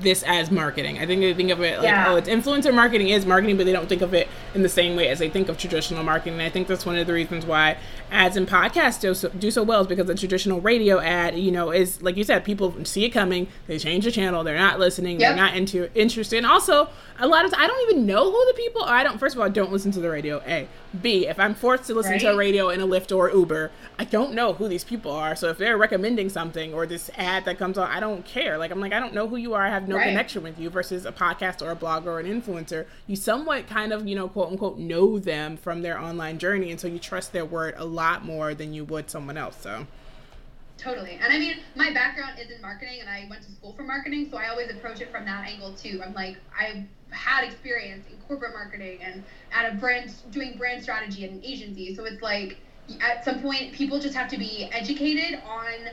this 0.01 0.23
as 0.23 0.51
marketing. 0.51 0.99
I 0.99 1.05
think 1.05 1.21
they 1.21 1.33
think 1.33 1.51
of 1.51 1.61
it 1.61 1.77
like, 1.77 1.83
Yeah. 1.85 2.05
oh, 2.09 2.15
it's 2.15 2.29
influencer 2.29 2.73
marketing 2.73 3.09
is 3.09 3.25
marketing, 3.25 3.57
but 3.57 3.65
they 3.65 3.71
don't 3.71 3.87
think 3.89 4.01
of 4.01 4.13
it 4.13 4.27
in 4.53 4.61
the 4.63 4.69
same 4.69 4.95
way 4.95 5.07
as 5.09 5.19
they 5.19 5.29
think 5.29 5.49
of 5.49 5.57
traditional 5.57 6.03
marketing. 6.03 6.33
And 6.33 6.41
I 6.43 6.49
think 6.49 6.67
that's 6.67 6.85
one 6.85 6.97
of 6.97 7.07
the 7.07 7.13
reasons 7.13 7.45
why 7.45 7.77
ads 8.11 8.37
and 8.37 8.47
podcasts 8.47 9.01
do 9.01 9.13
so, 9.13 9.29
do 9.29 9.51
so 9.51 9.63
well 9.63 9.81
is 9.81 9.87
because 9.87 10.07
the 10.07 10.15
traditional 10.15 10.61
radio 10.61 10.99
ad, 10.99 11.37
you 11.37 11.51
know, 11.51 11.71
is 11.71 12.01
like 12.01 12.15
you 12.17 12.23
said, 12.23 12.43
people 12.45 12.73
see 12.85 13.05
it 13.05 13.09
coming, 13.09 13.47
they 13.67 13.77
change 13.79 14.05
the 14.05 14.11
channel, 14.11 14.43
they're 14.43 14.57
not 14.57 14.79
listening, 14.79 15.19
Yep. 15.19 15.29
they're 15.29 15.43
not 15.45 15.55
into 15.55 15.89
interested. 15.93 16.37
And 16.37 16.45
also, 16.45 16.89
a 17.19 17.27
lot 17.27 17.45
of 17.45 17.53
I 17.57 17.65
don't 17.67 17.89
even 17.91 18.05
know 18.05 18.31
who 18.31 18.45
the 18.47 18.53
people 18.55 18.83
are. 18.83 18.93
I 18.95 19.03
don't. 19.03 19.17
First 19.17 19.35
of 19.35 19.41
all, 19.41 19.47
I 19.47 19.49
don't 19.49 19.71
listen 19.71 19.91
to 19.93 19.99
the 19.99 20.09
radio. 20.09 20.39
A, 20.45 20.67
B. 21.01 21.25
If 21.27 21.39
I'm 21.39 21.55
forced 21.55 21.85
to 21.85 21.95
listen 21.95 22.19
to 22.19 22.27
a 22.33 22.35
radio 22.37 22.69
in 22.69 22.79
a 22.79 22.85
Lyft 22.87 23.15
or 23.15 23.31
Uber, 23.31 23.71
I 23.97 24.03
don't 24.03 24.33
know 24.33 24.53
who 24.53 24.67
these 24.67 24.83
people 24.83 25.11
are. 25.11 25.35
So 25.35 25.49
if 25.49 25.57
they're 25.57 25.77
recommending 25.77 26.29
something 26.29 26.73
or 26.75 26.85
this 26.85 27.09
ad 27.17 27.45
that 27.45 27.57
comes 27.57 27.77
on, 27.79 27.89
I 27.89 27.99
don't 27.99 28.23
care. 28.23 28.57
Like 28.59 28.69
I'm 28.69 28.79
like 28.79 28.93
I 28.93 28.99
don't 28.99 29.15
know 29.15 29.27
who 29.27 29.35
you 29.37 29.55
are. 29.55 29.65
I 29.77 29.79
have 29.81 29.87
no 29.89 29.97
Right. 29.97 30.07
connection 30.07 30.41
with 30.41 30.57
you. 30.57 30.71
Versus 30.71 31.05
a 31.05 31.11
podcast 31.11 31.61
or 31.61 31.69
a 31.69 31.75
blogger 31.75 32.07
or 32.07 32.19
an 32.19 32.25
influencer, 32.25 32.87
you 33.05 33.15
somewhat 33.15 33.67
kind 33.67 33.93
of 33.93 34.07
you 34.07 34.15
know 34.15 34.27
quote 34.27 34.51
unquote 34.51 34.79
know 34.79 35.19
them 35.19 35.55
from 35.55 35.83
their 35.83 35.99
online 35.99 36.39
journey, 36.39 36.71
and 36.71 36.79
so 36.79 36.87
you 36.87 36.97
trust 36.97 37.31
their 37.31 37.45
word 37.45 37.75
a 37.77 37.85
lot 37.85 38.25
more 38.25 38.55
than 38.55 38.73
you 38.73 38.83
would 38.85 39.11
someone 39.11 39.37
else. 39.37 39.57
So 39.61 39.85
Totally. 40.79 41.19
And 41.21 41.33
I 41.33 41.39
mean, 41.39 41.57
my 41.75 41.91
background 41.91 42.39
is 42.39 42.51
in 42.51 42.61
marketing 42.61 42.99
and 43.01 43.09
I 43.09 43.25
went 43.29 43.41
to 43.43 43.51
school 43.51 43.73
for 43.73 43.81
marketing, 43.81 44.27
so 44.29 44.37
I 44.37 44.49
always 44.49 44.69
approach 44.69 45.01
it 45.01 45.11
from 45.11 45.25
that 45.25 45.47
angle 45.47 45.73
too. 45.73 46.01
I'm 46.05 46.13
like, 46.13 46.37
I've 46.57 46.83
had 47.09 47.43
experience 47.45 48.05
in 48.11 48.17
corporate 48.27 48.53
marketing 48.53 48.99
and 49.01 49.23
at 49.51 49.73
a 49.73 49.75
brand, 49.75 50.13
doing 50.29 50.55
brand 50.55 50.83
strategy 50.83 51.23
at 51.23 51.31
an 51.31 51.41
agency. 51.43 51.95
So 51.95 52.05
it's 52.05 52.21
like, 52.21 52.57
at 53.01 53.25
some 53.25 53.41
point, 53.41 53.73
people 53.73 53.99
just 53.99 54.13
have 54.13 54.29
to 54.29 54.37
be 54.37 54.69
educated 54.71 55.39
on 55.47 55.89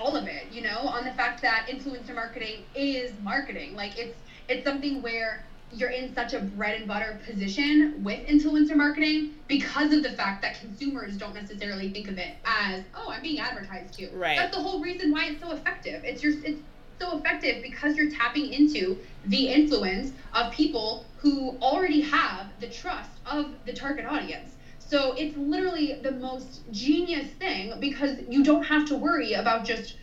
all 0.00 0.16
of 0.16 0.26
it, 0.26 0.46
you 0.50 0.62
know, 0.62 0.78
on 0.78 1.04
the 1.04 1.12
fact 1.12 1.42
that 1.42 1.66
influencer 1.68 2.14
marketing 2.14 2.64
is 2.74 3.12
marketing. 3.22 3.76
Like 3.76 3.98
it's 3.98 4.16
it's 4.48 4.64
something 4.64 5.02
where 5.02 5.44
you're 5.72 5.90
in 5.90 6.12
such 6.14 6.32
a 6.32 6.40
bread 6.40 6.74
and 6.76 6.88
butter 6.88 7.20
position 7.24 8.02
with 8.02 8.26
influencer 8.26 8.74
marketing 8.74 9.34
because 9.46 9.92
of 9.92 10.02
the 10.02 10.10
fact 10.10 10.42
that 10.42 10.58
consumers 10.58 11.16
don't 11.16 11.34
necessarily 11.34 11.90
think 11.90 12.08
of 12.08 12.18
it 12.18 12.34
as, 12.44 12.82
oh, 12.96 13.08
I'm 13.08 13.22
being 13.22 13.38
advertised 13.38 13.94
to. 13.98 14.10
Right. 14.10 14.36
That's 14.36 14.56
the 14.56 14.60
whole 14.60 14.80
reason 14.80 15.12
why 15.12 15.26
it's 15.26 15.40
so 15.40 15.52
effective. 15.52 16.02
It's 16.04 16.22
your 16.22 16.32
it's 16.44 16.60
so 16.98 17.18
effective 17.18 17.62
because 17.62 17.96
you're 17.96 18.10
tapping 18.10 18.52
into 18.52 18.98
the 19.26 19.48
influence 19.48 20.12
of 20.34 20.52
people 20.52 21.04
who 21.18 21.56
already 21.62 22.00
have 22.00 22.48
the 22.60 22.68
trust 22.68 23.10
of 23.26 23.52
the 23.66 23.72
target 23.72 24.06
audience. 24.06 24.56
So 24.90 25.12
it's 25.12 25.36
literally 25.36 25.94
the 26.00 26.10
most 26.10 26.62
genius 26.70 27.28
thing 27.28 27.74
because 27.78 28.14
you 28.26 28.42
don't 28.42 28.64
have 28.64 28.84
to 28.86 28.96
worry 28.96 29.32
about 29.34 29.62
just 29.64 29.94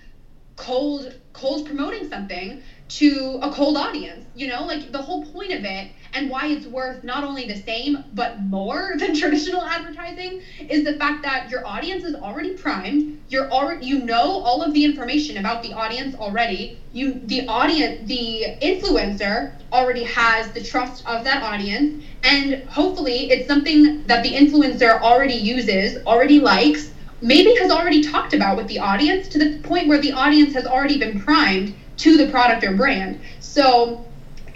cold 0.55 1.13
cold 1.33 1.65
promoting 1.65 2.03
something 2.05 2.57
to 2.87 3.37
a 3.41 3.49
cold 3.49 3.75
audience 3.77 4.25
you 4.33 4.47
know? 4.47 4.63
Like 4.63 4.91
the 4.91 5.01
whole 5.01 5.21
point 5.21 5.51
of 5.51 5.65
it 5.65 5.89
and 6.13 6.29
why 6.29 6.47
it's 6.47 6.65
worth 6.65 7.03
not 7.03 7.23
only 7.23 7.45
the 7.45 7.55
same 7.55 7.97
but 8.13 8.37
more 8.37 8.95
than 8.99 9.13
traditional 9.13 9.63
advertising 9.63 10.39
is 10.67 10.83
the 10.83 10.93
fact 10.93 11.21
that 11.23 11.49
your 11.49 11.65
audience 11.65 12.03
is 12.03 12.15
already 12.15 12.51
primed. 12.51 13.03
You're 13.27 13.49
already 13.49 13.85
you 13.85 13.97
know 13.97 14.37
all 14.37 14.61
of 14.61 14.73
the 14.73 14.83
information 14.83 15.37
about 15.37 15.61
the 15.61 15.73
audience 15.73 16.13
already. 16.15 16.71
You 16.91 17.17
the 17.23 17.41
audience 17.47 17.95
the 17.99 18.47
influencer 18.61 19.47
already 19.71 20.03
has 20.03 20.49
the 20.51 20.61
trust 20.61 21.01
of 21.05 21.23
that 21.23 21.41
audience. 21.41 21.93
And 22.23 22.55
hopefully 22.67 23.29
it's 23.29 23.45
something 23.45 23.87
that 24.05 24.21
the 24.21 24.31
influencer 24.31 24.97
already 24.99 25.33
uses 25.35 25.97
already 26.05 26.39
likes 26.39 26.89
maybe 27.21 27.51
has 27.57 27.69
already 27.69 27.99
talked 27.99 28.33
about 28.33 28.55
with 28.55 28.67
the 28.67 28.77
audience 28.79 29.27
to 29.29 29.37
the 29.37 29.47
point 29.63 29.87
where 29.87 29.97
the 29.99 30.11
audience 30.11 30.53
has 30.53 30.65
already 30.65 30.97
been 30.97 31.15
primed 31.15 31.71
to 31.97 32.15
the 32.17 32.25
product 32.25 32.63
or 32.63 32.71
brand. 32.71 33.17
So 33.39 33.95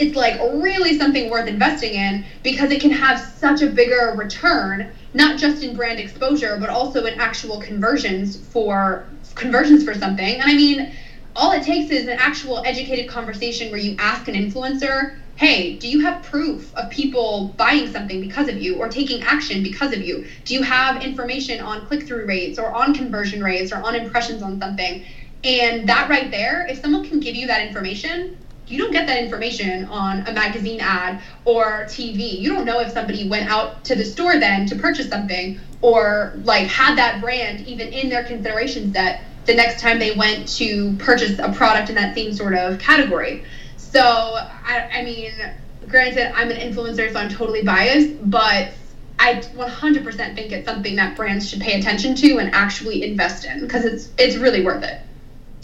it's 0.01 0.15
like 0.15 0.39
really 0.55 0.97
something 0.97 1.29
worth 1.29 1.47
investing 1.47 1.93
in 1.93 2.25
because 2.41 2.71
it 2.71 2.81
can 2.81 2.89
have 2.89 3.19
such 3.19 3.61
a 3.61 3.67
bigger 3.67 4.13
return, 4.17 4.91
not 5.13 5.37
just 5.37 5.61
in 5.61 5.75
brand 5.75 5.99
exposure, 5.99 6.57
but 6.59 6.69
also 6.69 7.05
in 7.05 7.19
actual 7.19 7.61
conversions 7.61 8.35
for 8.35 9.05
conversions 9.35 9.83
for 9.83 9.93
something. 9.93 10.41
And 10.41 10.49
I 10.49 10.55
mean, 10.55 10.91
all 11.35 11.51
it 11.51 11.61
takes 11.61 11.91
is 11.91 12.07
an 12.07 12.17
actual 12.17 12.63
educated 12.65 13.07
conversation 13.07 13.69
where 13.69 13.79
you 13.79 13.95
ask 13.99 14.27
an 14.27 14.33
influencer, 14.33 15.17
hey, 15.35 15.75
do 15.75 15.87
you 15.87 15.99
have 15.99 16.23
proof 16.23 16.73
of 16.75 16.89
people 16.89 17.53
buying 17.55 17.91
something 17.91 18.19
because 18.19 18.47
of 18.47 18.57
you 18.57 18.77
or 18.77 18.89
taking 18.89 19.21
action 19.21 19.61
because 19.61 19.93
of 19.93 20.01
you? 20.01 20.25
Do 20.45 20.55
you 20.55 20.63
have 20.63 21.03
information 21.03 21.61
on 21.61 21.85
click 21.85 22.07
through 22.07 22.25
rates 22.25 22.57
or 22.57 22.73
on 22.73 22.95
conversion 22.95 23.43
rates 23.43 23.71
or 23.71 23.77
on 23.77 23.93
impressions 23.93 24.41
on 24.41 24.59
something? 24.59 25.05
And 25.43 25.87
that 25.89 26.09
right 26.09 26.29
there, 26.29 26.65
if 26.67 26.81
someone 26.81 27.07
can 27.07 27.19
give 27.19 27.35
you 27.35 27.47
that 27.47 27.65
information, 27.65 28.37
you 28.71 28.77
don't 28.77 28.91
get 28.91 29.07
that 29.07 29.21
information 29.21 29.85
on 29.85 30.19
a 30.27 30.31
magazine 30.31 30.79
ad 30.79 31.19
or 31.45 31.85
TV. 31.85 32.39
You 32.39 32.53
don't 32.53 32.65
know 32.65 32.79
if 32.79 32.91
somebody 32.91 33.27
went 33.27 33.49
out 33.49 33.83
to 33.85 33.95
the 33.95 34.05
store 34.05 34.39
then 34.39 34.65
to 34.67 34.75
purchase 34.75 35.09
something 35.09 35.59
or 35.81 36.33
like 36.43 36.67
had 36.67 36.97
that 36.97 37.21
brand 37.21 37.67
even 37.67 37.87
in 37.89 38.09
their 38.09 38.23
consideration 38.23 38.93
set 38.93 39.23
the 39.45 39.53
next 39.53 39.81
time 39.81 39.99
they 39.99 40.11
went 40.11 40.47
to 40.47 40.95
purchase 40.97 41.39
a 41.39 41.51
product 41.51 41.89
in 41.89 41.95
that 41.95 42.15
same 42.15 42.31
sort 42.33 42.53
of 42.53 42.77
category. 42.79 43.43
So, 43.77 44.01
I, 44.01 44.89
I 44.93 45.01
mean, 45.01 45.31
granted, 45.87 46.31
I'm 46.35 46.49
an 46.51 46.57
influencer, 46.57 47.11
so 47.11 47.19
I'm 47.19 47.29
totally 47.29 47.63
biased, 47.63 48.29
but 48.29 48.69
I 49.19 49.35
100% 49.35 50.35
think 50.35 50.51
it's 50.51 50.65
something 50.65 50.95
that 50.95 51.15
brands 51.15 51.49
should 51.49 51.59
pay 51.59 51.77
attention 51.79 52.15
to 52.15 52.37
and 52.37 52.53
actually 52.53 53.03
invest 53.03 53.45
in 53.45 53.59
because 53.59 53.85
it's 53.85 54.09
it's 54.17 54.35
really 54.35 54.63
worth 54.63 54.83
it. 54.83 54.99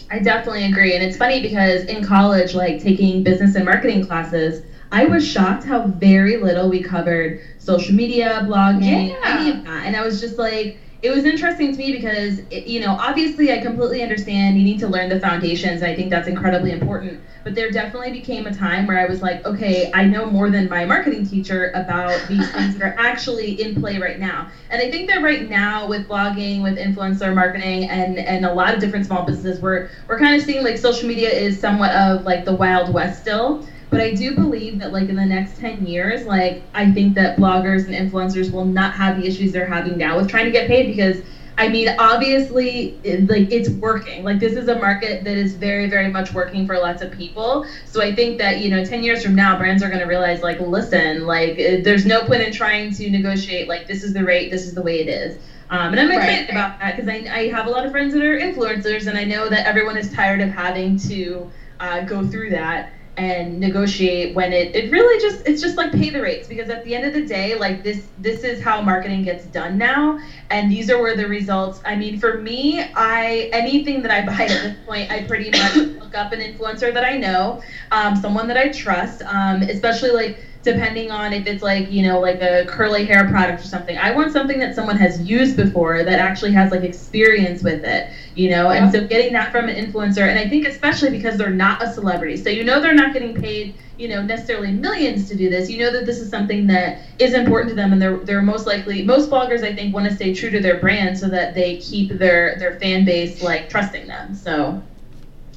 I 0.09 0.19
definitely 0.19 0.63
agree. 0.63 0.93
And 0.93 1.03
it's 1.03 1.15
funny 1.15 1.39
because 1.39 1.83
in 1.83 2.01
college, 2.01 2.53
like 2.53 2.79
taking 2.79 3.21
business 3.21 3.55
and 3.55 3.65
marketing 3.65 4.01
classes, 4.01 4.61
I 4.91 5.05
was 5.05 5.23
shocked 5.25 5.63
how 5.63 5.81
very 5.81 6.37
little 6.37 6.69
we 6.69 6.79
covered 6.79 7.37
social 7.57 7.93
media, 7.93 8.43
blogging, 8.47 9.09
Yeah. 9.09 9.37
any 9.39 9.49
of 9.49 9.63
that. 9.63 9.85
And 9.85 9.95
I 9.95 10.01
was 10.01 10.19
just 10.19 10.37
like, 10.37 10.75
it 11.03 11.11
was 11.11 11.25
interesting 11.25 11.71
to 11.71 11.77
me 11.77 11.91
because, 11.91 12.39
it, 12.49 12.65
you 12.65 12.79
know, 12.79 12.95
obviously 12.97 13.51
I 13.51 13.59
completely 13.59 14.01
understand 14.01 14.57
you 14.57 14.63
need 14.63 14.79
to 14.79 14.87
learn 14.87 15.09
the 15.09 15.15
foundations. 15.15 15.81
And 15.81 15.89
I 15.91 15.93
think 15.93 16.09
that's 16.09 16.27
incredibly 16.27 16.71
important. 16.71 17.19
But 17.43 17.53
there 17.53 17.69
definitely 17.69 18.09
became 18.09 18.47
a 18.47 18.51
time 18.51 18.87
where 18.87 18.97
I 18.97 19.05
was 19.05 19.21
like, 19.21 19.45
okay, 19.45 19.87
I 19.93 20.05
know 20.05 20.25
more 20.25 20.49
than 20.49 20.67
my 20.67 20.85
marketing 20.85 21.23
teacher 21.23 21.69
about 21.75 22.19
these 22.27 22.49
things 22.51 22.73
that 22.73 22.81
are 22.81 22.93
actually 22.97 23.51
in 23.51 23.75
play 23.75 23.99
right 23.99 24.17
now. 24.17 24.47
And 24.71 24.81
I 24.81 24.87
think 24.87 25.07
that 25.07 25.21
right 25.21 25.39
now 25.41 25.85
with 25.85 26.07
blogging, 26.07 26.61
with 26.61 26.75
influencer 26.75 27.31
marketing, 27.31 27.85
and 27.85 28.19
and 28.19 28.43
a 28.43 28.49
lot 28.49 28.73
of 28.73 28.79
different 28.79 29.05
small 29.05 29.21
businesses, 29.21 29.61
we're 29.61 29.81
we're 30.07 30.17
kind 30.17 30.33
of 30.33 30.41
seeing 30.41 30.63
like 30.63 30.77
social 30.77 31.07
media 31.07 31.29
is 31.29 31.55
somewhat 31.55 31.91
of 31.91 32.25
like 32.25 32.43
the 32.43 32.53
wild 32.53 32.89
west 32.89 33.17
still. 33.17 33.59
But 33.89 34.01
I 34.01 34.09
do 34.09 34.33
believe 34.33 34.79
that 34.79 34.91
like 34.91 35.09
in 35.09 35.15
the 35.15 35.25
next 35.25 35.55
10 35.55 35.85
years, 35.85 36.25
like 36.25 36.61
I 36.73 36.87
think 36.87 37.13
that 37.15 37.35
bloggers 37.35 37.85
and 37.85 37.93
influencers 37.93 38.51
will 38.51 38.63
not 38.63 38.93
have 38.93 39.15
the 39.15 39.25
issues 39.25 39.51
they're 39.51 39.65
having 39.65 39.97
now 39.97 40.15
with 40.15 40.27
trying 40.27 40.45
to 40.45 40.51
get 40.51 40.65
paid 40.65 40.85
because 40.85 41.21
I 41.59 41.67
mean, 41.67 41.89
obviously, 41.97 42.93
it, 43.03 43.27
like 43.27 43.47
it's 43.49 43.67
working. 43.69 44.23
Like 44.23 44.39
this 44.39 44.55
is 44.55 44.67
a 44.67 44.75
market 44.75 45.23
that 45.23 45.37
is 45.37 45.53
very, 45.53 45.87
very 45.87 46.07
much 46.07 46.31
working 46.31 46.65
for 46.65 46.77
lots 46.77 47.01
of 47.01 47.09
people. 47.09 47.63
So 47.85 47.99
I 47.99 48.11
think 48.11 48.37
that 48.37 48.57
you 48.57 48.69
know, 48.69 48.81
ten 48.81 49.01
years 49.01 49.21
from 49.21 49.33
now, 49.33 49.55
brands 49.55 49.81
are 49.81 49.89
going 49.89 49.99
to 49.99 50.05
realize, 50.05 50.41
like, 50.41 50.59
listen, 50.59 51.25
like, 51.25 51.57
uh, 51.57 51.77
there's 51.81 52.05
no 52.05 52.21
point 52.21 52.41
in 52.41 52.51
trying 52.51 52.91
to 52.91 53.09
negotiate. 53.09 53.67
Like, 53.67 53.85
this 53.87 54.03
is 54.03 54.13
the 54.13 54.23
rate, 54.23 54.49
this 54.49 54.65
is 54.65 54.73
the 54.73 54.81
way 54.81 54.99
it 54.99 55.07
is. 55.07 55.35
Um, 55.69 55.93
and 55.93 55.99
I'm 55.99 56.11
excited 56.11 56.45
Right. 56.47 56.49
about 56.49 56.69
that 56.79 56.95
because 56.95 57.07
I, 57.07 57.23
I 57.29 57.47
have 57.47 57.65
a 57.65 57.69
lot 57.69 57.83
of 57.83 57.91
friends 57.91 58.11
that 58.13 58.21
are 58.21 58.35
influencers, 58.37 59.07
and 59.07 59.17
I 59.17 59.23
know 59.23 59.47
that 59.49 59.65
everyone 59.65 59.95
is 59.97 60.07
tired 60.07 60.41
of 60.41 60.49
having 60.49 60.95
to 61.07 61.45
uh, 61.79 61.99
go 62.01 62.23
through 62.23 62.49
that 62.49 62.85
and 63.17 63.59
negotiate 63.59 64.33
when 64.35 64.53
it, 64.53 64.75
it 64.75 64.89
really 64.91 65.19
just 65.21 65.41
it's 65.47 65.61
just 65.61 65.77
like 65.77 65.91
pay 65.91 66.09
the 66.09 66.21
rates. 66.21 66.47
Because 66.47 66.69
at 66.69 66.83
the 66.83 66.95
end 66.95 67.05
of 67.05 67.13
the 67.13 67.21
day 67.21 67.55
like 67.55 67.83
this 67.83 68.09
this 68.17 68.43
is 68.43 68.61
how 68.61 68.81
marketing 68.81 69.23
gets 69.23 69.45
done 69.45 69.77
now. 69.77 70.17
And 70.49 70.69
these 70.71 70.89
are 70.89 70.99
where 70.99 71.15
the 71.15 71.27
results 71.27 71.79
i 71.85 71.95
mean 71.95 72.17
for 72.17 72.33
me 72.33 72.81
i 72.95 73.49
anything 73.51 74.01
that 74.01 74.11
i 74.11 74.21
buy 74.31 74.45
at 74.45 74.61
this 74.61 74.73
point 74.85 75.09
i 75.11 75.19
pretty 75.19 75.49
much 75.49 75.73
look 75.99 76.15
up 76.15 76.31
an 76.31 76.39
influencer 76.39 76.93
that 76.93 77.03
i 77.03 77.15
know 77.15 77.59
um, 77.91 78.15
someone 78.15 78.47
that 78.47 78.57
i 78.57 78.67
trust 78.67 79.21
um, 79.23 79.61
especially 79.63 80.11
like 80.11 80.37
depending 80.63 81.11
on 81.11 81.31
if 81.33 81.45
it's 81.47 81.61
like 81.61 81.89
you 81.89 82.01
know 82.01 82.19
like 82.19 82.41
a 82.41 82.65
curly 82.67 83.03
hair 83.03 83.23
product 83.25 83.61
or 83.61 83.65
something. 83.65 83.97
I 83.97 84.11
want 84.11 84.31
something 84.31 84.59
that 84.59 84.73
someone 84.73 84.97
has 84.97 85.19
used 85.19 85.55
before 85.55 86.03
that 86.03 86.19
actually 86.19 86.51
has 86.51 86.71
like 86.71 86.83
experience 86.83 87.63
with 87.63 87.83
it 87.83 88.05
you 88.37 88.49
know? 88.49 88.69
And 88.69 88.91
so 88.91 89.05
getting 89.05 89.33
that 89.33 89.51
from 89.51 89.69
an 89.69 89.75
influencer 89.75 90.27
and 90.27 90.37
i 90.37 90.47
think 90.47 90.67
especially 90.67 91.09
because 91.09 91.37
they're 91.37 91.49
not 91.49 91.83
a 91.83 91.91
celebrity. 91.91 92.37
So 92.37 92.49
you 92.49 92.63
know 92.63 92.79
they're 92.79 92.93
not 92.93 93.13
getting 93.13 93.33
paid 93.33 93.75
you 93.97 94.07
know 94.07 94.21
necessarily 94.21 94.71
millions 94.71 95.27
to 95.29 95.35
do 95.35 95.49
this. 95.49 95.69
You 95.69 95.79
know 95.79 95.91
that 95.91 96.05
this 96.05 96.19
is 96.19 96.29
something 96.29 96.67
that 96.67 97.01
is 97.19 97.33
important 97.33 97.69
to 97.69 97.75
them 97.75 97.93
and 97.93 98.01
they're 98.01 98.17
they're 98.17 98.41
most 98.41 98.67
likely 98.67 99.03
most 99.03 99.29
bloggers 99.29 99.63
i 99.63 99.73
think 99.73 99.93
want 99.93 100.07
to 100.07 100.15
stay 100.15 100.33
true 100.33 100.49
to 100.51 100.59
their 100.59 100.79
brand 100.79 101.17
so 101.17 101.27
that 101.29 101.53
they 101.55 101.77
keep 101.77 102.09
their 102.17 102.57
their 102.59 102.79
fan 102.79 103.05
base 103.05 103.41
like 103.41 103.69
trusting 103.69 104.07
them 104.07 104.35
so. 104.35 104.81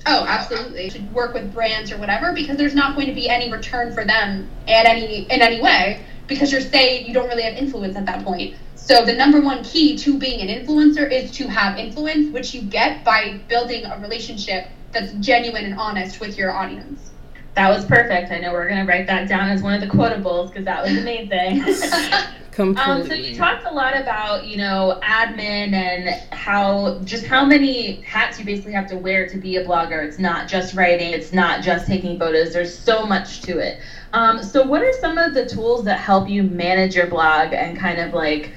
Oh, 0.06 0.24
absolutely. 0.26 0.84
You 0.84 0.90
should 0.90 1.12
work 1.12 1.34
with 1.34 1.52
brands 1.52 1.92
or 1.92 1.98
whatever 1.98 2.32
because 2.32 2.56
there's 2.56 2.74
not 2.74 2.94
going 2.94 3.08
to 3.08 3.12
be 3.12 3.28
any 3.28 3.52
return 3.52 3.92
for 3.92 4.02
them 4.02 4.48
at 4.66 4.86
any 4.86 5.24
in 5.24 5.42
any 5.42 5.60
way 5.60 6.02
because 6.26 6.50
you're 6.50 6.62
saying 6.62 7.06
you 7.06 7.12
don't 7.12 7.28
really 7.28 7.42
have 7.42 7.54
influence 7.54 7.96
at 7.96 8.06
that 8.06 8.24
point. 8.24 8.54
So 8.90 9.06
the 9.06 9.12
number 9.12 9.40
one 9.40 9.62
key 9.62 9.96
to 9.98 10.18
being 10.18 10.40
an 10.40 10.48
influencer 10.48 11.08
is 11.08 11.30
to 11.36 11.46
have 11.46 11.78
influence, 11.78 12.32
which 12.32 12.52
you 12.52 12.62
get 12.62 13.04
by 13.04 13.38
building 13.46 13.84
a 13.84 13.96
relationship 14.00 14.66
that's 14.90 15.12
genuine 15.12 15.64
and 15.64 15.78
honest 15.78 16.18
with 16.18 16.36
your 16.36 16.50
audience. 16.50 17.12
That 17.54 17.68
was 17.70 17.84
perfect. 17.84 18.32
I 18.32 18.40
know 18.40 18.50
we're 18.50 18.68
gonna 18.68 18.84
write 18.84 19.06
that 19.06 19.28
down 19.28 19.48
as 19.48 19.62
one 19.62 19.74
of 19.74 19.80
the 19.80 19.86
quotables 19.86 20.48
because 20.48 20.64
that 20.64 20.82
was 20.82 20.96
amazing. 20.96 21.62
Completely. 22.50 22.92
Um, 22.92 23.06
so 23.06 23.14
you 23.14 23.36
talked 23.36 23.64
a 23.64 23.70
lot 23.70 23.96
about 23.96 24.44
you 24.44 24.56
know 24.56 24.98
admin 25.04 25.72
and 25.72 26.08
how 26.32 26.98
just 27.04 27.24
how 27.24 27.44
many 27.44 28.00
hats 28.00 28.40
you 28.40 28.44
basically 28.44 28.72
have 28.72 28.88
to 28.88 28.96
wear 28.96 29.28
to 29.28 29.36
be 29.36 29.54
a 29.54 29.64
blogger. 29.64 30.04
It's 30.04 30.18
not 30.18 30.48
just 30.48 30.74
writing. 30.74 31.12
It's 31.12 31.32
not 31.32 31.62
just 31.62 31.86
taking 31.86 32.18
photos. 32.18 32.52
There's 32.52 32.76
so 32.76 33.06
much 33.06 33.42
to 33.42 33.58
it. 33.58 33.78
Um, 34.12 34.42
so 34.42 34.64
what 34.64 34.82
are 34.82 34.92
some 34.94 35.16
of 35.16 35.32
the 35.32 35.46
tools 35.46 35.84
that 35.84 36.00
help 36.00 36.28
you 36.28 36.42
manage 36.42 36.96
your 36.96 37.06
blog 37.06 37.52
and 37.52 37.78
kind 37.78 38.00
of 38.00 38.12
like 38.12 38.50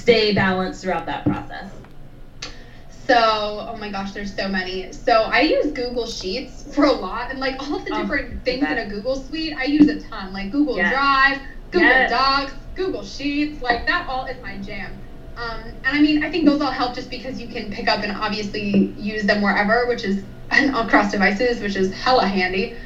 stay 0.00 0.32
balanced 0.34 0.82
throughout 0.82 1.06
that 1.06 1.24
process? 1.24 1.70
So, 3.06 3.16
oh 3.68 3.76
my 3.76 3.90
gosh, 3.90 4.12
there's 4.12 4.34
so 4.34 4.48
many. 4.48 4.92
So 4.92 5.12
I 5.12 5.40
use 5.40 5.72
Google 5.72 6.06
Sheets 6.06 6.62
for 6.74 6.84
a 6.84 6.92
lot, 6.92 7.30
and 7.30 7.40
like 7.40 7.60
all 7.60 7.76
of 7.76 7.84
the 7.84 7.92
Oh, 7.92 8.02
different 8.02 8.44
things 8.44 8.62
in 8.62 8.78
a 8.78 8.86
Google 8.88 9.16
Suite, 9.16 9.54
I 9.56 9.64
use 9.64 9.88
a 9.88 10.00
ton. 10.00 10.32
Like 10.32 10.52
Google 10.52 10.76
Yes. 10.76 10.92
Drive, 10.92 11.40
Google 11.70 11.88
Yes. 11.88 12.10
Docs, 12.10 12.52
Google 12.76 13.02
Sheets, 13.04 13.62
like 13.62 13.86
that 13.86 14.06
all 14.08 14.26
is 14.26 14.40
my 14.42 14.58
jam. 14.58 14.92
Um, 15.36 15.60
and 15.84 15.96
I 15.96 16.00
mean, 16.00 16.22
I 16.22 16.30
think 16.30 16.44
those 16.44 16.60
all 16.60 16.70
help 16.70 16.94
just 16.94 17.10
because 17.10 17.40
you 17.40 17.48
can 17.48 17.70
pick 17.72 17.88
up 17.88 18.02
and 18.04 18.12
obviously 18.16 18.92
use 18.98 19.24
them 19.24 19.42
wherever, 19.42 19.86
which 19.86 20.04
is 20.04 20.22
across 20.74 21.10
devices, 21.10 21.60
which 21.60 21.76
is 21.76 21.92
hella 21.92 22.26
handy. 22.26 22.76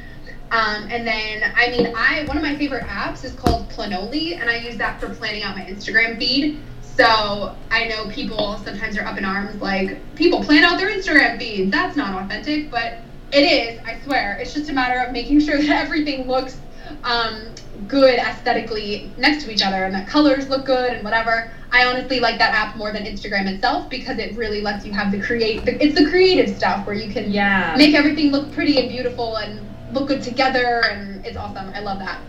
Um, 0.51 0.87
and 0.89 1.05
then, 1.05 1.51
I 1.55 1.69
mean, 1.69 1.93
I 1.95 2.23
one 2.25 2.37
of 2.37 2.43
my 2.43 2.55
favorite 2.55 2.83
apps 2.85 3.23
is 3.23 3.33
called 3.33 3.69
Planoly, 3.69 4.39
and 4.39 4.49
I 4.49 4.57
use 4.57 4.77
that 4.77 4.99
for 4.99 5.09
planning 5.13 5.43
out 5.43 5.55
my 5.55 5.65
Instagram 5.65 6.17
feed. 6.17 6.59
So 6.95 7.55
I 7.71 7.85
know 7.85 8.07
people 8.09 8.57
sometimes 8.63 8.97
are 8.97 9.05
up 9.05 9.17
in 9.17 9.25
arms, 9.25 9.61
like 9.61 9.97
people 10.15 10.41
plan 10.41 10.63
out 10.63 10.77
their 10.77 10.89
Instagram 10.89 11.37
feeds. 11.37 11.71
That's 11.71 11.95
not 11.95 12.13
authentic, 12.13 12.69
but 12.69 12.93
it 13.31 13.43
is. 13.43 13.79
I 13.85 13.99
swear. 14.03 14.37
It's 14.39 14.53
just 14.53 14.69
a 14.69 14.73
matter 14.73 14.99
of 14.99 15.11
making 15.11 15.39
sure 15.41 15.57
that 15.61 15.69
everything 15.69 16.27
looks 16.27 16.57
um, 17.03 17.53
good 17.87 18.17
aesthetically 18.19 19.11
next 19.17 19.43
to 19.43 19.49
each 19.49 19.61
other, 19.61 19.83
and 19.83 19.93
that 19.93 20.07
colors 20.07 20.47
look 20.47 20.63
good 20.65 20.93
and 20.93 21.03
whatever. 21.03 21.49
I 21.71 21.83
honestly 21.83 22.19
like 22.19 22.37
that 22.37 22.53
app 22.53 22.75
more 22.75 22.91
than 22.93 23.03
Instagram 23.03 23.47
itself 23.47 23.89
because 23.89 24.17
it 24.17 24.33
really 24.35 24.61
lets 24.61 24.85
you 24.85 24.93
have 24.93 25.11
the 25.11 25.17
create. 25.19 25.61
It's 25.65 25.95
the 25.95 26.05
creative 26.05 26.49
stuff 26.49 26.85
where 26.85 26.95
you 26.95 27.09
can 27.09 27.29
Yeah. 27.29 27.75
make 27.77 27.93
everything 27.93 28.31
look 28.31 28.49
pretty 28.51 28.77
and 28.77 28.87
beautiful 28.87 29.35
and 29.37 29.67
look 29.91 30.07
good 30.07 30.21
together 30.21 30.81
and 30.89 31.23
it's 31.25 31.37
awesome 31.37 31.69
i 31.75 31.79
love 31.79 31.99
that 31.99 32.19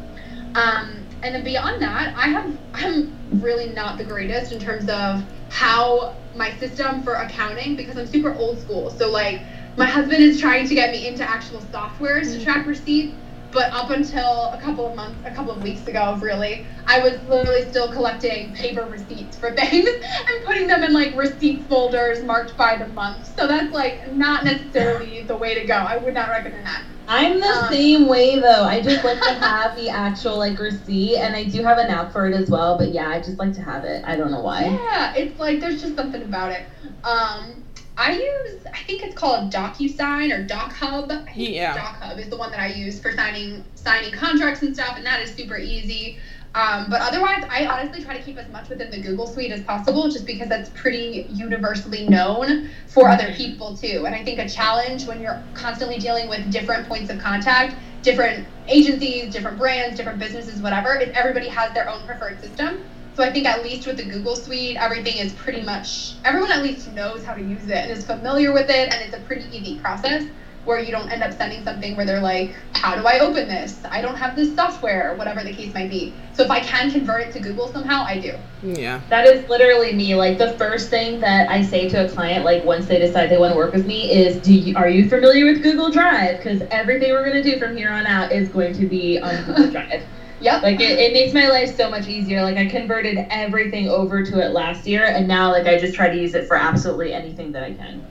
um, 0.55 1.06
and 1.23 1.35
then 1.35 1.45
beyond 1.45 1.81
that 1.81 2.15
i 2.17 2.29
have 2.29 2.57
i'm 2.75 3.17
really 3.41 3.71
not 3.71 3.99
the 3.99 4.05
greatest 4.05 4.53
in 4.53 4.59
terms 4.59 4.89
of 4.89 5.23
how 5.49 6.17
my 6.35 6.53
system 6.59 7.03
for 7.03 7.15
accounting 7.15 7.77
because 7.77 7.97
i'm 7.97 8.07
super 8.07 8.35
old 8.35 8.61
school. 8.61 8.91
So 8.91 9.11
like 9.11 9.41
my 9.77 9.87
husband 9.87 10.23
is 10.23 10.41
trying 10.41 10.69
to 10.69 10.75
get 10.75 10.91
me 10.91 11.07
into 11.07 11.29
actual 11.29 11.61
softwares 11.61 12.33
to 12.33 12.39
mm. 12.39 12.45
track 12.45 12.67
receipts 12.67 13.17
but 13.53 13.73
up 13.73 13.91
until 13.91 14.51
a 14.53 14.59
couple 14.59 14.87
of 14.87 14.95
months 14.95 15.21
a 15.25 15.31
couple 15.31 15.53
of 15.53 15.63
weeks 15.63 15.87
ago 15.87 16.19
really 16.21 16.67
i 16.87 16.99
was 16.99 17.21
literally 17.29 17.63
still 17.69 17.91
collecting 17.91 18.53
paper 18.53 18.85
receipts 18.85 19.37
for 19.37 19.51
things 19.55 19.89
and 19.89 20.45
putting 20.45 20.67
them 20.67 20.83
in 20.83 20.93
like 20.93 21.15
receipt 21.15 21.63
folders 21.69 22.23
marked 22.23 22.57
by 22.57 22.77
the 22.77 22.87
month 22.87 23.27
so 23.39 23.47
that's 23.47 23.73
like 23.73 24.07
not 24.13 24.45
necessarily 24.45 25.23
the 25.23 25.37
way 25.37 25.55
to 25.55 25.65
go 25.65 25.75
i 25.75 25.97
would 25.97 26.15
not 26.15 26.29
recommend 26.31 26.65
that 26.67 26.83
I'm 27.09 27.39
the 27.39 27.47
Um, 27.47 27.69
same 27.69 28.09
way 28.09 28.35
though. 28.37 28.65
I 28.65 28.81
just 28.81 29.05
like 29.05 29.21
to 29.21 29.33
have 29.33 29.77
the 29.77 29.89
actual 29.91 30.39
like 30.39 30.59
receipt, 30.59 31.19
and 31.19 31.37
I 31.37 31.45
do 31.45 31.63
have 31.63 31.79
an 31.79 31.89
app 31.89 32.11
for 32.11 32.27
it 32.27 32.35
as 32.35 32.51
well. 32.51 32.75
But 32.75 32.91
yeah, 32.91 33.09
I 33.09 33.21
just 33.21 33.39
like 33.39 33.53
to 33.53 33.61
have 33.63 33.85
it. 33.85 34.01
I 34.05 34.17
don't 34.17 34.33
know 34.33 34.41
why. 34.41 34.77
Yeah, 34.93 35.13
it's 35.15 35.39
like 35.39 35.61
there's 35.61 35.81
just 35.81 35.95
something 35.95 36.23
about 36.23 36.51
it. 36.51 36.65
Um, 37.05 37.66
I 37.97 38.13
use 38.13 38.65
I 38.73 38.83
think 38.83 39.03
it's 39.03 39.15
called 39.15 39.51
DocuSign 39.51 40.31
or 40.31 40.45
DocHub. 40.45 41.11
I 41.11 41.33
think 41.33 41.55
Yeah. 41.55 41.77
DocHub 41.77 42.19
is 42.19 42.29
the 42.29 42.37
one 42.37 42.51
that 42.51 42.61
I 42.61 42.67
use 42.67 43.01
for 43.01 43.13
signing 43.13 43.65
signing 43.75 44.13
contracts 44.13 44.63
and 44.63 44.75
stuff, 44.75 44.97
and 44.97 45.07
that 45.07 45.21
is 45.21 45.33
super 45.35 45.57
easy. 45.57 46.19
Um, 46.55 46.89
but 46.89 47.03
otherwise, 47.03 47.45
I 47.51 47.67
honestly 47.67 48.03
try 48.03 48.17
to 48.17 48.23
keep 48.23 48.39
as 48.39 48.49
much 48.49 48.71
within 48.71 48.91
the 48.91 48.99
Google 48.99 49.27
Suite 49.27 49.53
as 49.53 49.61
possible, 49.61 50.09
just 50.09 50.25
because 50.25 50.49
that's 50.49 50.71
pretty 50.71 51.27
universally 51.29 52.09
known 52.09 52.71
for 52.87 53.11
other 53.11 53.31
people 53.35 53.77
too. 53.77 54.05
And 54.07 54.15
I 54.15 54.25
think 54.25 54.39
a 54.39 54.49
challenge 54.49 55.07
when 55.07 55.21
you're 55.21 55.43
constantly 55.53 55.99
dealing 55.99 56.29
with 56.29 56.51
different 56.51 56.89
points 56.89 57.11
of 57.11 57.19
contact, 57.19 57.77
different 58.03 58.49
agencies, 58.69 59.31
different 59.31 59.59
brands, 59.59 59.97
different 59.99 60.19
businesses, 60.19 60.63
whatever, 60.63 60.99
is 60.99 61.11
everybody 61.15 61.49
has 61.49 61.75
their 61.75 61.91
own 61.91 62.07
preferred 62.07 62.41
system. 62.41 62.85
So 63.17 63.23
I 63.23 63.33
think 63.33 63.47
at 63.47 63.63
least 63.63 63.87
with 63.87 63.97
the 63.97 64.05
Google 64.05 64.37
Suite, 64.37 64.77
everything 64.77 65.17
is 65.17 65.33
pretty 65.33 65.63
much 65.63 66.17
everyone 66.23 66.53
at 66.53 66.63
least 66.63 66.93
knows 66.93 67.25
how 67.25 67.33
to 67.33 67.41
use 67.41 67.65
it 67.65 67.71
and 67.71 67.91
is 67.91 68.05
familiar 68.05 68.53
with 68.53 68.69
it, 68.69 68.93
and 68.93 69.03
it's 69.03 69.17
a 69.17 69.21
pretty 69.21 69.45
easy 69.57 69.79
process 69.79 70.25
where 70.67 70.81
you 70.81 70.91
don't 70.91 71.11
end 71.11 71.23
up 71.23 71.33
sending 71.33 71.65
something 71.65 71.97
where 71.97 72.05
they're 72.05 72.21
like, 72.21 72.55
"How 72.75 72.95
do 72.95 73.07
I 73.07 73.21
open 73.21 73.49
this? 73.49 73.79
I 73.91 74.03
don't 74.03 74.17
have 74.17 74.37
this 74.37 74.55
software," 74.55 75.11
or 75.11 75.15
whatever 75.15 75.43
the 75.43 75.55
case 75.55 75.73
might 75.73 75.89
be. 75.89 76.13
So 76.35 76.43
if 76.43 76.51
I 76.51 76.61
can 76.61 76.91
convert 76.91 77.29
it 77.29 77.33
to 77.33 77.41
Google 77.41 77.69
somehow, 77.69 78.05
I 78.05 78.19
do. 78.19 78.35
Yeah. 78.63 79.01
That 79.09 79.27
is 79.27 79.49
literally 79.49 79.95
me. 79.95 80.15
Like 80.15 80.37
the 80.37 80.51
first 80.59 80.91
thing 80.91 81.19
that 81.21 81.49
I 81.49 81.63
say 81.63 81.89
to 81.89 82.05
a 82.05 82.09
client, 82.11 82.45
like 82.45 82.67
once 82.67 82.85
they 82.85 82.99
decide 82.99 83.31
they 83.31 83.39
want 83.39 83.55
to 83.55 83.57
work 83.57 83.73
with 83.73 83.87
me, 83.87 84.13
is, 84.13 84.37
"Do 84.43 84.53
you 84.53 84.77
are 84.77 84.91
you 84.91 85.09
familiar 85.09 85.47
with 85.47 85.63
Google 85.63 85.89
Drive? 85.89 86.37
Because 86.37 86.61
everything 86.71 87.13
we're 87.13 87.25
gonna 87.25 87.43
do 87.43 87.59
from 87.59 87.79
here 87.79 87.89
on 87.91 88.07
out 88.07 88.31
is 88.31 88.51
going 88.51 88.75
to 88.75 88.85
be 88.85 89.19
on 89.19 89.43
Google 89.45 89.71
Drive." 89.79 90.03
Yep. 90.39 90.63
Like 90.63 90.81
it, 90.81 90.99
it 90.99 91.13
makes 91.13 91.33
my 91.33 91.47
life 91.47 91.75
so 91.75 91.89
much 91.89 92.07
easier. 92.07 92.43
Like 92.43 92.57
I 92.57 92.65
converted 92.65 93.19
everything 93.31 93.87
over 93.89 94.23
to 94.23 94.39
it 94.39 94.51
last 94.53 94.87
year, 94.87 95.05
and 95.07 95.27
now 95.27 95.51
like 95.51 95.67
I 95.67 95.77
just 95.77 95.95
try 95.95 96.09
to 96.09 96.17
use 96.17 96.35
it 96.35 96.47
for 96.47 96.57
absolutely 96.57 97.13
anything 97.13 97.53
that 97.53 97.63
I 97.63 97.71
can. 97.71 98.05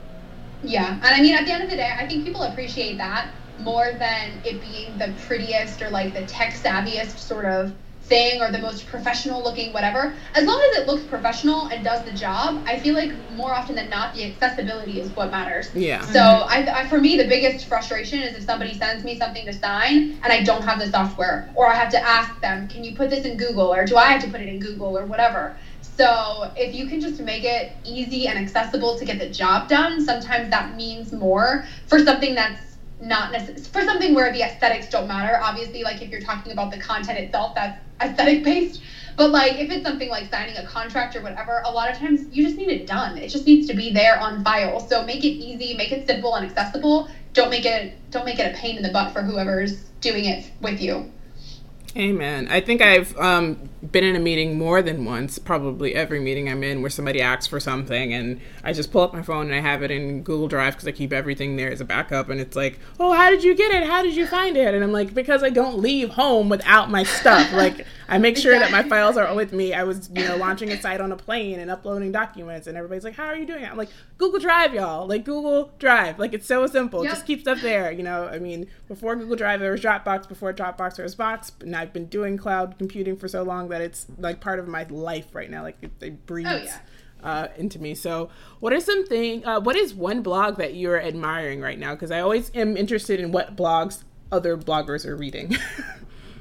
Yeah, 0.62 0.96
and 1.02 1.14
I 1.14 1.20
mean, 1.20 1.34
at 1.34 1.44
the 1.44 1.52
end 1.52 1.62
of 1.62 1.68
the 1.68 1.76
day, 1.76 1.92
I 1.96 2.04
think 2.04 2.22
people 2.24 2.42
appreciate 2.42 2.96
that 2.98 3.30
more 3.58 3.92
than 3.92 4.40
it 4.42 4.60
being 4.60 4.96
the 4.96 5.08
prettiest 5.08 5.80
or 5.82 5.88
like 5.90 6.12
the 6.12 6.22
tech 6.22 6.52
savviest 6.52 7.18
sort 7.18 7.44
of 7.44 7.72
thing 8.08 8.40
or 8.40 8.50
the 8.50 8.58
most 8.58 8.86
professional 8.86 9.42
looking 9.42 9.72
whatever. 9.72 10.14
As 10.34 10.44
long 10.44 10.60
as 10.70 10.78
it 10.78 10.86
looks 10.86 11.04
professional 11.04 11.66
and 11.66 11.84
does 11.84 12.04
the 12.04 12.12
job, 12.12 12.62
I 12.66 12.78
feel 12.78 12.94
like 12.94 13.12
more 13.32 13.52
often 13.52 13.74
than 13.74 13.90
not, 13.90 14.14
the 14.14 14.24
accessibility 14.24 15.00
is 15.00 15.10
what 15.10 15.30
matters. 15.30 15.74
Yeah. 15.74 16.00
So 16.02 16.20
mm-hmm. 16.20 16.68
I, 16.70 16.80
I, 16.82 16.88
for 16.88 16.98
me, 16.98 17.16
the 17.16 17.26
biggest 17.26 17.66
frustration 17.66 18.20
is 18.20 18.36
if 18.36 18.44
somebody 18.44 18.74
sends 18.74 19.04
me 19.04 19.18
something 19.18 19.44
to 19.46 19.52
sign 19.52 20.20
and 20.22 20.32
I 20.32 20.42
don't 20.42 20.62
have 20.62 20.78
the 20.78 20.90
software, 20.90 21.50
or 21.54 21.66
I 21.66 21.74
have 21.74 21.90
to 21.92 22.02
ask 22.02 22.40
them, 22.40 22.68
can 22.68 22.84
you 22.84 22.94
put 22.94 23.10
this 23.10 23.24
in 23.24 23.36
Google, 23.36 23.72
or 23.72 23.84
do 23.84 23.96
I 23.96 24.06
have 24.06 24.22
to 24.22 24.30
put 24.30 24.40
it 24.40 24.48
in 24.48 24.60
Google, 24.60 24.96
or 24.96 25.04
whatever. 25.06 25.56
So 25.80 26.52
if 26.56 26.74
you 26.74 26.86
can 26.86 27.00
just 27.00 27.20
make 27.20 27.44
it 27.44 27.72
easy 27.84 28.28
and 28.28 28.38
accessible 28.38 28.98
to 28.98 29.04
get 29.04 29.18
the 29.18 29.28
job 29.30 29.68
done, 29.68 30.04
sometimes 30.04 30.50
that 30.50 30.76
means 30.76 31.12
more 31.12 31.64
for 31.86 31.98
something 31.98 32.34
that's 32.34 32.75
not 33.00 33.32
necessary 33.32 33.60
for 33.60 33.82
something 33.82 34.14
where 34.14 34.32
the 34.32 34.42
aesthetics 34.42 34.88
don't 34.88 35.06
matter. 35.06 35.38
Obviously, 35.42 35.82
like 35.82 36.02
if 36.02 36.10
you're 36.10 36.20
talking 36.20 36.52
about 36.52 36.70
the 36.70 36.78
content 36.78 37.18
itself, 37.18 37.54
that's 37.54 37.78
aesthetic 38.00 38.44
based. 38.44 38.82
But 39.16 39.30
like 39.30 39.54
if 39.54 39.70
it's 39.70 39.84
something 39.84 40.08
like 40.08 40.30
signing 40.30 40.56
a 40.56 40.66
contract 40.66 41.16
or 41.16 41.22
whatever, 41.22 41.62
a 41.64 41.70
lot 41.70 41.90
of 41.90 41.98
times 41.98 42.26
you 42.34 42.44
just 42.44 42.56
need 42.56 42.68
it 42.68 42.86
done. 42.86 43.16
It 43.18 43.28
just 43.28 43.46
needs 43.46 43.66
to 43.68 43.74
be 43.74 43.92
there 43.92 44.18
on 44.18 44.44
file. 44.44 44.80
So 44.80 45.04
make 45.04 45.24
it 45.24 45.28
easy, 45.28 45.74
make 45.76 45.92
it 45.92 46.06
simple 46.06 46.34
and 46.34 46.44
accessible. 46.44 47.08
Don't 47.32 47.50
make 47.50 47.64
it 47.64 47.94
don't 48.10 48.24
make 48.24 48.38
it 48.38 48.54
a 48.54 48.56
pain 48.56 48.76
in 48.76 48.82
the 48.82 48.90
butt 48.90 49.12
for 49.12 49.22
whoever's 49.22 49.84
doing 50.00 50.24
it 50.24 50.50
with 50.60 50.80
you. 50.80 51.10
Amen. 51.96 52.48
I 52.50 52.60
think 52.60 52.82
I've 52.82 53.16
um, 53.16 53.70
been 53.92 54.04
in 54.04 54.16
a 54.16 54.20
meeting 54.20 54.58
more 54.58 54.82
than 54.82 55.04
once, 55.04 55.38
probably 55.38 55.94
every 55.94 56.20
meeting 56.20 56.48
I'm 56.48 56.62
in, 56.62 56.80
where 56.80 56.90
somebody 56.90 57.20
asks 57.20 57.46
for 57.46 57.60
something, 57.60 58.12
and 58.12 58.40
I 58.64 58.72
just 58.72 58.90
pull 58.90 59.02
up 59.02 59.12
my 59.12 59.22
phone 59.22 59.46
and 59.46 59.54
I 59.54 59.60
have 59.60 59.82
it 59.82 59.90
in 59.90 60.22
Google 60.22 60.48
Drive 60.48 60.74
because 60.74 60.88
I 60.88 60.92
keep 60.92 61.12
everything 61.12 61.56
there 61.56 61.70
as 61.70 61.80
a 61.80 61.84
backup. 61.84 62.28
And 62.28 62.40
it's 62.40 62.56
like, 62.56 62.78
oh, 62.98 63.12
how 63.12 63.30
did 63.30 63.44
you 63.44 63.54
get 63.54 63.72
it? 63.72 63.86
How 63.86 64.02
did 64.02 64.14
you 64.14 64.26
find 64.26 64.56
it? 64.56 64.74
And 64.74 64.82
I'm 64.82 64.92
like, 64.92 65.14
because 65.14 65.42
I 65.42 65.50
don't 65.50 65.78
leave 65.78 66.10
home 66.10 66.48
without 66.48 66.90
my 66.90 67.02
stuff. 67.02 67.52
like, 67.52 67.86
I 68.08 68.18
make 68.18 68.36
sure 68.36 68.58
that 68.58 68.70
my 68.70 68.82
files 68.82 69.16
are 69.16 69.34
with 69.34 69.52
me. 69.52 69.74
I 69.74 69.82
was, 69.82 70.10
you 70.14 70.26
know, 70.26 70.36
launching 70.36 70.70
a 70.70 70.80
site 70.80 71.00
on 71.00 71.12
a 71.12 71.16
plane 71.16 71.58
and 71.58 71.70
uploading 71.70 72.12
documents, 72.12 72.66
and 72.66 72.76
everybody's 72.76 73.04
like, 73.04 73.14
how 73.14 73.26
are 73.26 73.36
you 73.36 73.46
doing 73.46 73.62
it? 73.62 73.70
I'm 73.70 73.76
like, 73.76 73.90
Google 74.18 74.40
Drive, 74.40 74.74
y'all. 74.74 75.06
Like, 75.06 75.24
Google 75.24 75.72
Drive. 75.78 76.18
Like, 76.18 76.32
it's 76.32 76.46
so 76.46 76.66
simple. 76.66 77.04
Yep. 77.04 77.12
Just 77.12 77.26
keep 77.26 77.40
stuff 77.40 77.60
there. 77.60 77.90
You 77.92 78.02
know, 78.02 78.28
I 78.28 78.38
mean, 78.38 78.68
before 78.88 79.16
Google 79.16 79.36
Drive, 79.36 79.60
there 79.60 79.72
was 79.72 79.80
Dropbox. 79.80 80.28
Before 80.28 80.52
Dropbox, 80.52 80.96
there 80.96 81.02
was 81.02 81.14
Box. 81.14 81.52
And 81.60 81.74
I've 81.76 81.92
been 81.92 82.06
doing 82.06 82.36
cloud 82.36 82.76
computing 82.78 83.16
for 83.16 83.28
so 83.28 83.42
long 83.42 83.68
that 83.68 83.75
it's 83.80 84.06
like 84.18 84.40
part 84.40 84.58
of 84.58 84.68
my 84.68 84.84
life 84.84 85.34
right 85.34 85.50
now. 85.50 85.62
Like, 85.62 85.78
it, 85.82 85.90
it 86.00 86.26
breathes. 86.26 86.50
Oh, 86.50 86.62
yeah. 86.62 86.78
Uh, 87.22 87.48
into 87.56 87.80
me. 87.80 87.94
So, 87.94 88.28
what 88.60 88.72
are 88.72 88.78
some 88.78 89.04
thing? 89.06 89.44
Uh, 89.44 89.58
what 89.58 89.74
is 89.74 89.94
one 89.94 90.22
blog 90.22 90.58
that 90.58 90.74
you're 90.74 91.00
admiring 91.00 91.60
right 91.60 91.78
now? 91.78 91.94
Because 91.94 92.10
I 92.10 92.20
always 92.20 92.52
am 92.54 92.76
interested 92.76 93.18
in 93.18 93.32
what 93.32 93.56
blogs 93.56 94.04
other 94.30 94.56
bloggers 94.56 95.06
are 95.06 95.16
reading. 95.16 95.56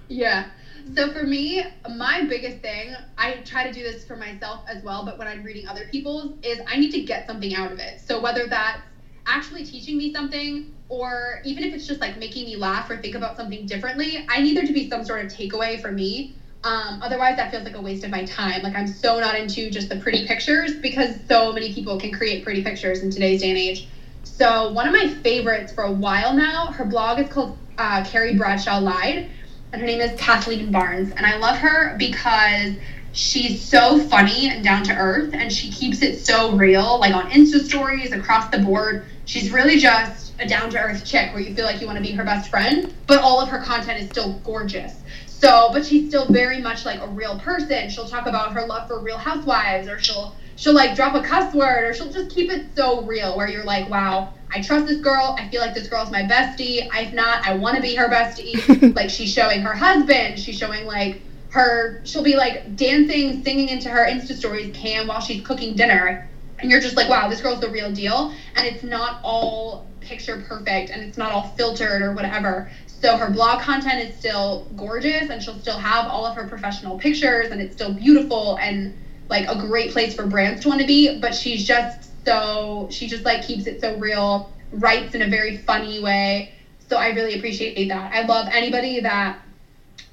Yeah. 0.08 0.48
So 0.94 1.12
for 1.12 1.24
me, 1.24 1.64
my 1.96 2.26
biggest 2.26 2.62
thing, 2.62 2.96
I 3.18 3.38
try 3.38 3.66
to 3.66 3.74
do 3.74 3.82
this 3.82 4.06
for 4.06 4.16
myself 4.16 4.66
as 4.68 4.84
well, 4.84 5.04
but 5.04 5.18
when 5.18 5.28
I'm 5.28 5.44
reading 5.44 5.68
other 5.68 5.88
people's, 5.92 6.34
is 6.44 6.60
I 6.68 6.78
need 6.78 6.92
to 6.92 7.02
get 7.02 7.26
something 7.26 7.56
out 7.56 7.72
of 7.72 7.80
it. 7.80 8.02
So 8.02 8.22
whether 8.22 8.46
that's 8.48 8.82
actually 9.26 9.66
teaching 9.66 9.98
me 9.98 10.14
something, 10.14 10.74
or 10.90 11.42
even 11.44 11.64
if 11.64 11.74
it's 11.74 11.88
just 11.88 12.02
like 12.02 12.20
making 12.20 12.46
me 12.46 12.56
laugh 12.56 12.88
or 12.90 12.98
think 12.98 13.16
about 13.16 13.36
something 13.36 13.66
differently, 13.66 14.26
I 14.30 14.42
need 14.42 14.56
there 14.56 14.66
to 14.66 14.74
be 14.74 14.88
some 14.88 15.04
sort 15.04 15.26
of 15.26 15.32
takeaway 15.32 15.82
for 15.82 15.92
me. 15.92 16.36
Um, 16.66 17.00
otherwise, 17.04 17.36
that 17.36 17.52
feels 17.52 17.64
like 17.64 17.76
a 17.76 17.82
waste 17.82 18.04
of 18.04 18.10
my 18.10 18.26
time. 18.26 18.64
Like 18.64 18.76
I'm 18.76 18.88
so 18.88 19.20
not 19.20 19.36
into 19.36 19.70
just 19.70 19.88
the 19.88 19.98
pretty 19.98 20.26
pictures 20.26 20.74
because 20.74 21.16
so 21.28 21.54
many 21.54 21.72
people 21.72 22.00
can 22.00 22.12
create 22.12 22.44
pretty 22.44 22.64
pictures 22.64 23.04
in 23.04 23.12
today's 23.12 23.42
day 23.42 23.50
and 23.50 23.58
age. 23.58 23.88
So 24.24 24.72
one 24.72 24.88
of 24.88 24.92
my 24.92 25.08
favorites 25.08 25.72
for 25.72 25.84
a 25.84 25.92
while 25.92 26.34
now, 26.34 26.72
her 26.72 26.84
blog 26.84 27.20
is 27.20 27.30
called 27.30 27.56
uh, 27.78 28.04
Carrie 28.04 28.36
Bradshaw 28.36 28.80
Lied, 28.80 29.30
and 29.72 29.80
her 29.80 29.86
name 29.86 30.02
is 30.02 30.20
Kathleen 30.20 30.72
Barnes, 30.72 31.12
and 31.16 31.24
I 31.24 31.38
love 31.38 31.58
her 31.58 31.96
because 32.00 32.74
she's 33.12 33.62
so 33.62 34.00
funny 34.00 34.50
and 34.50 34.64
down 34.64 34.84
to 34.86 34.96
earth, 34.96 35.36
and 35.36 35.54
she 35.54 35.70
keeps 35.70 36.02
it 36.02 36.18
so 36.18 36.56
real, 36.56 37.00
like 37.00 37.14
on 37.14 37.30
Insta 37.30 37.64
stories 37.64 38.12
across 38.12 38.50
the 38.50 38.58
board. 38.58 39.06
She's 39.26 39.52
really 39.52 39.78
just 39.78 40.34
a 40.40 40.48
down 40.48 40.72
to 40.72 40.80
earth 40.80 41.06
chick 41.06 41.32
where 41.32 41.42
you 41.44 41.54
feel 41.54 41.66
like 41.66 41.80
you 41.80 41.86
want 41.86 41.98
to 41.98 42.04
be 42.04 42.12
her 42.14 42.24
best 42.24 42.50
friend, 42.50 42.92
but 43.06 43.20
all 43.20 43.40
of 43.40 43.50
her 43.50 43.60
content 43.60 44.02
is 44.02 44.10
still 44.10 44.34
gorgeous. 44.44 45.04
So, 45.40 45.70
but 45.74 45.86
she's 45.86 46.08
still 46.08 46.28
very 46.28 46.62
much 46.62 46.86
like 46.86 47.02
a 47.02 47.08
real 47.08 47.38
person. 47.40 47.90
She'll 47.90 48.08
talk 48.08 48.26
about 48.26 48.54
her 48.54 48.66
love 48.66 48.88
for 48.88 49.00
Real 49.00 49.18
Housewives, 49.18 49.88
or 49.88 50.00
she'll 50.00 50.36
she'll 50.56 50.74
like 50.74 50.96
drop 50.96 51.14
a 51.14 51.22
cuss 51.22 51.54
word, 51.54 51.84
or 51.84 51.94
she'll 51.94 52.12
just 52.12 52.34
keep 52.34 52.50
it 52.50 52.68
so 52.76 53.02
real 53.02 53.36
where 53.36 53.50
you're 53.50 53.66
like, 53.66 53.90
wow, 53.90 54.34
I 54.54 54.62
trust 54.62 54.88
this 54.88 55.02
girl. 55.02 55.36
I 55.38 55.50
feel 55.50 55.60
like 55.60 55.74
this 55.74 55.88
girl's 55.88 56.10
my 56.10 56.24
bestie. 56.24 56.88
If 56.94 57.14
not, 57.14 57.46
I 57.46 57.56
want 57.56 57.76
to 57.76 57.82
be 57.82 57.96
her 57.96 58.08
bestie. 58.08 58.96
like 58.96 59.10
she's 59.10 59.32
showing 59.32 59.62
her 59.62 59.74
husband. 59.74 60.40
She's 60.40 60.58
showing 60.58 60.86
like 60.86 61.22
her. 61.50 62.02
She'll 62.06 62.24
be 62.24 62.38
like 62.38 62.78
dancing, 62.78 63.44
singing 63.44 63.68
into 63.70 63.90
her 63.90 64.06
Insta 64.06 64.34
stories 64.34 64.74
cam 64.74 65.08
while 65.08 65.20
she's 65.20 65.46
cooking 65.46 65.76
dinner, 65.76 66.30
and 66.60 66.72
you're 66.72 66.82
just 66.82 66.96
like, 66.96 67.10
wow, 67.10 67.28
this 67.28 67.42
girl's 67.42 67.60
the 67.60 67.70
real 67.70 67.92
deal. 67.92 68.34
And 68.56 68.66
it's 68.66 68.84
not 68.84 69.20
all 69.22 69.86
picture 70.00 70.44
perfect, 70.48 70.92
and 70.92 71.04
it's 71.04 71.18
not 71.18 71.32
all 71.32 71.50
filtered 71.58 72.02
or 72.02 72.14
whatever. 72.14 72.72
So 73.06 73.18
her 73.18 73.30
blog 73.30 73.62
content 73.62 74.02
is 74.02 74.18
still 74.18 74.66
gorgeous 74.76 75.30
and 75.30 75.40
she'll 75.40 75.60
still 75.60 75.78
have 75.78 76.08
all 76.08 76.26
of 76.26 76.36
her 76.36 76.48
professional 76.48 76.98
pictures 76.98 77.50
and 77.52 77.62
it's 77.62 77.76
still 77.76 77.94
beautiful 77.94 78.58
and 78.60 78.98
like 79.30 79.48
a 79.48 79.56
great 79.56 79.92
place 79.92 80.16
for 80.16 80.26
brands 80.26 80.62
to 80.62 80.70
want 80.70 80.82
to 80.82 80.88
be, 80.88 81.20
but 81.20 81.36
she's 81.36 81.64
just 81.64 82.10
so 82.26 82.88
she 82.90 83.06
just 83.06 83.24
like 83.24 83.44
keeps 83.44 83.68
it 83.68 83.80
so 83.80 83.96
real, 83.98 84.52
writes 84.72 85.14
in 85.14 85.22
a 85.22 85.28
very 85.28 85.56
funny 85.56 86.00
way. 86.00 86.56
So 86.90 86.98
I 86.98 87.10
really 87.10 87.38
appreciate 87.38 87.90
that. 87.90 88.12
I 88.12 88.24
love 88.24 88.48
anybody 88.52 89.02
that 89.02 89.40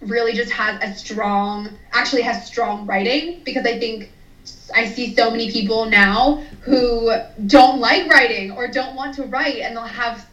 really 0.02 0.34
just 0.34 0.50
has 0.50 0.78
a 0.82 0.94
strong 0.94 1.70
actually 1.92 2.22
has 2.22 2.44
strong 2.44 2.84
writing 2.84 3.40
because 3.42 3.64
I 3.64 3.78
think 3.78 4.10
I 4.74 4.84
see 4.84 5.14
so 5.14 5.30
many 5.30 5.50
people 5.50 5.86
now 5.86 6.42
who 6.60 7.10
don't 7.46 7.80
like 7.80 8.06
writing 8.10 8.50
or 8.50 8.68
don't 8.68 8.94
want 8.94 9.14
to 9.14 9.22
write 9.22 9.60
and 9.60 9.74
they'll 9.74 9.84
have 9.84 10.26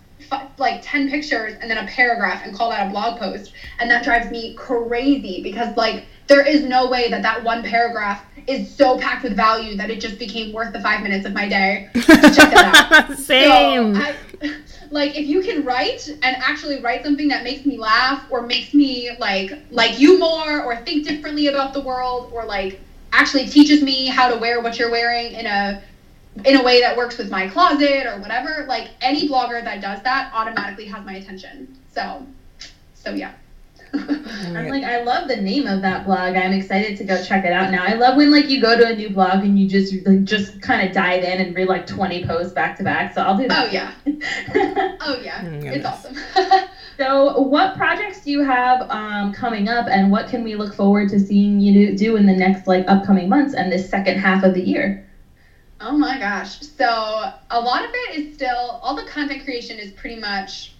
like 0.57 0.81
10 0.83 1.09
pictures 1.09 1.55
and 1.61 1.69
then 1.69 1.77
a 1.77 1.87
paragraph 1.87 2.41
and 2.43 2.55
call 2.55 2.69
that 2.69 2.87
a 2.87 2.89
blog 2.89 3.19
post. 3.19 3.53
And 3.79 3.89
that 3.89 4.03
drives 4.03 4.29
me 4.31 4.53
crazy 4.55 5.41
because 5.41 5.75
like 5.77 6.05
there 6.27 6.45
is 6.45 6.63
no 6.63 6.89
way 6.89 7.09
that 7.09 7.21
that 7.23 7.43
one 7.43 7.63
paragraph 7.63 8.23
is 8.47 8.73
so 8.73 8.97
packed 8.99 9.23
with 9.23 9.35
value 9.35 9.75
that 9.77 9.89
it 9.89 9.99
just 9.99 10.19
became 10.19 10.53
worth 10.53 10.73
the 10.73 10.81
five 10.81 11.01
minutes 11.01 11.25
of 11.25 11.33
my 11.33 11.47
day. 11.47 11.89
To 11.93 12.01
check 12.01 12.51
it 12.51 12.57
out. 12.57 13.13
Same. 13.17 13.95
So 13.95 14.01
I, 14.01 14.15
like 14.91 15.15
if 15.15 15.27
you 15.27 15.41
can 15.41 15.63
write 15.63 16.07
and 16.07 16.35
actually 16.37 16.81
write 16.81 17.03
something 17.03 17.27
that 17.27 17.43
makes 17.43 17.65
me 17.65 17.77
laugh 17.77 18.25
or 18.29 18.41
makes 18.41 18.73
me 18.73 19.11
like 19.19 19.51
like 19.71 19.99
you 19.99 20.17
more 20.19 20.63
or 20.63 20.75
think 20.77 21.07
differently 21.07 21.47
about 21.47 21.73
the 21.73 21.81
world 21.81 22.31
or 22.33 22.45
like 22.45 22.79
actually 23.11 23.47
teaches 23.47 23.81
me 23.81 24.07
how 24.07 24.29
to 24.29 24.39
wear 24.39 24.61
what 24.61 24.77
you're 24.77 24.91
wearing 24.91 25.33
in 25.33 25.45
a 25.45 25.81
in 26.45 26.55
a 26.55 26.63
way 26.63 26.81
that 26.81 26.95
works 26.97 27.17
with 27.17 27.29
my 27.29 27.47
closet 27.47 28.05
or 28.05 28.19
whatever 28.19 28.65
like 28.67 28.89
any 29.01 29.27
blogger 29.27 29.63
that 29.63 29.81
does 29.81 30.01
that 30.03 30.31
automatically 30.33 30.85
has 30.85 31.05
my 31.05 31.15
attention 31.15 31.77
so 31.93 32.25
so 32.93 33.11
yeah 33.13 33.33
I'm 33.93 34.67
like, 34.69 34.83
I 34.83 35.01
love 35.01 35.27
the 35.27 35.35
name 35.35 35.67
of 35.67 35.81
that 35.81 36.05
blog. 36.05 36.35
I'm 36.35 36.53
excited 36.53 36.97
to 36.97 37.03
go 37.03 37.21
check 37.21 37.45
it 37.45 37.51
out 37.51 37.71
now. 37.71 37.83
I 37.83 37.93
love 37.93 38.15
when 38.15 38.31
like 38.31 38.49
you 38.49 38.61
go 38.61 38.77
to 38.77 38.85
a 38.85 38.95
new 38.95 39.09
blog 39.09 39.43
and 39.43 39.57
you 39.57 39.67
just 39.67 39.93
like 40.05 40.23
just 40.23 40.61
kind 40.61 40.87
of 40.87 40.93
dive 40.93 41.23
in 41.23 41.39
and 41.39 41.55
read 41.55 41.67
like 41.67 41.87
20 41.87 42.25
posts 42.25 42.53
back 42.53 42.77
to 42.77 42.83
back. 42.83 43.13
So 43.13 43.21
I'll 43.21 43.37
do 43.37 43.47
that. 43.47 43.67
Oh 43.67 43.71
yeah. 43.71 43.93
oh 45.01 45.19
yeah. 45.21 45.41
Oh, 45.43 45.67
it's 45.67 45.85
awesome. 45.85 46.15
so, 46.97 47.39
what 47.39 47.75
projects 47.75 48.21
do 48.21 48.31
you 48.31 48.41
have 48.41 48.89
um, 48.89 49.33
coming 49.33 49.67
up, 49.67 49.87
and 49.87 50.11
what 50.11 50.27
can 50.27 50.43
we 50.43 50.55
look 50.55 50.73
forward 50.73 51.09
to 51.09 51.19
seeing 51.19 51.59
you 51.59 51.95
do 51.97 52.15
in 52.15 52.25
the 52.25 52.35
next 52.35 52.67
like 52.67 52.85
upcoming 52.87 53.29
months 53.29 53.53
and 53.53 53.71
this 53.71 53.89
second 53.89 54.19
half 54.19 54.43
of 54.43 54.53
the 54.53 54.61
year? 54.61 55.05
Oh 55.81 55.97
my 55.97 56.19
gosh. 56.19 56.59
So 56.61 57.31
a 57.49 57.59
lot 57.59 57.85
of 57.85 57.91
it 57.93 58.15
is 58.17 58.35
still 58.35 58.79
all 58.83 58.95
the 58.95 59.05
content 59.09 59.43
creation 59.43 59.77
is 59.79 59.91
pretty 59.91 60.19
much 60.19 60.73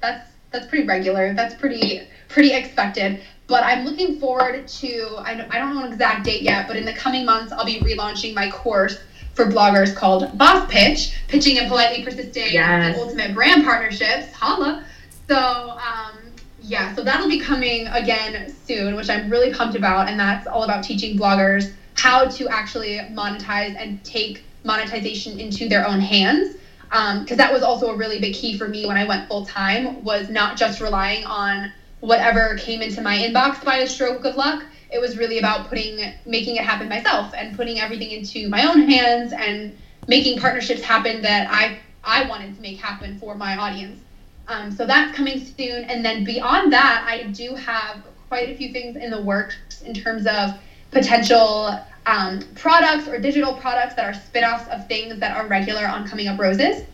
that's 0.00 0.28
that's 0.50 0.66
pretty 0.66 0.86
regular. 0.86 1.32
That's 1.32 1.54
pretty 1.54 2.02
pretty 2.28 2.52
expected. 2.52 3.22
But 3.46 3.64
I'm 3.64 3.84
looking 3.84 4.18
forward 4.18 4.68
to 4.68 5.16
I 5.20 5.34
don't, 5.34 5.54
I 5.54 5.58
don't 5.58 5.74
know 5.74 5.84
an 5.84 5.92
exact 5.92 6.24
date 6.24 6.42
yet, 6.42 6.68
but 6.68 6.76
in 6.76 6.84
the 6.84 6.92
coming 6.92 7.24
months 7.24 7.52
I'll 7.52 7.64
be 7.64 7.80
relaunching 7.80 8.34
my 8.34 8.50
course 8.50 8.98
for 9.34 9.46
bloggers 9.46 9.94
called 9.94 10.36
Boss 10.36 10.70
Pitch, 10.70 11.14
pitching 11.28 11.58
and 11.58 11.68
politely 11.68 12.04
persisting 12.04 12.52
yes. 12.52 12.98
ultimate 12.98 13.34
brand 13.34 13.64
partnerships. 13.64 14.32
Holla. 14.34 14.84
So 15.28 15.36
um, 15.38 16.18
yeah, 16.60 16.94
so 16.94 17.02
that'll 17.02 17.28
be 17.28 17.40
coming 17.40 17.86
again 17.88 18.54
soon, 18.66 18.96
which 18.96 19.08
I'm 19.08 19.30
really 19.30 19.54
pumped 19.54 19.76
about, 19.76 20.10
and 20.10 20.20
that's 20.20 20.46
all 20.46 20.64
about 20.64 20.84
teaching 20.84 21.18
bloggers 21.18 21.72
how 22.02 22.24
to 22.24 22.48
actually 22.48 22.96
monetize 23.12 23.76
and 23.78 24.02
take 24.02 24.42
monetization 24.64 25.38
into 25.38 25.68
their 25.68 25.86
own 25.86 26.00
hands. 26.00 26.56
Because 26.90 27.30
um, 27.30 27.36
that 27.36 27.52
was 27.52 27.62
also 27.62 27.92
a 27.92 27.96
really 27.96 28.18
big 28.18 28.34
key 28.34 28.58
for 28.58 28.66
me 28.66 28.84
when 28.86 28.96
i 28.96 29.04
went 29.04 29.28
full 29.28 29.46
time 29.46 30.02
was 30.02 30.28
not 30.28 30.58
just 30.58 30.80
relying 30.80 31.24
on 31.24 31.72
whatever 32.00 32.56
came 32.58 32.82
into 32.82 33.00
my 33.00 33.16
inbox 33.16 33.64
by 33.64 33.76
a 33.76 33.86
stroke 33.86 34.24
of 34.24 34.34
luck. 34.34 34.64
It 34.90 35.00
was 35.00 35.16
really 35.16 35.38
about 35.38 35.68
putting 35.68 36.12
making 36.26 36.56
it 36.56 36.64
happen 36.64 36.88
myself 36.88 37.32
and 37.36 37.56
putting 37.56 37.78
everything 37.78 38.10
into 38.10 38.48
my 38.48 38.68
own 38.68 38.80
hands 38.80 39.32
and 39.32 39.78
making 40.08 40.40
partnerships 40.40 40.82
happen 40.82 41.22
that 41.22 41.46
i 41.50 41.78
i 42.02 42.28
wanted 42.28 42.56
to 42.56 42.60
make 42.60 42.78
happen 42.78 43.16
for 43.20 43.36
my 43.36 43.56
audience. 43.56 44.00
Um, 44.48 44.72
so 44.72 44.84
that's 44.86 45.16
coming 45.16 45.38
soon. 45.38 45.84
And 45.84 46.04
then 46.04 46.24
beyond 46.24 46.72
that 46.72 47.04
i 47.06 47.22
do 47.22 47.54
have 47.54 48.02
quite 48.28 48.48
a 48.48 48.56
few 48.56 48.72
things 48.72 48.96
in 48.96 49.08
the 49.10 49.22
works 49.22 49.82
in 49.82 49.94
terms 49.94 50.26
of 50.26 50.54
potential 50.92 51.78
um, 52.06 52.40
products 52.54 53.08
or 53.08 53.18
digital 53.18 53.54
products 53.54 53.94
that 53.94 54.04
are 54.04 54.14
spin-offs 54.14 54.68
of 54.68 54.86
things 54.88 55.18
that 55.20 55.36
are 55.36 55.46
regular 55.46 55.86
on 55.86 56.06
Coming 56.06 56.28
Up 56.28 56.38
Roses. 56.38 56.84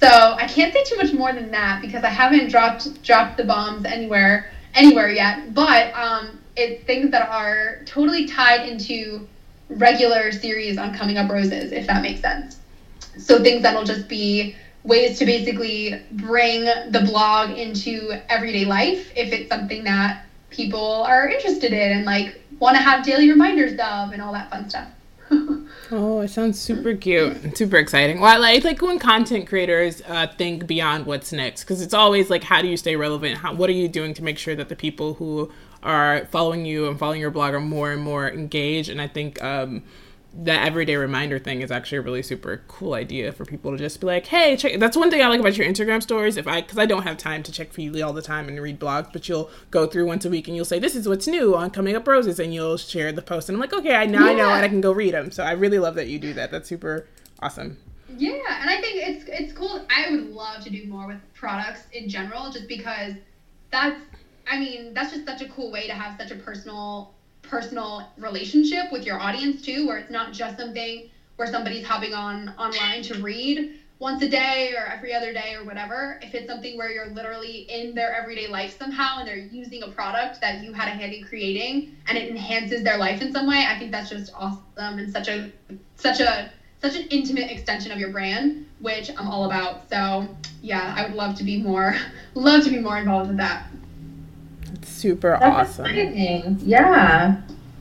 So 0.00 0.08
I 0.08 0.46
can't 0.46 0.72
say 0.72 0.84
too 0.84 0.96
much 0.96 1.12
more 1.12 1.32
than 1.32 1.50
that 1.50 1.80
because 1.80 2.04
I 2.04 2.08
haven't 2.08 2.50
dropped 2.50 3.02
dropped 3.02 3.36
the 3.36 3.44
bombs 3.44 3.84
anywhere 3.84 4.50
anywhere 4.74 5.08
yet. 5.08 5.54
But 5.54 5.92
um, 5.94 6.38
it's 6.56 6.84
things 6.84 7.10
that 7.10 7.28
are 7.28 7.80
totally 7.84 8.26
tied 8.26 8.68
into 8.68 9.26
regular 9.68 10.32
series 10.32 10.78
on 10.78 10.94
Coming 10.94 11.18
Up 11.18 11.30
Roses, 11.30 11.72
if 11.72 11.86
that 11.86 12.02
makes 12.02 12.20
sense. 12.20 12.58
So 13.18 13.42
things 13.42 13.62
that'll 13.62 13.84
just 13.84 14.08
be 14.08 14.54
ways 14.84 15.18
to 15.18 15.26
basically 15.26 16.00
bring 16.12 16.64
the 16.64 17.04
blog 17.06 17.50
into 17.50 18.12
everyday 18.28 18.64
life 18.64 19.12
if 19.16 19.32
it's 19.32 19.48
something 19.48 19.84
that 19.84 20.24
people 20.50 21.02
are 21.02 21.28
interested 21.28 21.72
in 21.72 21.92
and 21.92 22.04
like 22.04 22.40
want 22.58 22.76
to 22.76 22.82
have 22.82 23.04
daily 23.04 23.30
reminders 23.30 23.72
of 23.72 24.12
and 24.12 24.22
all 24.22 24.32
that 24.32 24.50
fun 24.50 24.68
stuff. 24.68 24.88
oh, 25.90 26.20
it 26.20 26.28
sounds 26.28 26.58
super 26.58 26.94
cute 26.94 27.36
and 27.42 27.56
super 27.56 27.76
exciting. 27.76 28.20
Well, 28.20 28.34
I 28.34 28.38
like, 28.38 28.64
like 28.64 28.80
when 28.80 28.98
content 28.98 29.46
creators 29.46 30.02
uh, 30.08 30.26
think 30.26 30.66
beyond 30.66 31.06
what's 31.06 31.32
next 31.32 31.64
because 31.64 31.82
it's 31.82 31.94
always 31.94 32.30
like, 32.30 32.44
how 32.44 32.62
do 32.62 32.68
you 32.68 32.76
stay 32.76 32.96
relevant? 32.96 33.38
How, 33.38 33.54
what 33.54 33.68
are 33.68 33.74
you 33.74 33.88
doing 33.88 34.14
to 34.14 34.22
make 34.22 34.38
sure 34.38 34.56
that 34.56 34.68
the 34.68 34.76
people 34.76 35.14
who 35.14 35.52
are 35.82 36.26
following 36.26 36.64
you 36.64 36.88
and 36.88 36.98
following 36.98 37.20
your 37.20 37.30
blog 37.30 37.52
are 37.54 37.60
more 37.60 37.92
and 37.92 38.02
more 38.02 38.30
engaged? 38.30 38.88
And 38.88 39.02
I 39.02 39.06
think 39.06 39.42
um, 39.42 39.82
that 40.40 40.64
everyday 40.64 40.94
reminder 40.94 41.36
thing 41.36 41.62
is 41.62 41.72
actually 41.72 41.98
a 41.98 42.02
really 42.02 42.22
super 42.22 42.62
cool 42.68 42.94
idea 42.94 43.32
for 43.32 43.44
people 43.44 43.72
to 43.72 43.76
just 43.76 44.00
be 44.00 44.06
like, 44.06 44.26
hey, 44.26 44.56
check. 44.56 44.78
That's 44.78 44.96
one 44.96 45.10
thing 45.10 45.20
I 45.20 45.26
like 45.26 45.40
about 45.40 45.56
your 45.56 45.66
Instagram 45.66 46.00
stories. 46.00 46.36
If 46.36 46.46
I, 46.46 46.60
because 46.60 46.78
I 46.78 46.86
don't 46.86 47.02
have 47.02 47.16
time 47.16 47.42
to 47.42 47.50
check 47.50 47.72
Feedly 47.72 48.06
all 48.06 48.12
the 48.12 48.22
time 48.22 48.48
and 48.48 48.60
read 48.60 48.78
blogs, 48.78 49.12
but 49.12 49.28
you'll 49.28 49.50
go 49.72 49.86
through 49.86 50.06
once 50.06 50.24
a 50.24 50.30
week 50.30 50.46
and 50.46 50.54
you'll 50.54 50.64
say, 50.64 50.78
this 50.78 50.94
is 50.94 51.08
what's 51.08 51.26
new 51.26 51.56
on 51.56 51.70
Coming 51.70 51.96
Up 51.96 52.06
Roses, 52.06 52.38
and 52.38 52.54
you'll 52.54 52.76
share 52.76 53.10
the 53.10 53.20
post. 53.20 53.48
And 53.48 53.56
I'm 53.56 53.60
like, 53.60 53.72
okay, 53.72 53.96
I 53.96 54.06
now 54.06 54.26
yeah. 54.26 54.30
I 54.30 54.34
know 54.34 54.48
and 54.50 54.64
I 54.64 54.68
can 54.68 54.80
go 54.80 54.92
read 54.92 55.12
them. 55.12 55.32
So 55.32 55.42
I 55.42 55.52
really 55.52 55.80
love 55.80 55.96
that 55.96 56.06
you 56.06 56.20
do 56.20 56.32
that. 56.34 56.52
That's 56.52 56.68
super 56.68 57.08
awesome. 57.40 57.76
Yeah, 58.16 58.60
and 58.60 58.70
I 58.70 58.80
think 58.80 58.96
it's 58.96 59.24
it's 59.28 59.52
cool. 59.52 59.84
I 59.90 60.10
would 60.10 60.30
love 60.30 60.62
to 60.64 60.70
do 60.70 60.86
more 60.86 61.08
with 61.08 61.18
products 61.34 61.82
in 61.92 62.08
general, 62.08 62.50
just 62.52 62.68
because 62.68 63.14
that's, 63.70 64.00
I 64.48 64.58
mean, 64.58 64.94
that's 64.94 65.12
just 65.12 65.26
such 65.26 65.42
a 65.42 65.48
cool 65.48 65.72
way 65.72 65.88
to 65.88 65.94
have 65.94 66.18
such 66.18 66.30
a 66.30 66.36
personal 66.36 67.14
personal 67.48 68.02
relationship 68.16 68.90
with 68.90 69.06
your 69.06 69.20
audience 69.20 69.60
too, 69.60 69.86
where 69.86 69.96
it's 69.96 70.10
not 70.10 70.30
just 70.30 70.56
something 70.56 71.04
where 71.36 71.46
somebody's 71.46 71.84
hopping 71.84 72.12
on 72.12 72.50
online 72.58 73.02
to 73.02 73.14
read 73.14 73.64
once 74.00 74.22
a 74.22 74.26
day 74.26 74.72
or 74.72 74.86
every 74.86 75.12
other 75.12 75.32
day 75.32 75.54
or 75.54 75.62
whatever. 75.62 76.16
If 76.20 76.34
it's 76.34 76.46
something 76.46 76.76
where 76.76 76.88
you're 76.88 77.06
literally 77.06 77.64
in 77.68 77.94
their 77.94 78.12
everyday 78.12 78.46
life 78.46 78.76
somehow 78.76 79.18
and 79.18 79.26
they're 79.26 79.36
using 79.36 79.82
a 79.82 79.88
product 79.88 80.40
that 80.40 80.56
you 80.56 80.72
had 80.72 80.88
a 80.88 80.92
hand 80.92 81.12
in 81.12 81.22
creating 81.22 81.82
and 82.06 82.16
it 82.16 82.26
enhances 82.26 82.82
their 82.82 82.96
life 82.96 83.20
in 83.20 83.30
some 83.30 83.46
way, 83.46 83.64
I 83.66 83.74
think 83.74 83.90
that's 83.92 84.08
just 84.08 84.30
awesome 84.34 84.98
and 84.98 85.10
such 85.10 85.28
a 85.28 85.48
such 85.96 86.20
a 86.20 86.46
such 86.80 86.94
an 86.94 87.02
intimate 87.10 87.48
extension 87.48 87.90
of 87.90 87.98
your 87.98 88.08
brand, 88.08 88.52
which 88.78 89.10
I'm 89.16 89.26
all 89.28 89.44
about. 89.44 89.78
So 89.88 90.24
yeah, 90.60 90.92
I 90.94 91.02
would 91.02 91.12
love 91.12 91.34
to 91.34 91.42
be 91.42 91.56
more 91.56 91.94
love 92.34 92.62
to 92.64 92.70
be 92.70 92.78
more 92.78 92.96
involved 92.96 93.26
with 93.26 93.36
that 93.38 93.60
super 94.88 95.36
That's 95.40 95.70
awesome. 95.70 95.86
Exciting. 95.86 96.58
Yeah. 96.62 97.40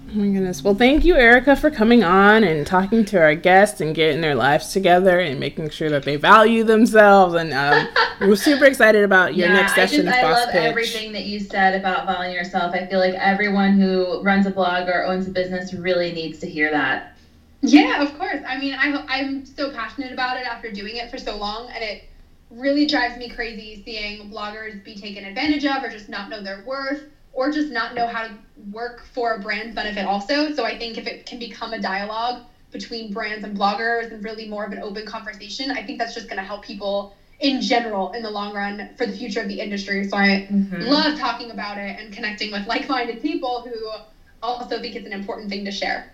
Oh 0.10 0.20
my 0.20 0.28
goodness. 0.28 0.64
Well, 0.64 0.74
thank 0.76 1.03
you, 1.03 1.16
Erica, 1.16 1.58
for 1.58 1.70
coming 1.70 2.01
on 2.01 2.45
and 2.45 2.66
talking 2.66 3.03
to 3.05 3.20
our 3.20 3.36
guests 3.36 3.82
and 3.82 3.93
getting 3.93 4.22
their 4.22 4.36
lives 4.36 4.72
together 4.72 5.20
and 5.20 5.38
making 5.38 5.70
sure 5.72 5.89
that 5.89 6.03
they 6.03 6.16
value 6.16 6.64
themselves. 6.64 7.36
And 7.36 7.53
um, 7.53 7.89
we're 8.22 8.38
super 8.38 8.64
excited 8.66 9.03
about 9.03 9.36
your 9.36 9.49
yeah, 9.49 9.53
next 9.53 9.76
session 9.76 10.08
I 10.08 10.12
just, 10.12 10.18
of 10.18 10.24
I 10.24 10.28
Boss 10.32 10.45
love 10.45 10.53
Pitch. 10.53 10.64
everything 10.64 11.12
that 11.12 11.26
you 11.26 11.41
said 11.41 11.78
about 11.78 12.05
valuing 12.05 12.34
yourself. 12.34 12.74
I 12.74 12.86
feel 12.86 12.99
like 12.99 13.16
everyone 13.16 13.74
who 13.80 14.22
runs 14.22 14.45
a 14.45 14.51
blog 14.51 14.88
or 14.88 15.03
owns 15.03 15.28
a 15.28 15.32
business 15.32 15.74
really 15.74 16.14
needs 16.14 16.39
to 16.39 16.49
hear 16.49 16.72
that. 16.72 17.18
Yeah, 17.62 18.01
of 18.01 18.18
course. 18.18 18.41
I 18.47 18.58
mean, 18.60 18.76
I, 18.76 19.03
I'm 19.10 19.45
so 19.45 19.72
passionate 19.72 20.14
about 20.14 20.38
it 20.38 20.45
after 20.45 20.72
doing 20.72 20.95
it 20.95 21.12
for 21.12 21.18
so 21.18 21.36
long, 21.36 21.70
and 21.70 21.84
it 21.84 22.03
really 22.50 22.86
drives 22.86 23.16
me 23.16 23.28
crazy 23.28 23.82
seeing 23.84 24.28
bloggers 24.28 24.82
be 24.84 24.95
taken 24.95 25.26
advantage 25.26 25.66
of 25.66 25.84
or 25.84 25.89
just 25.89 26.08
not 26.08 26.30
know 26.30 26.41
their 26.41 26.58
worth 26.60 27.04
or 27.34 27.50
just 27.50 27.70
not 27.70 27.93
know 27.93 28.08
how 28.08 28.24
to 28.24 28.34
work 28.72 29.04
for 29.06 29.32
a 29.34 29.38
brand's 29.38 29.74
benefit 29.74 30.06
also. 30.06 30.50
So 30.50 30.64
I 30.66 30.74
think 30.74 30.98
if 30.98 31.08
it 31.08 31.26
can 31.26 31.38
become 31.39 31.74
a 31.74 31.78
dialogue 31.78 32.39
between 32.72 33.10
brands 33.10 33.43
and 33.43 33.56
bloggers 33.56 34.10
and 34.12 34.24
really 34.24 34.45
more 34.45 34.64
of 34.64 34.72
an 34.72 34.80
open 34.82 35.06
conversation, 35.06 35.72
I 35.72 35.82
think 35.82 36.00
that's 36.00 36.14
just 36.14 36.28
going 36.28 36.38
to 36.38 36.43
help 36.43 36.62
people 36.62 37.08
in 37.39 37.62
general 37.62 38.10
in 38.14 38.22
the 38.22 38.30
long 38.30 38.54
run 38.54 38.86
for 38.95 39.06
the 39.06 39.14
future 39.14 39.39
of 39.39 39.48
the 39.48 39.54
industry. 39.60 40.04
So 40.04 40.18
I 40.18 40.41
Mhm. 40.50 40.82
love 40.82 41.14
talking 41.16 41.52
about 41.52 41.78
it 41.78 41.95
and 41.98 42.12
connecting 42.12 42.52
with 42.52 42.66
like-minded 42.66 43.20
people 43.20 43.60
who 43.60 43.93
also 44.41 44.80
think 44.80 44.95
it's 44.95 45.06
an 45.06 45.14
important 45.14 45.50
thing 45.50 45.66
to 45.66 45.72
share. 45.72 46.06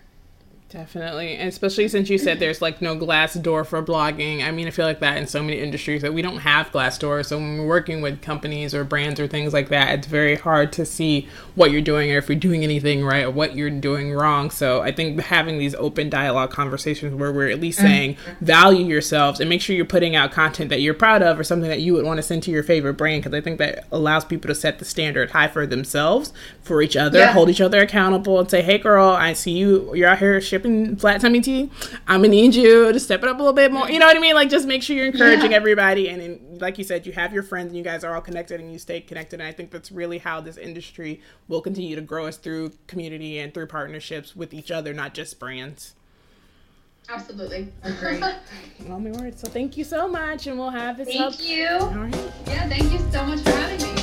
Definitely. 0.74 1.36
And 1.36 1.48
especially 1.48 1.88
since 1.88 2.10
you 2.10 2.18
said 2.18 2.40
there's 2.40 2.60
like 2.60 2.82
no 2.82 2.96
Glassdoor 2.96 3.64
for 3.64 3.84
blogging. 3.84 4.44
I 4.44 4.50
mean, 4.50 4.66
I 4.66 4.72
feel 4.72 4.88
like 4.88 5.02
that 5.02 5.18
in 5.18 5.28
so 5.28 5.44
many 5.44 5.60
industries 5.60 6.02
that 6.02 6.16
we 6.16 6.24
don't 6.24 6.40
have 6.40 6.72
Glassdoors. 6.72 7.28
So 7.28 7.38
when 7.38 7.60
we're 7.60 7.68
working 7.68 8.02
with 8.02 8.24
companies 8.24 8.74
or 8.74 8.84
brands 8.84 9.20
or 9.20 9.28
things 9.28 9.54
like 9.54 9.70
that, 9.70 10.00
it's 10.00 10.08
very 10.08 10.36
hard 10.36 10.74
to 10.74 10.84
see 10.84 11.28
what 11.54 11.70
you're 11.70 11.82
doing 11.82 12.12
or 12.12 12.18
if 12.18 12.28
you're 12.28 12.40
doing 12.40 12.64
anything 12.64 13.06
right 13.06 13.26
or 13.26 13.30
what 13.30 13.56
you're 13.56 13.70
doing 13.70 14.14
wrong. 14.14 14.50
So 14.50 14.82
I 14.82 14.92
think 14.92 15.22
having 15.22 15.60
these 15.60 15.76
open 15.76 16.10
dialogue 16.10 16.50
conversations 16.50 17.14
where 17.14 17.32
we're 17.32 17.50
at 17.50 17.62
least 17.62 17.78
mm-hmm. 17.78 17.88
saying 17.88 18.18
value 18.42 18.88
yourselves 18.88 19.40
and 19.40 19.52
make 19.52 19.62
sure 19.62 19.76
you're 19.76 19.86
putting 19.86 20.16
out 20.16 20.32
content 20.32 20.72
that 20.72 20.82
you're 20.82 20.96
proud 20.96 21.22
of 21.22 21.40
or 21.40 21.44
something 21.44 21.70
that 21.70 21.82
you 21.82 21.94
would 21.94 22.04
want 22.04 22.18
to 22.18 22.24
send 22.24 22.42
to 22.44 22.52
your 22.52 22.64
favorite 22.64 22.96
brand 22.96 23.22
because 23.22 23.38
I 23.38 23.42
think 23.42 23.60
that 23.60 23.86
allows 23.92 24.26
people 24.26 24.48
to 24.48 24.56
set 24.56 24.80
the 24.80 24.86
standard 24.86 25.30
high 25.30 25.50
for 25.50 25.68
themselves, 25.68 26.34
for 26.64 26.82
each 26.82 26.98
other, 26.98 27.20
Yeah. 27.20 27.34
hold 27.34 27.52
each 27.52 27.62
other 27.62 27.80
accountable 27.80 28.40
and 28.40 28.50
say, 28.50 28.64
hey 28.64 28.80
girl, 28.80 29.10
I 29.10 29.34
see 29.34 29.52
you, 29.52 29.94
you're 29.94 30.10
out 30.10 30.18
here 30.18 30.42
shipping 30.42 30.63
flat 30.98 31.22
tummy 31.22 31.42
tea. 31.42 31.70
I'm 32.08 32.20
gonna 32.22 32.30
need 32.30 32.56
you 32.56 32.92
to 32.92 33.00
step 33.00 33.22
it 33.24 33.30
up 33.30 33.36
a 33.36 33.40
little 33.40 33.54
bit 33.54 33.72
more. 33.72 33.90
You 33.90 34.00
know 34.00 34.06
what 34.08 34.18
I 34.18 34.20
mean? 34.20 34.36
Like 34.36 34.50
just 34.50 34.68
make 34.68 34.82
sure 34.84 34.96
you're 34.96 35.08
encouraging 35.08 35.52
Yeah. 35.52 35.58
everybody. 35.58 36.10
And 36.10 36.22
then, 36.22 36.40
like 36.60 36.78
you 36.78 36.84
said, 36.84 37.06
you 37.06 37.12
have 37.14 37.34
your 37.34 37.44
friends 37.44 37.68
and 37.68 37.78
you 37.78 37.84
guys 37.84 38.04
are 38.04 38.16
all 38.16 38.22
connected 38.22 38.60
and 38.60 38.72
you 38.72 38.80
stay 38.80 39.02
connected. 39.02 39.40
And 39.40 39.48
I 39.48 39.52
think 39.52 39.72
that's 39.72 39.92
really 39.92 40.18
how 40.20 40.42
this 40.42 40.58
industry 40.58 41.22
will 41.48 41.62
continue 41.62 41.96
to 41.96 42.02
grow 42.02 42.26
us 42.28 42.38
through 42.38 42.72
community 42.88 43.40
and 43.40 43.54
through 43.54 43.68
partnerships 43.68 44.36
with 44.36 44.54
each 44.54 44.72
other, 44.72 44.94
not 44.94 45.14
just 45.14 45.40
brands. 45.40 45.94
Absolutely. 47.10 47.68
Agreed. 47.84 48.24
Oh 48.90 49.00
my 49.00 49.12
word. 49.12 49.40
So 49.40 49.48
thank 49.48 49.78
you 49.78 49.84
so 49.84 50.08
much 50.08 50.46
and 50.48 50.58
we'll 50.60 50.70
have 50.70 50.98
this 50.98 51.08
up. 51.20 51.34
Thank 51.36 51.50
you. 51.50 51.68
All 51.68 51.90
right. 51.90 52.16
yeah, 52.48 52.68
thank 52.68 52.92
you 52.92 53.00
so 53.12 53.26
much 53.26 53.40
for 53.40 53.52
having 53.52 53.96
me. 53.96 54.03